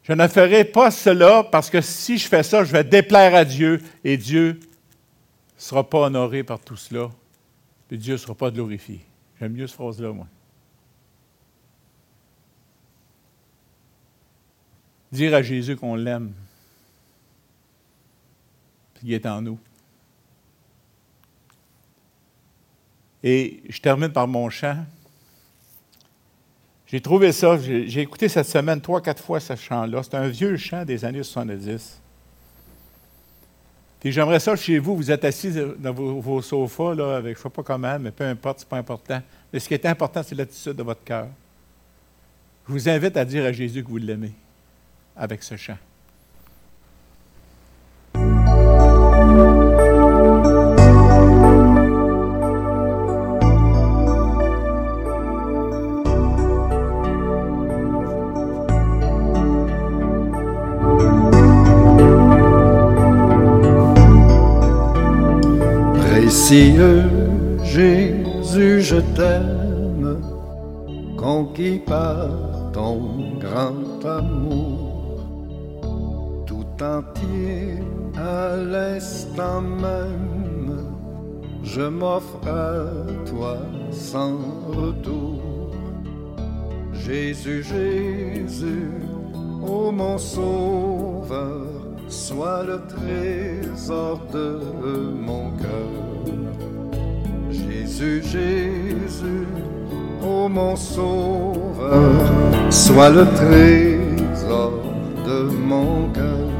Je 0.04 0.14
ne 0.14 0.28
ferai 0.28 0.64
pas 0.64 0.90
cela 0.92 1.44
parce 1.44 1.70
que 1.70 1.82
si 1.82 2.18
je 2.18 2.28
fais 2.28 2.44
ça, 2.44 2.64
je 2.64 2.72
vais 2.72 2.84
déplaire 2.84 3.36
à 3.36 3.44
Dieu 3.44 3.82
et 4.04 4.18
Dieu 4.18 4.60
ne 4.60 5.62
sera 5.62 5.88
pas 5.88 6.00
honoré 6.00 6.44
par 6.44 6.60
tout 6.60 6.78
cela. 6.78 7.10
Et 7.92 7.98
Dieu 7.98 8.14
ne 8.14 8.18
sera 8.18 8.36
pas 8.36 8.52
glorifié. 8.52 9.02
J'aime 9.40 9.54
mieux 9.54 9.68
cette 9.68 9.76
phrase-là, 9.76 10.12
moi. 10.14 10.28
Dire 15.12 15.34
à 15.34 15.42
Jésus 15.42 15.76
qu'on 15.76 15.96
l'aime, 15.96 16.34
qu'il 19.00 19.14
est 19.14 19.26
en 19.26 19.42
nous. 19.42 19.60
Et 23.24 23.62
je 23.70 23.80
termine 23.80 24.10
par 24.10 24.28
mon 24.28 24.50
chant. 24.50 24.86
J'ai 26.86 27.02
trouvé 27.02 27.32
ça, 27.32 27.58
j'ai 27.58 28.02
écouté 28.02 28.30
cette 28.30 28.48
semaine 28.48 28.80
trois, 28.80 29.02
quatre 29.02 29.24
fois 29.24 29.40
ce 29.40 29.56
chant-là. 29.56 30.04
C'est 30.04 30.16
un 30.16 30.28
vieux 30.28 30.56
chant 30.56 30.86
des 30.86 31.04
années 31.04 31.24
70. 31.24 32.00
Puis 34.00 34.12
j'aimerais 34.12 34.40
ça 34.40 34.56
chez 34.56 34.78
vous, 34.80 34.96
vous 34.96 35.12
êtes 35.12 35.26
assis 35.26 35.52
dans 35.80 35.92
vos, 35.92 36.42
sofas, 36.42 36.94
là, 36.94 37.18
avec 37.18 37.36
je 37.36 37.40
ne 37.40 37.44
sais 37.44 37.50
pas 37.50 37.64
comment, 37.64 37.98
mais 38.00 38.12
peu 38.12 38.24
importe, 38.24 38.60
ce 38.60 38.66
n'est 38.66 38.70
pas 38.70 38.78
important. 38.78 39.22
Mais 39.52 39.60
ce 39.60 39.68
qui 39.68 39.74
est 39.74 39.86
important, 39.86 40.22
c'est 40.24 40.36
l'attitude 40.36 40.74
de 40.74 40.84
votre 40.84 41.04
cœur. 41.04 41.28
Je 42.68 42.74
vous 42.74 42.88
invite 42.88 43.18
à 43.18 43.26
dire 43.26 43.44
à 43.44 43.52
Jésus 43.52 43.84
que 43.84 43.90
vous 43.90 43.98
l'aimez 43.98 44.34
avec 45.18 45.44
ce 45.44 45.56
chant. 45.56 45.78
Précieux 66.00 67.04
Jésus, 67.64 68.82
je 68.82 68.98
t'aime, 69.16 70.22
conquis 71.18 71.80
par 71.80 72.30
ton 72.74 73.38
grand 73.40 74.06
amour, 74.06 74.67
entier 76.82 77.80
à 78.16 78.56
l'instant 78.56 79.62
même, 79.62 80.78
je 81.64 81.82
m'offre 81.82 82.40
à 82.48 82.86
toi 83.26 83.58
sans 83.92 84.38
retour. 84.68 85.42
Jésus, 86.94 87.64
Jésus, 87.64 88.92
ô 89.66 89.92
mon 89.92 90.18
sauveur, 90.18 91.68
sois 92.08 92.64
le 92.64 92.82
trésor 92.88 94.20
de 94.34 94.60
mon 95.28 95.52
cœur. 95.58 96.36
Jésus, 97.50 98.22
Jésus, 98.24 99.48
ô 100.24 100.50
mon 100.50 100.76
sauveur, 100.76 102.04
sois 102.70 103.10
le 103.10 103.26
trésor 103.36 104.74
de 105.26 105.50
mon 105.50 106.10
cœur. 106.14 106.57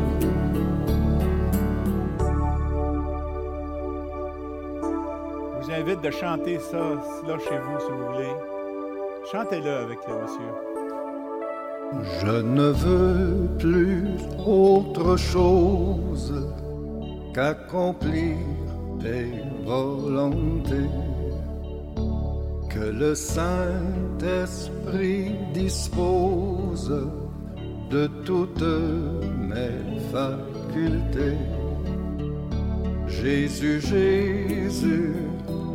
Invite 5.88 6.04
de 6.04 6.12
chanter 6.12 6.60
ça 6.60 6.96
là 7.28 7.38
chez 7.40 7.58
vous 7.60 7.80
si 7.80 7.92
vous 7.92 8.06
voulez. 8.14 8.36
Chantez-le 9.32 9.72
avec 9.72 10.00
le 10.08 10.16
monsieur. 10.22 10.52
Je 12.22 12.42
ne 12.42 12.70
veux 12.72 13.48
plus 13.58 14.04
autre 14.46 15.16
chose 15.16 16.34
qu'accomplir 17.34 18.36
tes 19.00 19.32
volontés, 19.66 20.90
que 22.70 22.80
le 22.80 23.16
Saint-Esprit 23.16 23.76
dispose 25.54 27.10
de 27.90 28.08
toutes 28.26 28.62
mes 29.50 30.02
facultés. 30.12 31.38
Jésus, 33.08 33.80
Jésus, 33.80 35.14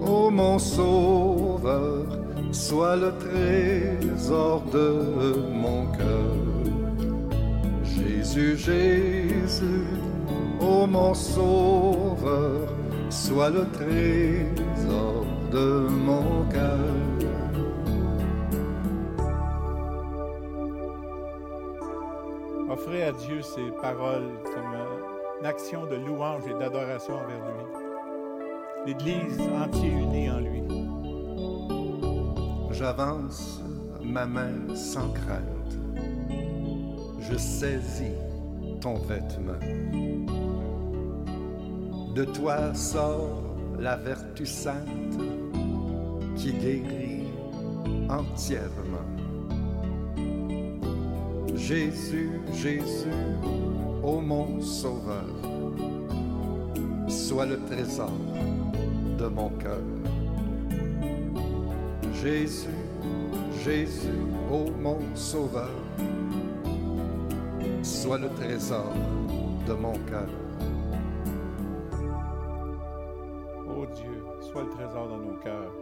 ô 0.07 0.31
mon 0.31 0.59
sauveur, 0.59 2.07
sois 2.53 2.97
le 2.97 3.13
trésor 3.19 4.63
de 4.73 5.35
mon 5.53 5.87
cœur. 5.93 6.37
Jésus, 7.85 8.57
Jésus, 8.57 9.87
ô 10.61 10.87
mon 10.87 11.15
sauveur, 11.15 12.69
sois 13.11 13.51
le 13.51 13.67
trésor 13.73 15.25
de 15.51 15.87
mon 15.89 16.45
cœur. 16.51 16.79
Offrez 22.71 23.03
à 23.03 23.13
Dieu 23.13 23.43
ces 23.43 23.71
paroles 23.83 24.31
comme 24.45 24.75
une 25.41 25.47
action 25.47 25.85
de 25.87 25.97
louange 25.97 26.43
et 26.49 26.59
d'adoration 26.59 27.15
envers 27.15 27.37
lui. 27.37 27.82
L'Église 28.85 29.39
entière 29.41 29.97
unie 29.97 30.29
en 30.29 30.41
lui. 30.41 30.63
J'avance 32.73 33.61
ma 34.03 34.27
main 34.27 34.75
sans 34.75 35.09
crainte. 35.11 35.79
Je 37.21 37.37
saisis 37.37 38.17
ton 38.81 38.95
vêtement. 38.95 39.61
De 42.17 42.25
toi 42.25 42.75
sort 42.75 43.43
la 43.79 43.97
vertu 43.97 44.45
sainte 44.47 45.17
qui 46.35 46.53
guérit 46.53 47.29
entièrement. 48.09 49.09
Jésus, 51.55 52.41
Jésus, 52.53 53.15
ô 54.03 54.21
mon 54.21 54.61
sauveur, 54.61 55.29
sois 57.07 57.47
le 57.47 57.61
trésor 57.67 58.11
de 59.23 59.29
mon 59.29 59.51
cœur. 59.51 59.79
Jésus, 62.13 62.83
Jésus, 63.65 64.21
ô 64.51 64.69
mon 64.81 64.99
sauveur, 65.15 65.71
sois 67.85 68.19
le 68.19 68.29
trésor 68.31 68.93
de 69.69 69.75
mon 69.75 69.93
cœur. 70.11 70.29
Ô 73.69 73.87
Dieu, 73.95 74.25
sois 74.41 74.65
le 74.65 74.71
trésor 74.71 75.09
dans 75.09 75.19
nos 75.19 75.39
cœurs. 75.39 75.73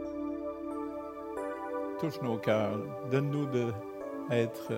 Touche 1.98 2.20
nos 2.22 2.36
cœurs. 2.36 2.78
Donne-nous 3.10 3.46
d'être 3.46 4.72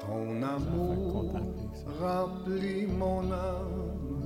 Ton 0.00 0.40
amour 0.42 1.32
remplit 2.00 2.86
mon 2.86 3.22
âme 3.32 4.23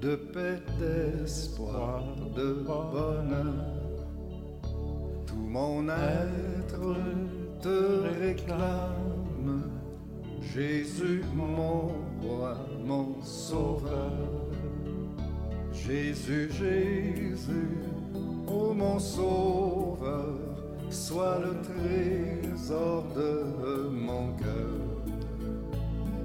de 0.00 0.16
paix, 0.16 0.60
d'espoir, 0.78 2.02
de 2.34 2.52
bonheur. 2.64 3.54
Tout 5.26 5.36
mon 5.36 5.88
être 5.88 6.96
te 7.60 8.02
réclame, 8.20 9.70
Jésus 10.54 11.22
mon 11.34 11.92
roi, 12.22 12.56
mon 12.84 13.20
sauveur. 13.22 14.12
Jésus, 15.72 16.50
Jésus, 16.50 17.78
ô 18.46 18.74
mon 18.74 18.98
sauveur, 18.98 20.34
sois 20.90 21.38
le 21.38 21.54
trésor 21.62 23.04
de 23.14 23.88
mon 23.88 24.32
cœur. 24.32 24.96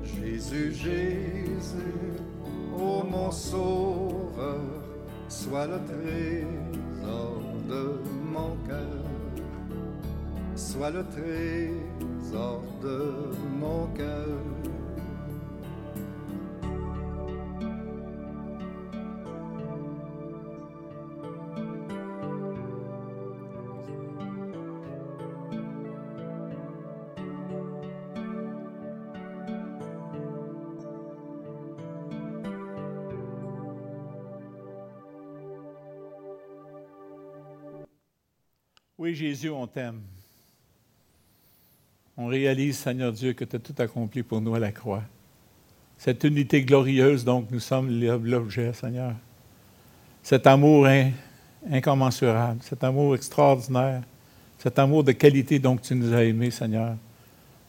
Jésus, 0.03 0.73
Jésus, 0.73 2.30
ô 2.81 3.03
mon 3.03 3.31
sauveur, 3.31 4.59
sois 5.27 5.67
le 5.67 5.79
trésor 5.91 7.41
de 7.69 8.01
mon 8.33 8.55
cœur. 8.67 9.05
Sois 10.55 10.89
le 10.89 11.03
trésor 11.05 12.63
de 12.81 13.13
mon 13.59 13.87
cœur. 13.95 14.60
Jésus, 39.15 39.49
on 39.49 39.67
t'aime. 39.67 40.01
On 42.17 42.27
réalise, 42.27 42.77
Seigneur 42.77 43.11
Dieu, 43.11 43.33
que 43.33 43.45
tu 43.45 43.55
as 43.55 43.59
tout 43.59 43.75
accompli 43.79 44.21
pour 44.23 44.41
nous 44.41 44.53
à 44.53 44.59
la 44.59 44.71
croix. 44.71 45.03
Cette 45.97 46.23
unité 46.23 46.63
glorieuse, 46.63 47.23
donc, 47.23 47.49
nous 47.51 47.59
sommes 47.59 47.89
l'objet, 48.23 48.73
Seigneur. 48.73 49.13
Cet 50.23 50.45
amour 50.47 50.87
in- 50.87 51.11
incommensurable, 51.71 52.59
cet 52.63 52.83
amour 52.83 53.15
extraordinaire, 53.15 54.01
cet 54.59 54.77
amour 54.77 55.03
de 55.03 55.11
qualité, 55.13 55.57
donc, 55.59 55.81
tu 55.81 55.95
nous 55.95 56.13
as 56.13 56.23
aimés, 56.23 56.51
Seigneur. 56.51 56.95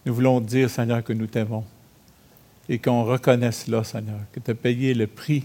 Nous 0.05 0.15
voulons 0.15 0.41
dire, 0.41 0.69
Seigneur, 0.69 1.03
que 1.05 1.13
nous 1.13 1.27
t'aimons 1.27 1.65
et 2.69 2.79
qu'on 2.79 3.05
reconnaisse 3.05 3.67
là, 3.69 3.85
Seigneur, 3.85 4.21
que 4.33 4.41
tu 4.41 4.51
as 4.51 4.55
payé 4.55 4.95
le 4.95 5.07
prix 5.07 5.45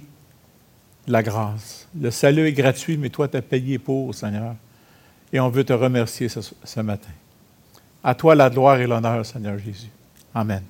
de 1.05 1.11
la 1.11 1.23
grâce. 1.23 1.87
Le 1.99 2.11
salut 2.11 2.47
est 2.47 2.53
gratuit, 2.53 2.97
mais 2.97 3.09
toi, 3.09 3.27
tu 3.27 3.37
as 3.37 3.41
payé 3.41 3.79
pour, 3.79 4.13
Seigneur. 4.13 4.55
Et 5.33 5.39
on 5.39 5.49
veut 5.49 5.63
te 5.63 5.73
remercier 5.73 6.29
ce, 6.29 6.79
matin. 6.79 7.09
À 8.03 8.15
toi 8.15 8.35
la 8.35 8.49
gloire 8.49 8.79
et 8.79 8.87
l'honneur, 8.87 9.25
Seigneur 9.25 9.57
Jésus. 9.57 9.89
Amen. 10.33 10.63